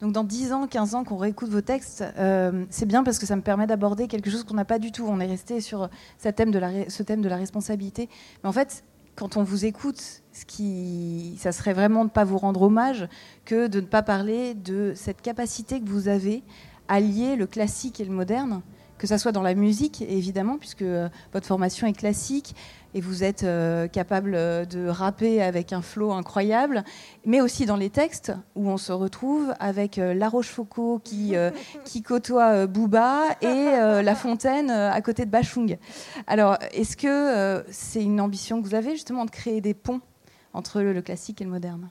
Donc 0.00 0.12
dans 0.12 0.24
10 0.24 0.52
ans, 0.52 0.66
15 0.66 0.94
ans 0.96 1.04
qu'on 1.04 1.16
réécoute 1.16 1.48
vos 1.48 1.60
textes, 1.60 2.04
euh, 2.18 2.64
c'est 2.68 2.84
bien 2.84 3.04
parce 3.04 3.18
que 3.18 3.26
ça 3.26 3.36
me 3.36 3.42
permet 3.42 3.66
d'aborder 3.66 4.08
quelque 4.08 4.28
chose 4.28 4.42
qu'on 4.44 4.54
n'a 4.54 4.64
pas 4.64 4.78
du 4.78 4.92
tout. 4.92 5.06
On 5.08 5.20
est 5.20 5.26
resté 5.26 5.60
sur 5.60 5.88
ce 6.18 6.28
thème, 6.28 6.50
de 6.50 6.58
la, 6.58 6.90
ce 6.90 7.02
thème 7.04 7.22
de 7.22 7.28
la 7.28 7.36
responsabilité. 7.36 8.08
Mais 8.42 8.48
en 8.48 8.52
fait, 8.52 8.84
quand 9.16 9.36
on 9.36 9.42
vous 9.42 9.64
écoute, 9.64 10.22
ce 10.32 10.44
qui, 10.44 11.36
ça 11.38 11.52
serait 11.52 11.72
vraiment 11.72 12.00
de 12.00 12.08
ne 12.08 12.14
pas 12.14 12.24
vous 12.24 12.38
rendre 12.38 12.62
hommage 12.62 13.08
que 13.44 13.66
de 13.68 13.80
ne 13.80 13.86
pas 13.86 14.02
parler 14.02 14.54
de 14.54 14.92
cette 14.96 15.22
capacité 15.22 15.80
que 15.80 15.88
vous 15.88 16.08
avez 16.08 16.42
à 16.88 17.00
lier 17.00 17.36
le 17.36 17.46
classique 17.46 18.00
et 18.00 18.04
le 18.04 18.12
moderne 18.12 18.62
que 19.04 19.08
ça 19.08 19.18
soit 19.18 19.32
dans 19.32 19.42
la 19.42 19.54
musique, 19.54 20.00
évidemment, 20.00 20.56
puisque 20.56 20.80
euh, 20.80 21.10
votre 21.34 21.46
formation 21.46 21.86
est 21.86 21.92
classique 21.92 22.56
et 22.94 23.02
vous 23.02 23.22
êtes 23.22 23.42
euh, 23.42 23.86
capable 23.86 24.34
euh, 24.34 24.64
de 24.64 24.88
rapper 24.88 25.42
avec 25.42 25.74
un 25.74 25.82
flow 25.82 26.12
incroyable, 26.12 26.84
mais 27.26 27.42
aussi 27.42 27.66
dans 27.66 27.76
les 27.76 27.90
textes 27.90 28.32
où 28.54 28.66
on 28.70 28.78
se 28.78 28.92
retrouve 28.92 29.52
avec 29.60 29.96
La 29.96 30.30
Rochefoucauld 30.30 31.02
qui, 31.02 31.34
qui 31.84 32.02
côtoie 32.02 32.66
Booba 32.66 33.24
et 33.42 34.02
La 34.02 34.14
Fontaine 34.14 34.70
à 34.70 35.00
côté 35.02 35.26
de 35.26 35.30
Bachung. 35.30 35.76
Alors, 36.26 36.56
est-ce 36.72 36.96
que 36.96 37.62
c'est 37.68 38.02
une 38.02 38.22
ambition 38.22 38.62
que 38.62 38.66
vous 38.66 38.74
avez 38.74 38.92
justement 38.92 39.26
de 39.26 39.30
créer 39.30 39.60
des 39.60 39.74
ponts 39.74 40.00
entre 40.54 40.80
le, 40.80 41.02
classique 41.02 41.42
et 41.42 41.44
le 41.44 41.50
moderne? 41.50 41.90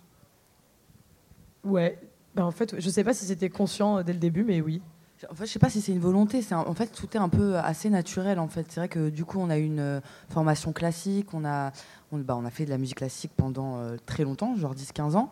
Ouais, 1.63 1.99
ben, 2.33 2.43
en 2.43 2.51
fait, 2.51 2.79
je 2.79 2.85
ne 2.87 2.91
sais 2.91 3.03
pas 3.03 3.13
si 3.13 3.25
c'était 3.25 3.49
conscient 3.49 4.01
dès 4.01 4.13
le 4.13 4.19
début, 4.19 4.43
mais 4.43 4.61
oui. 4.61 4.81
En 5.29 5.35
fait, 5.35 5.45
je 5.45 5.51
sais 5.51 5.59
pas 5.59 5.69
si 5.69 5.81
c'est 5.81 5.91
une 5.91 5.99
volonté. 5.99 6.41
en 6.51 6.73
fait, 6.73 6.87
tout 6.87 7.07
est 7.13 7.19
un 7.19 7.29
peu 7.29 7.57
assez 7.57 7.89
naturel. 7.89 8.39
En 8.39 8.47
fait, 8.47 8.65
c'est 8.69 8.79
vrai 8.79 8.89
que 8.89 9.09
du 9.09 9.25
coup, 9.25 9.39
on 9.39 9.49
a 9.49 9.57
une 9.57 9.79
euh, 9.79 9.99
formation 10.29 10.73
classique. 10.73 11.33
On 11.33 11.45
a, 11.45 11.71
bah, 12.11 12.35
on 12.37 12.45
a 12.45 12.49
fait 12.49 12.65
de 12.65 12.69
la 12.69 12.77
musique 12.77 12.97
classique 12.97 13.31
pendant 13.35 13.77
euh, 13.77 13.97
très 14.05 14.23
longtemps, 14.23 14.55
genre 14.55 14.75
10-15 14.75 15.15
ans. 15.15 15.31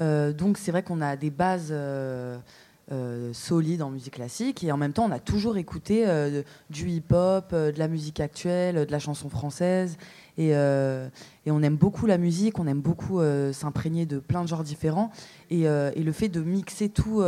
Euh, 0.00 0.32
donc, 0.32 0.58
c'est 0.58 0.70
vrai 0.70 0.82
qu'on 0.82 1.00
a 1.00 1.16
des 1.16 1.30
bases 1.30 1.74
solides 3.32 3.82
en 3.82 3.90
musique 3.90 4.14
classique. 4.14 4.64
Et 4.64 4.72
en 4.72 4.76
même 4.76 4.92
temps, 4.92 5.04
on 5.04 5.12
a 5.12 5.20
toujours 5.20 5.56
écouté 5.56 6.06
du 6.70 6.88
hip-hop, 6.88 7.52
de 7.52 7.78
la 7.78 7.88
musique 7.88 8.20
actuelle, 8.20 8.86
de 8.86 8.92
la 8.92 8.98
chanson 8.98 9.28
française. 9.28 9.98
Et, 10.38 10.54
on 10.54 11.62
aime 11.62 11.76
beaucoup 11.76 12.06
la 12.06 12.18
musique. 12.18 12.58
On 12.58 12.66
aime 12.66 12.80
beaucoup 12.80 13.20
s'imprégner 13.52 14.06
de 14.06 14.18
plein 14.18 14.42
de 14.42 14.48
genres 14.48 14.64
différents. 14.64 15.10
Et, 15.50 15.64
le 15.66 16.12
fait 16.12 16.28
de 16.28 16.40
mixer 16.40 16.88
tout 16.88 17.22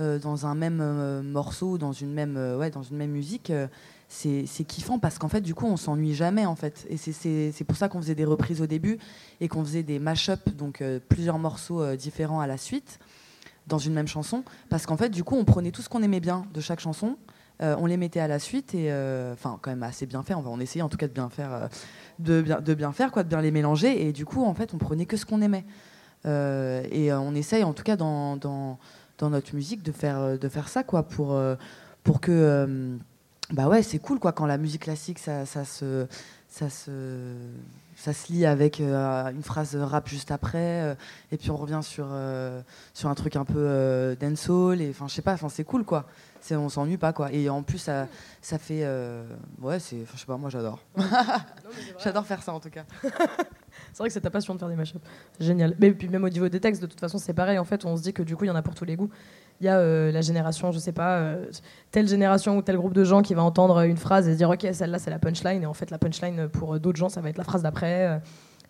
dans 0.00 0.46
un 0.46 0.54
même 0.54 0.80
euh, 0.80 1.22
morceau, 1.22 1.76
dans 1.76 1.92
une 1.92 2.12
même, 2.12 2.36
euh, 2.36 2.56
ouais, 2.56 2.70
dans 2.70 2.82
une 2.82 2.96
même 2.96 3.10
musique, 3.10 3.52
c'est 4.08 4.64
kiffant 4.66 4.98
parce 4.98 5.18
qu'en 5.18 5.28
fait, 5.28 5.40
du 5.40 5.54
coup, 5.54 5.66
on 5.66 5.76
s'ennuie 5.76 6.14
jamais 6.14 6.46
en 6.46 6.56
fait. 6.56 6.86
Et 6.88 6.96
c'est 6.96 7.64
pour 7.64 7.76
ça 7.76 7.88
qu'on 7.88 8.00
faisait 8.00 8.14
des 8.14 8.24
reprises 8.24 8.60
au 8.60 8.66
début 8.66 8.98
et 9.40 9.48
qu'on 9.48 9.62
faisait 9.62 9.82
des 9.82 9.98
mash-up, 9.98 10.48
donc 10.50 10.82
plusieurs 11.08 11.38
morceaux 11.38 11.94
différents 11.96 12.40
à 12.40 12.46
la 12.46 12.56
suite 12.56 12.98
dans 13.66 13.78
une 13.78 13.92
même 13.92 14.08
chanson, 14.08 14.42
parce 14.68 14.84
qu'en 14.84 14.96
fait, 14.96 15.10
du 15.10 15.22
coup, 15.22 15.36
on 15.36 15.44
prenait 15.44 15.70
tout 15.70 15.82
ce 15.82 15.88
qu'on 15.88 16.02
aimait 16.02 16.18
bien 16.18 16.44
de 16.52 16.60
chaque 16.60 16.80
chanson, 16.80 17.16
on 17.60 17.86
les 17.86 17.96
mettait 17.96 18.18
à 18.18 18.26
la 18.26 18.40
suite 18.40 18.74
et, 18.74 18.92
enfin, 19.32 19.60
quand 19.62 19.70
même 19.70 19.84
assez 19.84 20.06
bien 20.06 20.24
faire. 20.24 20.40
On, 20.40 20.42
va, 20.42 20.50
on 20.50 20.58
essayait 20.58 20.82
en 20.82 20.88
tout 20.88 20.96
cas 20.96 21.06
de 21.06 21.12
bien 21.12 21.28
faire, 21.28 21.68
de 22.18 22.42
bien, 22.42 22.60
de 22.60 22.74
bien 22.74 22.90
faire, 22.90 23.12
quoi, 23.12 23.22
de 23.22 23.28
bien 23.28 23.40
les 23.40 23.52
mélanger. 23.52 24.08
Et 24.08 24.12
du 24.12 24.24
coup, 24.24 24.44
en 24.44 24.54
fait, 24.54 24.74
on 24.74 24.78
prenait 24.78 25.06
que 25.06 25.16
ce 25.16 25.24
qu'on 25.24 25.40
aimait. 25.40 25.64
et 26.24 27.12
on 27.12 27.34
essaye, 27.36 27.62
en 27.62 27.74
tout 27.74 27.84
cas, 27.84 27.94
dans, 27.94 28.36
dans 28.36 28.80
dans 29.20 29.30
notre 29.30 29.54
musique 29.54 29.82
de 29.82 29.92
faire, 29.92 30.18
euh, 30.18 30.36
de 30.36 30.48
faire 30.48 30.68
ça, 30.68 30.82
quoi, 30.82 31.04
pour, 31.04 31.34
euh, 31.34 31.54
pour 32.02 32.20
que. 32.20 32.32
Euh, 32.32 32.96
bah 33.52 33.68
ouais, 33.68 33.82
c'est 33.82 33.98
cool, 33.98 34.18
quoi, 34.18 34.32
quand 34.32 34.46
la 34.46 34.58
musique 34.58 34.82
classique, 34.82 35.18
ça, 35.18 35.46
ça 35.46 35.64
se. 35.64 36.06
Ça 36.48 36.68
se 36.68 36.90
ça 38.00 38.12
se 38.12 38.32
lie 38.32 38.46
avec 38.46 38.80
une 38.80 39.42
phrase 39.42 39.76
rap 39.76 40.08
juste 40.08 40.30
après, 40.30 40.96
et 41.30 41.36
puis 41.36 41.50
on 41.50 41.56
revient 41.56 41.80
sur, 41.82 42.06
sur 42.94 43.08
un 43.08 43.14
truc 43.14 43.36
un 43.36 43.44
peu 43.44 44.16
dancehall, 44.18 44.80
et 44.80 44.90
enfin 44.90 45.06
je 45.06 45.14
sais 45.14 45.22
pas, 45.22 45.34
enfin 45.34 45.48
c'est 45.48 45.64
cool 45.64 45.84
quoi. 45.84 46.06
C'est, 46.40 46.56
on 46.56 46.70
s'ennuie 46.70 46.96
pas 46.96 47.12
quoi. 47.12 47.30
Et 47.32 47.50
en 47.50 47.62
plus 47.62 47.76
ça, 47.76 48.06
ça 48.40 48.58
fait, 48.58 48.86
ouais 49.60 49.78
c'est, 49.78 50.06
je 50.12 50.18
sais 50.18 50.26
pas, 50.26 50.38
moi 50.38 50.48
j'adore. 50.48 50.80
j'adore 52.02 52.24
faire 52.24 52.42
ça 52.42 52.54
en 52.54 52.60
tout 52.60 52.70
cas. 52.70 52.84
c'est 53.92 53.98
vrai 53.98 54.08
que 54.08 54.12
c'est 54.12 54.20
ta 54.20 54.30
passion 54.30 54.54
de 54.54 54.58
faire 54.58 54.68
des 54.68 54.76
mashups. 54.76 55.00
Génial. 55.38 55.74
Mais 55.78 55.90
puis 55.92 56.08
même 56.08 56.24
au 56.24 56.28
niveau 56.28 56.48
des 56.48 56.60
textes, 56.60 56.82
de 56.82 56.86
toute 56.86 57.00
façon, 57.00 57.18
c'est 57.18 57.32
pareil. 57.34 57.58
En 57.58 57.64
fait, 57.64 57.84
on 57.84 57.96
se 57.96 58.02
dit 58.02 58.12
que 58.12 58.22
du 58.22 58.36
coup, 58.36 58.44
il 58.44 58.48
y 58.48 58.50
en 58.50 58.56
a 58.56 58.62
pour 58.62 58.74
tous 58.74 58.84
les 58.84 58.96
goûts. 58.96 59.10
Il 59.60 59.66
y 59.66 59.68
a 59.68 59.76
euh, 59.78 60.10
la 60.10 60.22
génération, 60.22 60.72
je 60.72 60.78
sais 60.78 60.92
pas, 60.92 61.18
euh, 61.18 61.44
telle 61.90 62.08
génération 62.08 62.56
ou 62.56 62.62
tel 62.62 62.78
groupe 62.78 62.94
de 62.94 63.04
gens 63.04 63.20
qui 63.20 63.34
va 63.34 63.42
entendre 63.42 63.80
une 63.80 63.98
phrase 63.98 64.26
et 64.26 64.32
se 64.32 64.38
dire 64.38 64.48
ok, 64.48 64.66
celle-là 64.72 64.98
c'est 64.98 65.10
la 65.10 65.18
punchline. 65.18 65.62
Et 65.62 65.66
en 65.66 65.74
fait, 65.74 65.90
la 65.90 65.98
punchline 65.98 66.48
pour 66.48 66.80
d'autres 66.80 66.98
gens, 66.98 67.10
ça 67.10 67.20
va 67.20 67.28
être 67.28 67.38
la 67.38 67.44
phrase 67.44 67.62
d'après. 67.62 67.89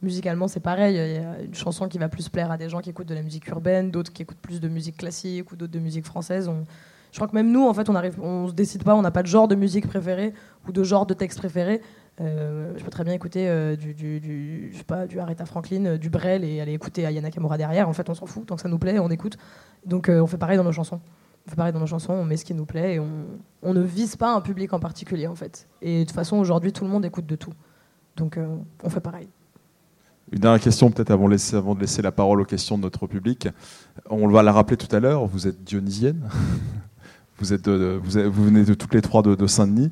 Musicalement, 0.03 0.49
c'est 0.49 0.61
pareil. 0.61 0.95
Il 0.95 1.23
y 1.23 1.25
a 1.25 1.41
une 1.43 1.55
chanson 1.55 1.89
qui 1.89 1.99
va 1.99 2.09
plus 2.09 2.29
plaire 2.29 2.51
à 2.51 2.57
des 2.57 2.69
gens 2.69 2.81
qui 2.81 2.91
écoutent 2.91 3.09
de 3.09 3.15
la 3.15 3.23
musique 3.23 3.47
urbaine, 3.49 3.91
d'autres 3.91 4.13
qui 4.13 4.23
écoutent 4.23 4.41
plus 4.41 4.61
de 4.61 4.69
musique 4.69 4.97
classique 4.97 5.51
ou 5.53 5.57
d'autres 5.57 5.73
de 5.73 5.79
musique 5.79 6.07
française. 6.07 6.51
Je 7.13 7.17
crois 7.17 7.29
que 7.29 7.35
même 7.35 7.51
nous, 7.51 7.67
en 7.67 7.75
fait, 7.75 7.89
on 7.89 7.95
arrive, 7.95 8.21
on 8.23 8.49
se 8.49 8.53
décide 8.53 8.85
pas, 8.85 8.95
on 8.95 9.03
n'a 9.03 9.11
pas 9.11 9.23
de 9.23 9.27
genre 9.27 9.49
de 9.49 9.55
musique 9.55 9.89
préféré 9.89 10.33
ou 10.67 10.73
de 10.73 10.83
genre 10.85 11.07
de 11.07 11.15
texte 11.15 11.39
préféré. 11.39 11.81
Euh, 12.21 12.75
je 12.77 12.85
peux 12.85 12.91
très 12.91 13.05
bien 13.05 13.15
écouter 13.15 13.49
euh, 13.49 13.77
du, 13.77 14.71
je 14.73 14.77
sais 14.77 14.85
pas, 14.85 15.07
du 15.07 15.19
Aretha 15.19 15.47
Franklin, 15.47 15.87
euh, 15.87 15.99
du 15.99 16.11
Brel 16.11 16.45
et 16.45 16.61
aller 16.61 16.75
écouter 16.75 17.07
Ayana 17.07 17.31
Kamura 17.31 17.57
derrière. 17.57 17.89
En 17.89 17.93
fait, 17.95 18.09
on 18.11 18.15
s'en 18.15 18.27
fout. 18.27 18.47
Tant 18.47 18.57
que 18.57 18.63
ça 18.63 18.69
nous 18.69 18.79
plaît, 18.79 18.99
on 18.99 19.09
écoute. 19.09 19.39
Donc, 19.87 20.09
on 20.09 20.27
fait 20.27 20.37
pareil 20.37 20.57
dans 20.57 20.65
nos 20.65 20.73
chansons. 20.73 21.01
On 21.47 21.51
fait 21.51 21.57
pareil 21.57 21.73
dans 21.73 21.81
nos 21.81 21.87
chansons, 21.87 22.13
on 22.13 22.25
met 22.25 22.37
ce 22.37 22.45
qui 22.45 22.53
nous 22.53 22.67
plaît 22.67 22.97
et 22.97 23.01
on, 23.01 23.09
on 23.63 23.73
ne 23.73 23.81
vise 23.81 24.15
pas 24.15 24.35
un 24.35 24.43
public 24.43 24.75
en 24.75 24.79
particulier, 24.79 25.27
en 25.27 25.35
fait. 25.35 25.67
Et 25.81 26.01
de 26.01 26.05
toute 26.05 26.15
façon, 26.15 26.37
aujourd'hui, 26.37 26.71
tout 26.71 26.85
le 26.85 26.91
monde 26.91 27.05
écoute 27.07 27.25
de 27.25 27.35
tout. 27.35 27.55
Donc, 28.21 28.39
on 28.85 28.91
fait 28.91 29.01
pareil. 29.01 29.27
Une 30.31 30.41
dernière 30.41 30.61
question, 30.61 30.91
peut-être 30.91 31.11
avant, 31.11 31.29
avant, 31.29 31.75
de 31.75 31.81
laisser 31.81 32.03
la 32.03 32.13
parole 32.13 32.43
aux 32.43 32.45
questions 32.45 32.77
de 32.77 32.83
notre 32.83 33.07
public. 33.07 33.49
On 34.11 34.29
va 34.29 34.43
la 34.43 34.53
rappeler 34.53 34.77
tout 34.77 34.95
à 34.95 35.01
l'heure, 35.01 35.27
vous 35.27 35.49
êtes 35.49 35.65
dionysienne. 35.65 36.29
vous, 37.39 37.55
êtes 37.55 37.67
vous, 37.69 38.31
vous, 38.31 38.45
venez 38.45 38.65
de 38.65 38.75
toutes 38.75 38.93
les 38.93 39.01
trois 39.01 39.23
de, 39.23 39.35
de 39.35 39.47
Saint-Denis. 39.47 39.91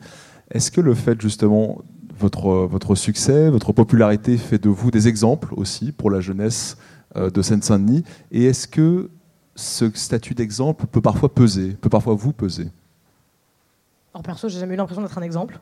Est-ce 0.51 0.71
que 0.71 0.83
le 0.83 0.95
fait 0.95 1.19
justement 1.21 1.83
votre, 2.19 2.51
votre 2.67 2.95
succès, 2.95 3.49
votre 3.49 3.73
popularité 3.73 4.37
fait 4.37 4.63
de 4.63 4.69
vous 4.69 4.91
des 4.91 5.09
exemples 5.09 5.55
aussi 5.57 5.91
pour 5.91 6.11
la 6.11 6.21
jeunesse 6.21 6.77
euh, 7.17 7.31
de 7.31 7.41
Seine-Saint-Denis? 7.41 8.05
Et 8.31 8.45
est-ce 8.45 8.69
que 8.69 9.11
ce 9.55 9.91
statut 9.95 10.35
d'exemple 10.35 10.87
peut 10.87 11.01
parfois 11.01 11.35
peser, 11.35 11.73
peut 11.81 11.89
parfois 11.89 12.15
vous 12.15 12.35
peser? 12.35 12.69
Alors 14.13 14.23
perso, 14.23 14.51
j'ai 14.51 14.61
jamais 14.61 14.75
eu 14.75 14.77
l'impression 14.77 15.03
d'être 15.03 15.19
un 15.19 15.23
exemple 15.23 15.59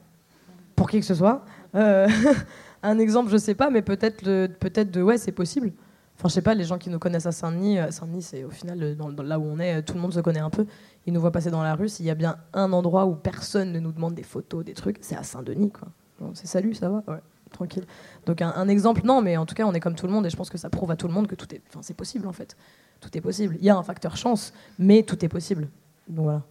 pour 0.76 0.88
qui 0.88 1.00
que 1.00 1.06
ce 1.06 1.14
soit. 1.14 1.44
Euh, 1.74 2.08
un 2.82 2.98
exemple, 2.98 3.30
je 3.30 3.36
sais 3.36 3.54
pas, 3.54 3.70
mais 3.70 3.82
peut-être 3.82 4.22
peut-être 4.58 4.90
de 4.90 5.02
ouais, 5.02 5.18
c'est 5.18 5.32
possible. 5.32 5.72
Enfin, 6.18 6.28
je 6.28 6.34
sais 6.34 6.42
pas, 6.42 6.54
les 6.54 6.64
gens 6.64 6.78
qui 6.78 6.88
nous 6.88 6.98
connaissent 6.98 7.26
à 7.26 7.32
Saint-Denis, 7.32 7.78
euh, 7.78 7.90
Saint-Denis, 7.90 8.22
c'est 8.22 8.44
au 8.44 8.50
final 8.50 8.96
dans, 8.96 9.10
là 9.22 9.38
où 9.38 9.44
on 9.44 9.58
est, 9.58 9.82
tout 9.82 9.94
le 9.94 10.00
monde 10.00 10.14
se 10.14 10.20
connaît 10.20 10.40
un 10.40 10.50
peu. 10.50 10.66
Ils 11.06 11.12
nous 11.12 11.20
voient 11.20 11.32
passer 11.32 11.50
dans 11.50 11.62
la 11.62 11.74
rue. 11.74 11.88
S'il 11.88 12.06
y 12.06 12.10
a 12.10 12.14
bien 12.14 12.36
un 12.54 12.72
endroit 12.72 13.06
où 13.06 13.14
personne 13.14 13.72
ne 13.72 13.80
nous 13.80 13.92
demande 13.92 14.14
des 14.14 14.22
photos, 14.22 14.64
des 14.64 14.74
trucs, 14.74 14.98
c'est 15.00 15.16
à 15.16 15.22
Saint-Denis, 15.22 15.72
quoi 15.72 15.88
c'est 16.34 16.46
salut, 16.46 16.74
ça 16.74 16.88
va? 16.88 17.02
Ouais, 17.06 17.20
tranquille. 17.50 17.84
Donc 18.26 18.40
un, 18.42 18.68
exemple, 18.68 19.02
non, 19.04 19.22
mais 19.22 19.36
en 19.36 19.46
tout 19.46 19.54
cas, 19.54 19.64
on 19.64 19.74
est 19.74 19.80
comme 19.80 19.94
tout 19.94 20.06
le 20.06 20.12
monde 20.12 20.26
et 20.26 20.30
je 20.30 20.36
pense 20.36 20.50
que 20.50 20.58
ça 20.58 20.70
prouve 20.70 20.90
à 20.90 20.96
tout 20.96 21.08
le 21.08 21.14
monde 21.14 21.26
que 21.26 21.34
tout 21.34 21.52
est, 21.54 21.60
enfin, 21.68 21.80
c'est 21.82 21.94
possible 21.94 22.26
en 22.26 22.32
fait. 22.32 22.56
Tout 23.00 23.16
est 23.16 23.20
possible. 23.20 23.56
Il 23.58 23.64
y 23.64 23.70
a 23.70 23.76
un 23.76 23.82
facteur 23.82 24.16
chance, 24.16 24.52
mais 24.78 25.02
tout 25.02 25.22
est 25.24 25.28
possible. 25.28 25.68
Donc 26.08 26.24
voilà. 26.24 26.42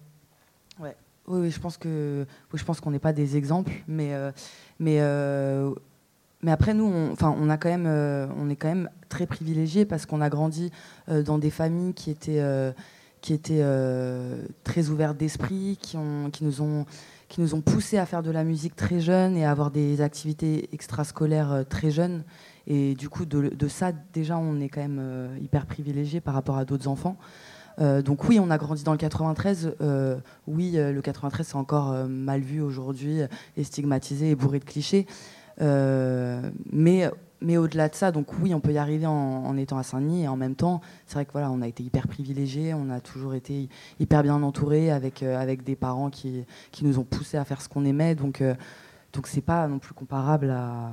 Oui, 1.27 1.39
oui, 1.41 1.51
je 1.51 1.59
pense 1.59 1.77
que 1.77 2.25
je 2.53 2.63
pense 2.63 2.79
qu'on 2.79 2.91
n'est 2.91 2.99
pas 2.99 3.13
des 3.13 3.35
exemples, 3.35 3.71
mais 3.87 4.13
euh, 4.13 4.31
mais 4.79 4.97
euh, 4.99 5.71
mais 6.43 6.51
après 6.51 6.75
nous, 6.75 6.85
on, 6.85 7.11
enfin, 7.11 7.35
on 7.39 7.49
a 7.49 7.57
quand 7.57 7.69
même, 7.69 7.87
euh, 7.87 8.27
on 8.37 8.49
est 8.49 8.55
quand 8.55 8.67
même 8.67 8.89
très 9.09 9.25
privilégiés 9.25 9.85
parce 9.85 10.05
qu'on 10.05 10.21
a 10.21 10.29
grandi 10.29 10.71
dans 11.07 11.39
des 11.39 11.49
familles 11.49 11.93
qui 11.93 12.11
étaient 12.11 12.43
qui 13.21 13.33
étaient 13.33 13.65
très 14.63 14.89
ouvertes 14.89 15.17
d'esprit, 15.17 15.77
qui 15.81 15.97
ont 15.97 16.29
qui 16.31 16.43
nous 16.43 16.61
ont 16.61 16.85
qui 17.27 17.41
nous 17.41 17.55
ont 17.55 17.61
poussé 17.61 17.97
à 17.97 18.05
faire 18.05 18.21
de 18.21 18.29
la 18.29 18.43
musique 18.43 18.75
très 18.75 18.99
jeune 18.99 19.35
et 19.35 19.45
à 19.45 19.51
avoir 19.51 19.71
des 19.71 20.01
activités 20.01 20.69
extrascolaires 20.73 21.65
très 21.67 21.89
jeunes. 21.89 22.23
Et 22.67 22.93
du 22.93 23.09
coup, 23.09 23.25
de, 23.25 23.49
de 23.49 23.67
ça, 23.67 23.91
déjà, 24.13 24.37
on 24.37 24.59
est 24.59 24.69
quand 24.69 24.81
même 24.81 25.29
hyper 25.41 25.65
privilégié 25.65 26.21
par 26.21 26.35
rapport 26.35 26.57
à 26.57 26.65
d'autres 26.65 26.87
enfants. 26.87 27.17
Euh, 27.79 28.01
donc 28.01 28.27
oui, 28.27 28.39
on 28.39 28.49
a 28.49 28.57
grandi 28.57 28.83
dans 28.83 28.91
le 28.91 28.97
93. 28.97 29.75
Euh, 29.81 30.17
oui, 30.47 30.73
euh, 30.75 30.91
le 30.91 31.01
93 31.01 31.47
c'est 31.47 31.55
encore 31.55 31.93
mal 32.07 32.41
vu 32.41 32.61
aujourd'hui 32.61 33.21
et 33.57 33.63
stigmatisé 33.63 34.31
et 34.31 34.35
bourré 34.35 34.59
de 34.59 34.65
clichés. 34.65 35.05
Mais 35.59 37.09
mais 37.41 37.57
au-delà 37.57 37.89
de 37.89 37.95
ça, 37.95 38.11
donc 38.11 38.27
oui, 38.41 38.53
on 38.55 38.59
peut 38.59 38.71
y 38.71 38.77
arriver 38.77 39.05
en, 39.05 39.55
étant 39.57 39.77
à 39.77 39.83
Saint-Denis 39.83 40.23
et 40.23 40.27
en 40.27 40.37
même 40.37 40.55
temps, 40.55 40.81
c'est 41.05 41.15
vrai 41.15 41.25
que 41.25 41.31
voilà, 41.33 41.51
on 41.51 41.61
a 41.61 41.67
été 41.67 41.83
hyper 41.83 42.07
privilégiés, 42.07 42.73
on 42.73 42.89
a 42.89 43.01
toujours 43.01 43.35
été 43.35 43.69
hyper 43.99 44.23
bien 44.23 44.41
entourés 44.41 44.89
avec 44.89 45.21
avec 45.21 45.63
des 45.63 45.75
parents 45.75 46.09
qui 46.09 46.45
qui 46.71 46.85
nous 46.85 46.97
ont 46.97 47.03
poussés 47.03 47.37
à 47.37 47.45
faire 47.45 47.61
ce 47.61 47.69
qu'on 47.69 47.85
aimait. 47.85 48.15
Donc 48.15 48.41
euh, 48.41 48.55
donc 49.13 49.27
c'est 49.27 49.41
pas 49.41 49.67
non 49.67 49.79
plus 49.79 49.93
comparable 49.93 50.49
à. 50.49 50.91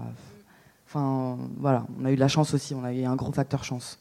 Enfin 0.86 1.38
voilà, 1.58 1.86
on 1.98 2.04
a 2.04 2.12
eu 2.12 2.16
de 2.16 2.20
la 2.20 2.28
chance 2.28 2.52
aussi, 2.52 2.74
on 2.74 2.84
a 2.84 2.92
eu 2.92 3.04
un 3.04 3.16
gros 3.16 3.32
facteur 3.32 3.64
chance. 3.64 3.98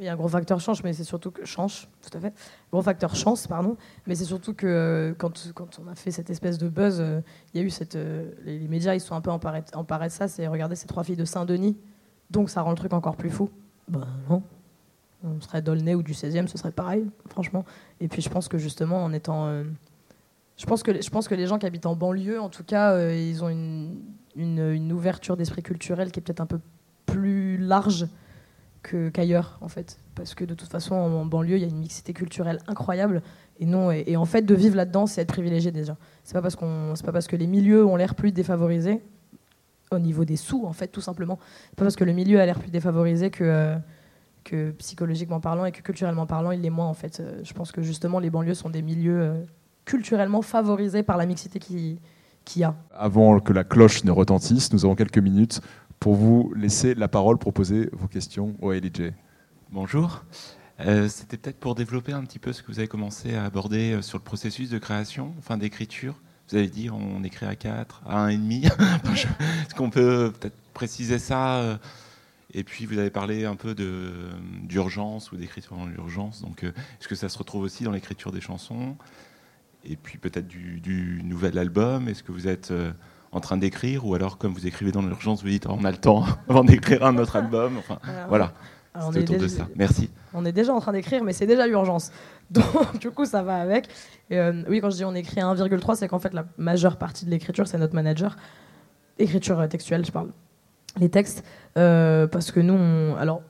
Il 0.00 0.04
y 0.04 0.08
a 0.08 0.12
un 0.12 0.16
gros 0.16 0.28
facteur 0.28 0.58
chance, 0.58 0.82
mais 0.82 0.92
c'est 0.92 1.04
surtout 1.04 1.30
que 1.30 1.44
change, 1.44 1.88
tout 2.02 2.16
à 2.18 2.20
fait. 2.20 2.34
Gros 2.72 2.82
facteur 2.82 3.14
chance, 3.14 3.46
pardon. 3.46 3.76
Mais 4.08 4.16
c'est 4.16 4.24
surtout 4.24 4.52
que 4.52 4.66
euh, 4.66 5.14
quand, 5.16 5.32
on 5.80 5.88
a 5.88 5.94
fait 5.94 6.10
cette 6.10 6.30
espèce 6.30 6.58
de 6.58 6.68
buzz, 6.68 6.98
euh, 7.00 7.20
il 7.52 7.60
y 7.60 7.62
a 7.62 7.66
eu 7.66 7.70
cette, 7.70 7.94
euh, 7.94 8.32
les, 8.44 8.66
médias, 8.66 8.94
ils 8.94 9.00
sont 9.00 9.14
un 9.14 9.20
peu 9.20 9.30
emparés, 9.30 9.62
de 9.62 10.12
ça. 10.12 10.26
C'est 10.26 10.48
regarder 10.48 10.74
ces 10.74 10.88
trois 10.88 11.04
filles 11.04 11.16
de 11.16 11.24
Saint-Denis, 11.24 11.76
donc 12.30 12.50
ça 12.50 12.62
rend 12.62 12.70
le 12.70 12.76
truc 12.76 12.92
encore 12.92 13.14
plus 13.14 13.30
fou. 13.30 13.50
Ben 13.86 14.04
non, 14.28 14.42
on 15.22 15.40
serait 15.40 15.62
d'Aulnay 15.62 15.94
ou 15.94 16.02
du 16.02 16.12
16e, 16.12 16.48
ce 16.48 16.58
serait 16.58 16.72
pareil, 16.72 17.06
franchement. 17.28 17.64
Et 18.00 18.08
puis 18.08 18.20
je 18.20 18.28
pense 18.28 18.48
que 18.48 18.58
justement, 18.58 19.04
en 19.04 19.12
étant, 19.12 19.62
je 20.56 20.66
pense 20.66 20.82
que 20.82 21.00
je 21.00 21.10
pense 21.10 21.28
que 21.28 21.36
les 21.36 21.46
gens 21.46 21.58
qui 21.58 21.66
habitent 21.66 21.86
en 21.86 21.94
banlieue, 21.94 22.40
en 22.40 22.48
tout 22.48 22.64
cas, 22.64 22.98
ils 23.10 23.44
ont 23.44 23.48
une, 23.48 24.00
une 24.34 24.92
ouverture 24.92 25.36
d'esprit 25.36 25.62
culturel 25.62 26.10
qui 26.10 26.18
est 26.18 26.22
peut-être 26.22 26.40
un 26.40 26.46
peu 26.46 26.58
plus 27.06 27.58
large 27.58 28.08
qu'ailleurs 28.84 29.58
en 29.60 29.68
fait. 29.68 29.98
Parce 30.14 30.34
que 30.34 30.44
de 30.44 30.54
toute 30.54 30.70
façon 30.70 30.94
en, 30.94 31.24
banlieue 31.24 31.56
il 31.56 31.62
y 31.62 31.64
a 31.64 31.68
une 31.68 31.78
mixité 31.78 32.12
culturelle 32.12 32.58
incroyable. 32.66 33.22
Et 33.60 33.66
non 33.66 33.90
et, 33.92 34.16
en 34.16 34.24
fait 34.24 34.42
de 34.42 34.54
vivre 34.54 34.76
là-dedans 34.76 35.06
c'est 35.06 35.20
être 35.22 35.32
privilégié 35.32 35.70
déjà. 35.70 35.96
C'est 36.24 36.34
pas 36.34 36.42
pas 36.42 37.12
parce 37.12 37.26
que 37.26 37.36
les 37.36 37.46
milieux 37.46 37.84
ont 37.84 37.96
l'air 37.96 38.14
plus 38.14 38.32
défavorisés 38.32 39.00
au 39.90 39.98
niveau 39.98 40.24
des 40.24 40.36
sous 40.36 40.64
en 40.64 40.72
fait 40.72 40.88
tout 40.88 41.00
simplement. 41.00 41.38
C'est 41.70 41.76
pas 41.76 41.84
parce 41.84 41.96
que 41.96 42.04
le 42.04 42.12
milieu 42.12 42.40
a 42.40 42.46
l'air 42.46 42.58
plus 42.58 42.70
défavorisé 42.70 43.30
que 43.30 43.44
euh, 43.44 43.76
que 44.44 44.72
psychologiquement 44.72 45.40
parlant 45.40 45.64
et 45.64 45.72
que 45.72 45.80
culturellement 45.80 46.26
parlant 46.26 46.50
il 46.50 46.60
l'est 46.60 46.70
moins 46.70 46.86
en 46.86 46.94
fait. 46.94 47.20
Euh, 47.20 47.40
je 47.42 47.52
pense 47.54 47.72
que 47.72 47.82
justement 47.82 48.18
les 48.18 48.30
banlieues 48.30 48.54
sont 48.54 48.70
des 48.70 48.82
milieux 48.82 49.20
euh, 49.20 49.42
culturellement 49.84 50.42
favorisés 50.42 51.02
par 51.02 51.16
la 51.16 51.26
mixité 51.26 51.58
qui 51.58 51.98
qu'il 52.44 52.60
y 52.60 52.64
a. 52.64 52.74
Avant 52.92 53.40
que 53.40 53.52
la 53.52 53.64
cloche 53.64 54.04
ne 54.04 54.10
retentisse, 54.10 54.72
nous 54.72 54.84
avons 54.84 54.94
quelques 54.94 55.18
minutes 55.18 55.60
pour 56.00 56.14
vous 56.14 56.52
laisser 56.54 56.94
la 56.94 57.08
parole 57.08 57.38
pour 57.38 57.52
poser 57.52 57.88
vos 57.92 58.08
questions 58.08 58.54
au 58.60 58.72
LJ. 58.72 59.12
Bonjour. 59.70 60.24
Euh, 60.80 61.08
C'était 61.08 61.36
peut-être 61.36 61.58
pour 61.60 61.74
développer 61.74 62.12
un 62.12 62.22
petit 62.24 62.38
peu 62.38 62.52
ce 62.52 62.62
que 62.62 62.70
vous 62.72 62.78
avez 62.78 62.88
commencé 62.88 63.34
à 63.34 63.44
aborder 63.44 63.92
euh, 63.92 64.02
sur 64.02 64.18
le 64.18 64.24
processus 64.24 64.70
de 64.70 64.78
création, 64.78 65.34
enfin 65.38 65.56
d'écriture. 65.56 66.14
Vous 66.50 66.56
avez 66.56 66.68
dit 66.68 66.90
on 66.90 67.22
écrit 67.24 67.46
à 67.46 67.56
4, 67.56 68.02
à 68.06 68.28
1,5. 68.28 68.70
Enfin, 68.78 69.14
je- 69.14 69.26
Est-ce 69.26 69.74
qu'on 69.74 69.90
peut 69.90 70.32
peut-être 70.38 70.56
préciser 70.74 71.18
ça 71.18 71.56
euh, 71.60 71.76
Et 72.52 72.64
puis 72.64 72.84
vous 72.86 72.98
avez 72.98 73.10
parlé 73.10 73.44
un 73.46 73.56
peu 73.56 73.74
d'urgence 73.74 75.32
ou 75.32 75.36
d'écriture 75.36 75.76
dans 75.76 75.86
l'urgence. 75.86 76.42
Donc 76.42 76.64
est-ce 76.64 77.08
que 77.08 77.14
ça 77.14 77.28
se 77.28 77.38
retrouve 77.38 77.62
aussi 77.62 77.84
dans 77.84 77.92
l'écriture 77.92 78.30
des 78.32 78.40
chansons 78.42 78.96
Et 79.84 79.96
puis 79.96 80.18
peut-être 80.18 80.48
du, 80.48 80.80
du 80.80 81.22
nouvel 81.24 81.56
album 81.56 82.08
Est-ce 82.08 82.22
que 82.22 82.32
vous 82.32 82.46
êtes 82.48 82.72
en 83.34 83.40
train 83.40 83.56
d'écrire 83.56 84.06
ou 84.06 84.14
alors 84.14 84.38
comme 84.38 84.52
vous 84.52 84.66
écrivez 84.66 84.92
dans 84.92 85.02
l'urgence, 85.02 85.42
vous 85.42 85.48
dites 85.48 85.66
Oh, 85.68 85.74
on 85.78 85.84
a 85.84 85.90
le 85.90 85.96
temps 85.96 86.24
avant 86.48 86.64
d'écrire 86.64 87.04
un 87.04 87.16
autre 87.18 87.36
album 87.36 87.76
Enfin 87.78 87.98
voilà, 88.28 88.52
Alors, 88.94 89.08
on 89.08 89.12
c'est 89.12 89.18
est 89.20 89.22
autour 89.22 89.36
de 89.36 89.40
déjà- 89.42 89.56
ça. 89.58 89.68
Merci. 89.76 90.10
On 90.32 90.44
est 90.44 90.52
déjà 90.52 90.72
en 90.74 90.80
train 90.80 90.92
d'écrire, 90.92 91.22
mais 91.24 91.32
c'est 91.32 91.46
déjà 91.46 91.66
l'urgence. 91.66 92.10
Donc, 92.50 92.98
du 93.00 93.10
coup, 93.10 93.24
ça 93.24 93.42
va 93.42 93.56
avec. 93.56 93.88
Et, 94.30 94.38
euh, 94.38 94.62
oui, 94.68 94.80
quand 94.80 94.90
je 94.90 94.96
dis 94.96 95.04
on 95.04 95.14
écrit 95.14 95.40
à 95.40 95.46
1,3, 95.46 95.96
c'est 95.96 96.08
qu'en 96.08 96.18
fait, 96.18 96.34
la 96.34 96.44
majeure 96.58 96.96
partie 96.96 97.24
de 97.24 97.30
l'écriture, 97.30 97.66
c'est 97.66 97.78
notre 97.78 97.94
manager. 97.94 98.36
Écriture 99.18 99.60
euh, 99.60 99.66
textuelle, 99.68 100.04
je 100.04 100.10
parle. 100.12 100.30
Les 101.00 101.08
textes. 101.08 101.44
Euh, 101.78 102.26
parce 102.26 102.50
que 102.50 102.60
nous, 102.60 102.74
on- 102.74 103.16
alors, 103.16 103.42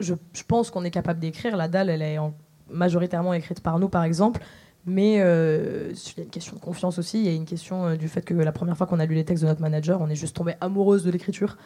je, 0.00 0.14
je 0.32 0.42
pense 0.42 0.70
qu'on 0.70 0.84
est 0.84 0.90
capable 0.90 1.20
d'écrire. 1.20 1.56
La 1.56 1.68
dalle, 1.68 1.88
elle 1.90 2.02
est 2.02 2.18
en- 2.18 2.34
majoritairement 2.70 3.32
écrite 3.34 3.60
par 3.60 3.78
nous, 3.78 3.88
par 3.88 4.02
exemple. 4.04 4.40
Mais 4.86 5.16
euh, 5.20 5.92
il 5.92 6.18
y 6.18 6.20
a 6.20 6.24
une 6.24 6.30
question 6.30 6.56
de 6.56 6.60
confiance 6.60 6.98
aussi. 6.98 7.18
Il 7.20 7.24
y 7.24 7.28
a 7.28 7.32
une 7.32 7.46
question 7.46 7.86
euh, 7.86 7.96
du 7.96 8.08
fait 8.08 8.22
que 8.22 8.34
la 8.34 8.52
première 8.52 8.76
fois 8.76 8.86
qu'on 8.86 9.00
a 9.00 9.06
lu 9.06 9.14
les 9.14 9.24
textes 9.24 9.42
de 9.42 9.48
notre 9.48 9.62
manager, 9.62 10.00
on 10.02 10.08
est 10.10 10.14
juste 10.14 10.36
tombé 10.36 10.54
amoureuse 10.60 11.04
de 11.04 11.10
l'écriture. 11.10 11.56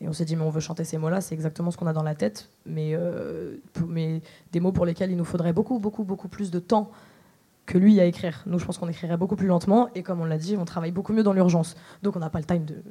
Et 0.00 0.08
on 0.08 0.12
s'est 0.12 0.24
dit, 0.24 0.36
mais 0.36 0.42
on 0.42 0.50
veut 0.50 0.60
chanter 0.60 0.82
ces 0.84 0.98
mots-là, 0.98 1.20
c'est 1.20 1.34
exactement 1.34 1.70
ce 1.70 1.76
qu'on 1.76 1.86
a 1.86 1.92
dans 1.92 2.02
la 2.02 2.14
tête. 2.14 2.48
Mais, 2.66 2.92
euh, 2.94 3.56
mais 3.86 4.22
des 4.52 4.60
mots 4.60 4.72
pour 4.72 4.86
lesquels 4.86 5.10
il 5.10 5.16
nous 5.16 5.24
faudrait 5.24 5.52
beaucoup, 5.52 5.78
beaucoup, 5.78 6.02
beaucoup 6.02 6.28
plus 6.28 6.50
de 6.50 6.58
temps 6.58 6.90
que 7.66 7.78
lui 7.78 8.00
à 8.00 8.06
écrire. 8.06 8.42
Nous, 8.46 8.58
je 8.58 8.64
pense 8.64 8.78
qu'on 8.78 8.88
écrirait 8.88 9.16
beaucoup 9.18 9.36
plus 9.36 9.46
lentement. 9.46 9.90
Et 9.94 10.02
comme 10.02 10.20
on 10.20 10.24
l'a 10.24 10.38
dit, 10.38 10.56
on 10.56 10.64
travaille 10.64 10.92
beaucoup 10.92 11.12
mieux 11.12 11.22
dans 11.22 11.32
l'urgence. 11.34 11.76
Donc 12.02 12.16
on 12.16 12.20
n'a 12.20 12.30
pas 12.30 12.40
le 12.40 12.46
time 12.46 12.64
de, 12.64 12.82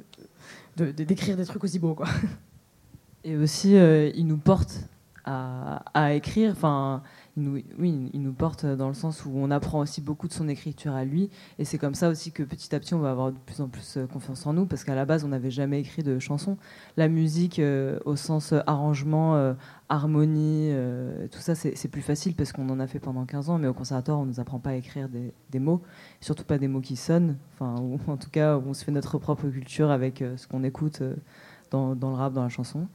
de- 0.76 0.92
de- 0.92 1.04
d'écrire 1.04 1.36
des 1.36 1.44
trucs 1.44 1.64
aussi 1.64 1.78
beaux. 1.78 1.94
Quoi. 1.94 2.06
Et 3.24 3.36
aussi, 3.36 3.74
il 3.74 4.26
nous 4.26 4.38
porte 4.38 4.80
à, 5.24 6.14
écrire. 6.14 6.52
Enfin, 6.52 7.02
il 7.36 7.42
nous, 7.42 7.62
oui, 7.78 8.10
il 8.12 8.22
nous 8.22 8.32
porte 8.32 8.66
dans 8.66 8.88
le 8.88 8.94
sens 8.94 9.24
où 9.24 9.32
on 9.34 9.50
apprend 9.50 9.80
aussi 9.80 10.00
beaucoup 10.00 10.28
de 10.28 10.32
son 10.32 10.48
écriture 10.48 10.94
à 10.94 11.04
lui. 11.04 11.30
Et 11.58 11.64
c'est 11.64 11.78
comme 11.78 11.94
ça 11.94 12.08
aussi 12.08 12.32
que 12.32 12.42
petit 12.42 12.74
à 12.74 12.80
petit, 12.80 12.94
on 12.94 12.98
va 12.98 13.10
avoir 13.10 13.32
de 13.32 13.38
plus 13.38 13.60
en 13.60 13.68
plus 13.68 13.96
euh, 13.96 14.06
confiance 14.06 14.46
en 14.46 14.52
nous, 14.52 14.66
parce 14.66 14.84
qu'à 14.84 14.94
la 14.94 15.04
base, 15.04 15.24
on 15.24 15.28
n'avait 15.28 15.50
jamais 15.50 15.80
écrit 15.80 16.02
de 16.02 16.18
chansons. 16.18 16.56
La 16.96 17.08
musique, 17.08 17.58
euh, 17.58 17.98
au 18.04 18.16
sens 18.16 18.52
euh, 18.52 18.60
arrangement, 18.66 19.54
harmonie, 19.88 20.72
tout 21.30 21.40
ça, 21.40 21.54
c'est 21.54 21.88
plus 21.88 22.00
facile 22.00 22.34
parce 22.34 22.52
qu'on 22.52 22.68
en 22.70 22.80
a 22.80 22.86
fait 22.86 22.98
pendant 22.98 23.24
15 23.24 23.50
ans. 23.50 23.58
Mais 23.58 23.68
au 23.68 23.74
conservatoire, 23.74 24.18
on 24.18 24.24
ne 24.24 24.30
nous 24.30 24.40
apprend 24.40 24.58
pas 24.58 24.70
à 24.70 24.74
écrire 24.74 25.08
des, 25.08 25.58
mots, 25.58 25.82
surtout 26.20 26.44
pas 26.44 26.58
des 26.58 26.68
mots 26.68 26.80
qui 26.80 26.96
sonnent. 26.96 27.36
Enfin, 27.54 27.80
ou 27.80 27.98
en 28.06 28.16
tout 28.16 28.30
cas, 28.30 28.58
on 28.58 28.74
se 28.74 28.84
fait 28.84 28.92
notre 28.92 29.18
propre 29.18 29.48
culture 29.48 29.90
avec 29.90 30.24
ce 30.36 30.46
qu'on 30.46 30.64
écoute 30.64 31.02
dans 31.70 31.94
le 31.94 32.14
rap, 32.14 32.32
dans 32.32 32.42
la 32.42 32.48
chanson. 32.48 32.86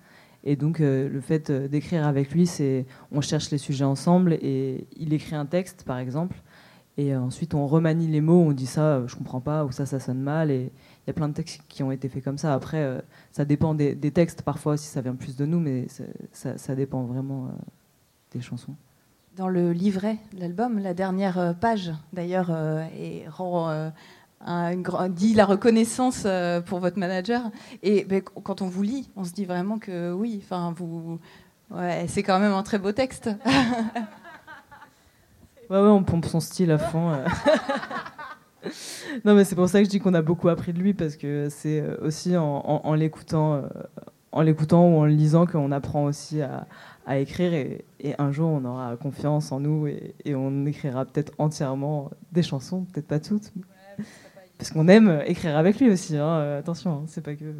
Et 0.49 0.55
donc, 0.55 0.79
euh, 0.79 1.09
le 1.09 1.19
fait 1.19 1.49
euh, 1.49 1.67
d'écrire 1.67 2.07
avec 2.07 2.31
lui, 2.31 2.47
c'est 2.47 2.85
on 3.11 3.19
cherche 3.19 3.51
les 3.51 3.57
sujets 3.57 3.83
ensemble 3.83 4.31
et 4.35 4.87
il 4.95 5.11
écrit 5.11 5.35
un 5.35 5.45
texte, 5.45 5.83
par 5.83 5.97
exemple, 5.97 6.41
et 6.95 7.13
ensuite 7.17 7.53
on 7.53 7.67
remanie 7.67 8.07
les 8.07 8.21
mots, 8.21 8.43
on 8.43 8.53
dit 8.53 8.65
ça, 8.65 8.95
euh, 8.95 9.07
je 9.09 9.17
comprends 9.17 9.41
pas, 9.41 9.65
ou 9.65 9.73
ça, 9.73 9.85
ça 9.85 9.99
sonne 9.99 10.21
mal. 10.21 10.49
Et 10.49 10.71
il 10.71 11.07
y 11.07 11.09
a 11.09 11.13
plein 11.13 11.27
de 11.27 11.33
textes 11.33 11.61
qui 11.67 11.83
ont 11.83 11.91
été 11.91 12.07
faits 12.07 12.23
comme 12.23 12.37
ça. 12.37 12.53
Après, 12.53 13.03
ça 13.33 13.43
dépend 13.43 13.75
des, 13.75 13.97
textes, 14.11 14.41
parfois, 14.41 14.77
si 14.77 14.87
ça 14.87 15.01
vient 15.01 15.15
plus 15.15 15.35
de 15.35 15.45
nous, 15.45 15.59
mais 15.59 15.87
ça, 16.31 16.75
dépend 16.75 17.03
vraiment 17.03 17.49
des 18.31 18.39
chansons. 18.39 18.75
Dans 19.35 19.49
le 19.49 19.73
livret 19.73 20.17
de 20.33 20.39
l'album, 20.39 20.79
la 20.79 20.93
dernière 20.93 21.55
page, 21.59 21.91
d'ailleurs, 22.13 22.51
rend, 23.27 23.91
un- 24.45 25.09
dit 25.09 25.33
la 25.33 25.45
reconnaissance 25.45 26.23
euh, 26.25 26.61
pour 26.61 26.79
votre 26.79 26.97
manager. 26.99 27.41
Et 27.83 28.03
ben, 28.05 28.21
qu- 28.21 28.41
quand 28.43 28.61
on 28.61 28.67
vous 28.67 28.83
lit, 28.83 29.09
on 29.15 29.23
se 29.23 29.31
dit 29.33 29.45
vraiment 29.45 29.77
que 29.79 30.11
oui, 30.13 30.41
enfin, 30.43 30.73
vous, 30.75 31.19
ouais, 31.71 32.05
c'est 32.07 32.23
quand 32.23 32.39
même 32.39 32.53
un 32.53 32.63
très 32.63 32.77
beau 32.79 32.91
texte. 32.91 33.29
Ouais, 35.69 35.81
ouais, 35.81 35.89
on 35.89 36.01
pompe 36.01 36.25
son 36.25 36.39
style 36.39 36.71
à 36.71 36.77
fond. 36.77 37.11
euh. 37.11 37.25
non, 39.25 39.35
mais 39.35 39.43
c'est 39.43 39.55
pour 39.55 39.67
ça 39.67 39.79
que 39.79 39.83
je 39.85 39.89
dis 39.89 39.99
qu'on 39.99 40.13
a 40.13 40.21
beaucoup 40.21 40.47
appris 40.47 40.71
de 40.71 40.79
lui, 40.79 40.93
parce 40.93 41.17
que 41.17 41.49
c'est 41.49 41.81
euh, 41.81 41.97
aussi 42.01 42.37
en, 42.37 42.45
en- 42.65 42.81
en 42.85 42.93
l'écoutant, 42.93 43.55
euh, 43.55 43.61
en 44.31 44.41
l'écoutant 44.43 44.87
ou 44.87 44.97
en 44.99 45.05
le 45.05 45.11
lisant 45.11 45.45
qu'on 45.45 45.73
apprend 45.73 46.05
aussi 46.05 46.41
à, 46.41 46.67
à 47.05 47.17
écrire. 47.17 47.53
Et, 47.53 47.83
et 47.99 48.15
un 48.17 48.31
jour, 48.31 48.49
on 48.49 48.63
aura 48.63 48.95
confiance 48.95 49.51
en 49.51 49.59
nous 49.59 49.87
et, 49.87 50.15
et 50.23 50.35
on 50.35 50.65
écrira 50.65 51.03
peut-être 51.03 51.33
entièrement 51.37 52.11
des 52.31 52.43
chansons, 52.43 52.85
peut-être 52.85 53.07
pas 53.07 53.19
toutes. 53.19 53.51
Parce 54.57 54.71
qu'on 54.71 54.87
aime 54.87 55.21
écrire 55.25 55.55
avec 55.57 55.79
lui 55.79 55.89
aussi. 55.91 56.17
hein, 56.17 56.25
euh, 56.39 56.59
attention, 56.59 56.91
hein, 56.91 57.03
c'est 57.07 57.21
pas 57.21 57.35
que. 57.35 57.53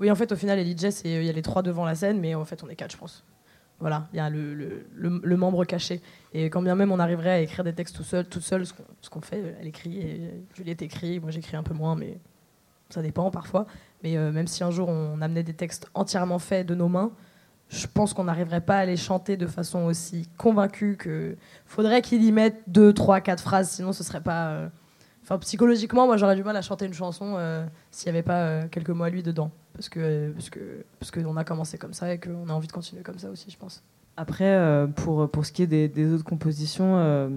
Oui, 0.00 0.10
en 0.10 0.14
fait, 0.14 0.32
au 0.32 0.36
final, 0.36 0.58
les 0.58 0.64
DJ, 0.64 0.90
c'est- 0.90 1.10
il 1.10 1.24
y 1.24 1.28
a 1.28 1.32
les 1.32 1.42
trois 1.42 1.62
devant 1.62 1.84
la 1.84 1.94
scène, 1.94 2.20
mais 2.20 2.34
en 2.34 2.44
fait, 2.46 2.62
on 2.64 2.68
est 2.70 2.76
quatre, 2.76 2.92
je 2.92 2.96
pense. 2.96 3.22
Voilà, 3.80 4.08
il 4.12 4.16
y 4.16 4.20
a 4.20 4.28
le, 4.30 5.36
membre 5.36 5.64
caché. 5.64 6.00
Et 6.34 6.50
quand 6.50 6.60
bien 6.62 6.74
même 6.74 6.92
on 6.92 6.98
arriverait 6.98 7.30
à 7.30 7.40
écrire 7.40 7.64
des 7.64 7.72
textes 7.72 7.96
tout 7.96 8.02
seul, 8.02 8.26
toute 8.26 8.42
seule, 8.42 8.64
ce 8.66 9.10
qu'on 9.10 9.20
fait, 9.22 9.56
elle 9.60 9.66
écrit, 9.66 9.98
et 9.98 10.30
Juliette 10.54 10.82
écrit, 10.82 11.18
moi 11.18 11.30
j'écris 11.30 11.56
un 11.56 11.62
peu 11.62 11.72
moins, 11.72 11.96
mais 11.96 12.18
ça 12.90 13.00
dépend 13.00 13.30
parfois. 13.30 13.66
Mais 14.02 14.18
euh, 14.18 14.32
même 14.32 14.46
si 14.46 14.62
un 14.64 14.70
jour 14.70 14.88
on 14.90 15.20
amenait 15.22 15.42
des 15.42 15.54
textes 15.54 15.86
entièrement 15.94 16.38
faits 16.38 16.66
de 16.66 16.74
nos 16.74 16.88
mains, 16.88 17.10
je 17.70 17.86
pense 17.86 18.12
qu'on 18.12 18.24
n'arriverait 18.24 18.60
pas 18.60 18.78
à 18.78 18.84
les 18.84 18.98
chanter 18.98 19.38
de 19.38 19.46
façon 19.46 19.84
aussi 19.84 20.28
convaincue 20.36 20.96
que 20.98 21.36
faudrait 21.64 22.02
qu'il 22.02 22.22
y 22.22 22.32
mette 22.32 22.62
deux, 22.66 22.92
trois, 22.92 23.22
quatre 23.22 23.42
phrases, 23.42 23.70
sinon 23.70 23.92
ce 23.92 24.04
serait 24.04 24.22
pas. 24.22 24.48
euh, 24.50 24.68
Psychologiquement, 25.38 26.06
moi 26.06 26.16
j'aurais 26.16 26.36
du 26.36 26.42
mal 26.42 26.56
à 26.56 26.62
chanter 26.62 26.86
une 26.86 26.94
chanson 26.94 27.34
euh, 27.36 27.64
s'il 27.90 28.10
n'y 28.10 28.18
avait 28.18 28.24
pas 28.24 28.40
euh, 28.40 28.62
quelques 28.70 28.90
mots 28.90 29.04
à 29.04 29.10
lui 29.10 29.22
dedans. 29.22 29.50
Parce 29.74 29.88
que 29.88 30.30
parce 30.32 30.50
que 30.50 30.84
parce 30.98 31.10
qu'on 31.10 31.36
a 31.36 31.44
commencé 31.44 31.78
comme 31.78 31.92
ça 31.92 32.12
et 32.12 32.18
qu'on 32.18 32.48
a 32.48 32.52
envie 32.52 32.66
de 32.66 32.72
continuer 32.72 33.02
comme 33.02 33.18
ça 33.18 33.30
aussi, 33.30 33.50
je 33.50 33.56
pense. 33.56 33.82
Après, 34.16 34.44
euh, 34.44 34.86
pour, 34.86 35.30
pour 35.30 35.46
ce 35.46 35.52
qui 35.52 35.62
est 35.62 35.66
des, 35.66 36.12
autres 36.12 36.24
compositions, 36.24 36.98
euh, 36.98 37.30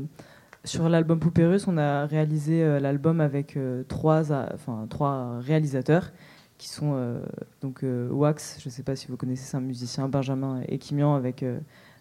sur 0.66 0.90
l'album 0.90 1.20
Poupée 1.20 1.46
Russe, 1.46 1.68
on 1.68 1.78
a 1.78 2.06
réalisé 2.06 2.64
euh, 2.64 2.80
l'album 2.80 3.22
avec 3.22 3.58
euh, 3.58 3.84
trois, 3.88 4.32
enfin, 4.32 4.88
trois 4.90 5.40
réalisateurs 5.40 6.12
qui 6.58 6.70
sont 6.70 6.94
euh, 6.96 7.20
donc 7.62 7.84
euh, 7.84 8.08
Wax, 8.10 8.58
je 8.62 8.70
ne 8.70 8.72
sais 8.72 8.84
pas 8.84 8.96
si 8.96 9.08
vous 9.08 9.18
connaissez, 9.18 9.44
c'est 9.44 9.58
un 9.58 9.62
musicien, 9.62 10.08
Benjamin 10.08 10.62
Ekimian, 10.68 11.16
avec 11.16 11.44
euh, 11.44 11.60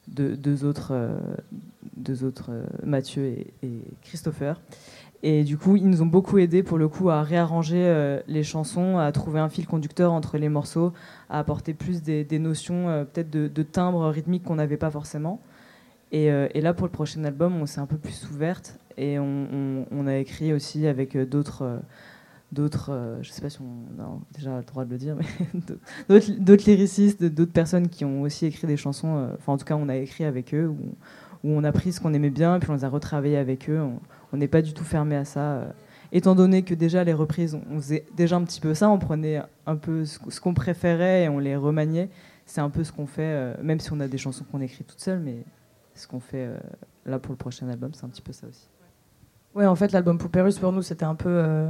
deux, 0.09 0.65
autres, 0.65 0.93
euh, 0.93 1.19
deux 1.97 2.25
autres 2.25 2.51
euh, 2.51 2.65
Mathieu 2.85 3.25
et, 3.25 3.47
et 3.63 3.81
Christopher. 4.03 4.61
Et 5.25 5.45
du 5.45 5.57
coup, 5.57 5.77
ils 5.77 5.89
nous 5.89 6.03
ont 6.03 6.07
beaucoup 6.07 6.39
aidés 6.39 6.65
pour 6.65 6.79
le 6.79 6.89
coup 6.89 7.09
à 7.09 7.23
réarranger 7.23 7.85
euh, 7.87 8.21
les 8.27 8.43
chansons, 8.43 8.99
à 8.99 9.11
trouver 9.13 9.39
un 9.39 9.49
fil 9.49 9.67
conducteur 9.67 10.13
entre 10.13 10.37
les 10.37 10.49
morceaux, 10.49 10.93
à 11.31 11.39
apporter 11.39 11.75
plus 11.75 12.03
des, 12.03 12.27
notions 12.41 12.89
euh, 12.89 13.05
peut-être 13.05 13.31
de, 13.31 13.47
de 13.47 13.63
timbre 13.63 14.09
rythmique 14.09 14.43
qu'on 14.43 14.57
n'avait 14.57 14.77
pas 14.77 14.91
forcément. 14.91 15.41
Et, 16.11 16.31
euh, 16.33 16.49
et 16.55 16.61
là, 16.61 16.75
pour 16.75 16.87
le 16.87 16.93
prochain 16.93 17.23
album, 17.25 17.55
on 17.61 17.67
s'est 17.67 17.81
un 17.81 17.87
peu 17.87 17.99
plus 17.99 18.29
ouverte 18.33 18.79
et 18.99 19.19
on, 19.19 20.07
a 20.07 20.17
écrit 20.17 20.53
aussi 20.53 20.87
avec 20.87 21.17
d'autres, 21.17 21.81
d'autres, 22.51 23.19
je 23.23 23.31
sais 23.31 23.41
pas 23.41 23.49
si 23.49 23.61
on 23.63 24.03
a 24.03 24.19
déjà 24.35 24.59
le 24.59 24.65
droit 24.65 24.85
de 24.85 24.91
le 24.91 24.99
dire, 24.99 25.17
mais 25.17 25.61
d'autres, 26.45 26.65
lyricistes, 26.67 27.25
d'autres 27.25 27.53
personnes 27.53 27.89
qui 27.89 28.05
ont 28.05 28.21
aussi 28.21 28.45
écrit 28.45 28.67
des 28.67 28.77
chansons. 28.77 29.31
Enfin, 29.39 29.55
en 29.55 29.57
tout 29.57 29.65
cas, 29.65 29.77
on 29.77 29.89
a 29.89 29.97
écrit 29.97 30.25
avec 30.25 30.53
eux 30.53 30.67
où, 30.67 30.95
on 31.45 31.65
a 31.65 31.73
pris 31.73 31.93
ce 31.93 32.01
qu'on 32.01 32.13
aimait 32.13 32.29
bien, 32.29 32.59
puis 32.59 32.71
on 32.71 32.75
les 32.75 32.85
a 32.85 32.91
retravaillés 32.91 33.39
avec 33.39 33.71
eux. 33.71 33.81
On 34.33 34.39
n'est 34.39 34.49
pas 34.49 34.63
du 34.63 34.73
tout 34.73 34.85
fermé 34.85 35.17
à 35.17 35.25
ça. 35.25 35.41
euh, 35.41 35.65
étant 36.11 36.35
donné 36.35 36.63
que 36.63 36.75
déjà 36.75 37.05
les 37.05 37.13
reprises, 37.13 37.59
on, 37.71 37.77
faisait 37.77 38.05
déjà 38.17 38.37
un 38.37 38.45
petit 38.45 38.61
peu 38.61 38.75
ça, 38.75 38.89
on 38.91 38.99
prenait 38.99 39.41
un 39.67 39.77
peu 39.77 40.05
ce, 40.05 40.41
qu'on 40.41 40.55
préférait 40.55 41.25
et 41.25 41.29
on 41.29 41.39
les 41.39 41.57
remaniait. 41.57 42.11
C'est 42.47 42.61
un 42.61 42.71
peu 42.71 42.85
ce 42.85 42.93
qu'on 42.93 43.07
fait, 43.07 43.23
euh, 43.23 43.55
même 43.63 43.81
si 43.81 43.93
on 43.93 44.01
a 44.01 44.09
des 44.09 44.19
chansons 44.19 44.45
qu'on 44.51 44.61
écrit 44.61 44.85
toutes 44.85 45.01
seules, 45.01 45.21
mais 45.21 45.45
ce 45.95 46.07
qu'on 46.07 46.21
fait 46.21 46.47
euh, 46.47 46.59
là 47.07 47.19
pour 47.19 47.33
le 47.33 47.37
prochain 47.37 47.69
album, 47.69 47.93
c'est 47.95 48.05
un 48.05 48.09
petit 48.09 48.23
peu 48.23 48.33
ça 48.33 48.47
aussi. 48.47 48.69
Ouais, 49.55 49.67
en 49.67 49.75
fait, 49.75 49.93
l'album 49.93 50.19
Poupée 50.19 50.41
Russe, 50.41 50.59
pour 50.59 50.73
nous, 50.73 50.83
c'était 50.83 51.05
un 51.05 51.15
peu. 51.15 51.67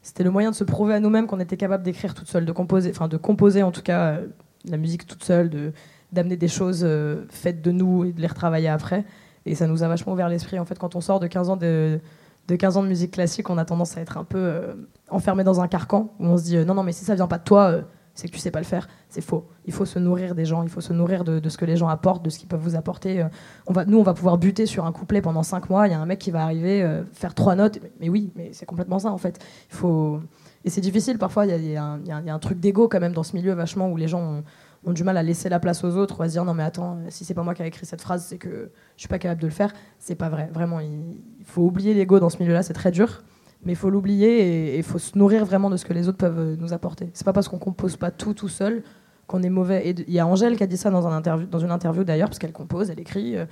c'était 0.00 0.24
le 0.24 0.30
moyen 0.30 0.50
de 0.50 0.56
se 0.56 0.64
prouver 0.64 0.94
à 0.94 1.00
nous-mêmes 1.00 1.26
qu'on 1.26 1.40
était 1.40 1.58
capable 1.58 1.82
d'écrire 1.82 2.14
toute 2.14 2.28
seule, 2.28 2.46
de 2.46 2.52
composer, 2.52 2.90
enfin 2.90 3.06
de 3.06 3.18
composer 3.18 3.62
en 3.62 3.70
tout 3.70 3.82
cas 3.82 4.18
la 4.64 4.76
musique 4.78 5.06
toute 5.06 5.22
seule, 5.22 5.50
de 5.50 5.72
d'amener 6.10 6.38
des 6.38 6.48
choses 6.48 6.88
faites 7.28 7.60
de 7.60 7.70
nous 7.70 8.06
et 8.06 8.12
de 8.12 8.20
les 8.22 8.26
retravailler 8.26 8.68
après. 8.68 9.04
Et 9.46 9.54
ça 9.54 9.66
nous 9.66 9.82
a 9.82 9.88
vachement 9.88 10.12
ouvert 10.12 10.28
l'esprit. 10.28 10.58
En 10.58 10.64
fait, 10.64 10.78
quand 10.78 10.96
on 10.96 11.00
sort 11.00 11.20
de 11.20 11.26
15 11.26 11.50
ans 11.50 11.56
de, 11.56 12.00
de 12.48 12.56
15 12.56 12.78
ans 12.78 12.82
de 12.82 12.88
musique 12.88 13.12
classique, 13.12 13.50
on 13.50 13.58
a 13.58 13.64
tendance 13.64 13.96
à 13.96 14.00
être 14.00 14.16
un 14.16 14.24
peu 14.24 14.38
euh, 14.38 14.74
enfermé 15.10 15.44
dans 15.44 15.60
un 15.60 15.68
carcan 15.68 16.14
où 16.18 16.26
on 16.26 16.36
se 16.36 16.44
dit 16.44 16.56
euh, 16.56 16.64
non, 16.64 16.74
non, 16.74 16.82
mais 16.82 16.92
si 16.92 17.04
ça 17.04 17.14
vient 17.14 17.28
pas 17.28 17.38
de 17.38 17.44
toi, 17.44 17.70
euh, 17.70 17.82
c'est 18.14 18.26
que 18.26 18.32
tu 18.32 18.38
sais 18.38 18.50
pas 18.50 18.58
le 18.58 18.64
faire. 18.64 18.88
C'est 19.10 19.20
faux. 19.20 19.46
Il 19.66 19.72
faut 19.72 19.84
se 19.84 19.98
nourrir 19.98 20.34
des 20.34 20.44
gens, 20.44 20.62
il 20.62 20.68
faut 20.70 20.80
se 20.80 20.92
nourrir 20.92 21.24
de, 21.24 21.38
de 21.38 21.48
ce 21.48 21.58
que 21.58 21.66
les 21.66 21.76
gens 21.76 21.88
apportent, 21.88 22.24
de 22.24 22.30
ce 22.30 22.38
qu'ils 22.38 22.48
peuvent 22.48 22.60
vous 22.60 22.74
apporter. 22.74 23.24
On 23.66 23.72
va, 23.72 23.84
nous, 23.84 23.98
on 23.98 24.02
va 24.02 24.12
pouvoir 24.12 24.38
buter 24.38 24.66
sur 24.66 24.86
un 24.86 24.92
couplet 24.92 25.22
pendant 25.22 25.44
5 25.44 25.70
mois. 25.70 25.86
Il 25.86 25.92
y 25.92 25.94
a 25.94 26.00
un 26.00 26.06
mec 26.06 26.18
qui 26.18 26.32
va 26.32 26.42
arriver, 26.42 27.02
faire 27.12 27.34
trois 27.34 27.54
notes. 27.54 27.78
Mais, 28.00 28.08
oui, 28.08 28.32
mais 28.34 28.50
c'est 28.52 28.66
complètement 28.66 28.98
ça 28.98 29.12
en 29.12 29.18
fait. 29.18 29.38
Il 29.70 29.76
faut. 29.76 30.18
Et 30.64 30.70
c'est 30.70 30.80
difficile 30.80 31.16
parfois. 31.16 31.46
Il 31.46 31.54
y 31.62 31.68
y, 31.68 31.70
y 31.70 31.74
y 31.74 31.76
a 31.76 32.34
un 32.34 32.38
truc 32.40 32.58
d'ego 32.58 32.88
quand 32.88 32.98
même 32.98 33.12
dans 33.12 33.22
ce 33.22 33.36
milieu 33.36 33.52
vachement 33.52 33.88
où 33.88 33.96
les 33.96 34.08
gens 34.08 34.20
ont, 34.20 34.42
ont 34.84 34.92
du 34.92 35.04
mal 35.04 35.16
à 35.16 35.22
laisser 35.22 35.48
la 35.48 35.58
place 35.60 35.84
aux 35.84 35.96
autres 35.96 36.20
ou 36.20 36.22
à 36.22 36.28
se 36.28 36.32
dire 36.32 36.44
non 36.44 36.54
mais 36.54 36.62
attends, 36.62 36.98
si 37.08 37.24
c'est 37.24 37.34
pas 37.34 37.42
moi 37.42 37.54
qui 37.54 37.62
a 37.62 37.66
écrit 37.66 37.86
cette 37.86 38.00
phrase, 38.00 38.24
c'est 38.24 38.38
que 38.38 38.70
je 38.96 39.00
suis 39.00 39.08
pas 39.08 39.18
capable 39.18 39.40
de 39.40 39.46
le 39.46 39.52
faire. 39.52 39.72
C'est 39.98 40.14
pas 40.14 40.28
vrai. 40.28 40.48
Vraiment, 40.52 40.80
il, 40.80 41.16
faut 41.44 41.62
oublier 41.62 41.94
l'ego 41.94 42.20
dans 42.20 42.30
ce 42.30 42.38
milieu-là. 42.38 42.62
C'est 42.62 42.74
très 42.74 42.90
dur. 42.90 43.22
Mais 43.64 43.72
il 43.72 43.76
faut 43.76 43.90
l'oublier 43.90 44.74
et 44.74 44.76
il 44.76 44.84
faut 44.84 45.00
se 45.00 45.18
nourrir 45.18 45.44
vraiment 45.44 45.68
de 45.68 45.76
ce 45.76 45.84
que 45.84 45.92
les 45.92 46.08
autres 46.08 46.18
peuvent 46.18 46.38
euh, 46.38 46.56
nous 46.60 46.72
apporter. 46.72 47.10
C'est 47.12 47.24
pas 47.24 47.32
parce 47.32 47.48
qu'on 47.48 47.58
compose 47.58 47.96
pas 47.96 48.12
tout 48.12 48.32
tout 48.32 48.48
seul 48.48 48.84
qu'on 49.26 49.42
est 49.42 49.50
mauvais. 49.50 49.88
Et 49.88 49.94
il 50.06 50.14
y 50.14 50.20
a 50.20 50.26
Angèle 50.26 50.56
qui 50.56 50.62
a 50.62 50.68
dit 50.68 50.76
ça 50.76 50.90
dans, 50.90 51.08
un 51.08 51.16
interview, 51.16 51.46
dans 51.48 51.58
une 51.58 51.72
interview 51.72 52.04
d'ailleurs, 52.04 52.28
parce 52.28 52.38
qu'elle 52.38 52.52
compose, 52.52 52.90
elle 52.90 53.00
écrit. 53.00 53.36
euh, 53.36 53.46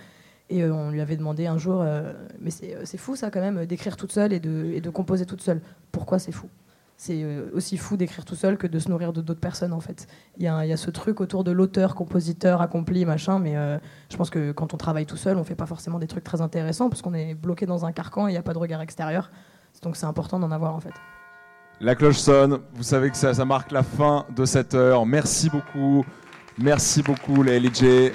et 0.48 0.62
euh, 0.62 0.72
on 0.72 0.90
lui 0.90 1.00
avait 1.00 1.16
demandé 1.16 1.48
un 1.48 1.58
jour, 1.58 1.84
mais 2.40 2.50
c'est 2.50 2.98
fou 2.98 3.16
ça 3.16 3.32
quand 3.32 3.40
même, 3.40 3.66
d'écrire 3.66 3.96
toute 3.96 4.12
seule 4.12 4.32
et 4.32 4.38
de, 4.38 4.70
et 4.74 4.80
de 4.80 4.90
composer 4.90 5.26
toute 5.26 5.42
seule. 5.42 5.60
Pourquoi 5.90 6.20
c'est 6.20 6.30
fou? 6.30 6.46
C'est 6.98 7.22
euh, 7.22 7.50
aussi 7.52 7.76
fou 7.76 7.96
d'écrire 7.98 8.24
tout 8.24 8.34
seul 8.34 8.56
que 8.56 8.66
de 8.66 8.78
se 8.78 8.88
nourrir 8.88 9.12
de 9.12 9.20
d'autres 9.20 9.40
personnes 9.40 9.74
en 9.74 9.80
fait. 9.80 10.06
Il 10.38 10.44
y, 10.44 10.48
a 10.48 10.76
ce 10.76 10.90
truc 10.90 11.20
autour 11.20 11.44
de 11.44 11.50
l'auteur, 11.50 11.94
compositeur, 11.94 12.62
accompli, 12.62 13.04
machin, 13.04 13.38
mais 13.38 13.56
euh, 13.56 13.78
je 14.10 14.16
pense 14.16 14.30
que 14.30 14.52
quand 14.52 14.72
on 14.72 14.76
travaille 14.78 15.04
tout 15.04 15.18
seul, 15.18 15.36
on 15.36 15.44
fait 15.44 15.54
pas 15.54 15.66
forcément 15.66 15.98
des 15.98 16.06
trucs 16.06 16.24
très 16.24 16.40
intéressants 16.40 16.88
parce 16.88 17.02
qu'on 17.02 17.14
est 17.14 17.34
bloqué 17.34 17.66
dans 17.66 17.84
un 17.84 17.92
carcan 17.92 18.28
et 18.28 18.30
il 18.30 18.34
n'y 18.34 18.38
a 18.38 18.42
pas 18.42 18.54
de 18.54 18.58
regard 18.58 18.80
extérieur. 18.80 19.30
Donc 19.82 19.96
c'est 19.96 20.06
important 20.06 20.38
d'en 20.38 20.50
avoir 20.50 20.74
en 20.74 20.80
fait. 20.80 20.94
La 21.80 21.94
cloche 21.94 22.16
sonne, 22.16 22.60
vous 22.72 22.82
savez 22.82 23.10
que 23.10 23.16
ça, 23.16 23.34
ça 23.34 23.44
marque 23.44 23.72
la 23.72 23.82
fin 23.82 24.24
de 24.34 24.46
cette 24.46 24.74
heure. 24.74 25.04
Merci 25.04 25.50
beaucoup. 25.50 26.02
Merci 26.58 27.02
beaucoup 27.02 27.42
les 27.42 27.60
LJ. 27.60 28.12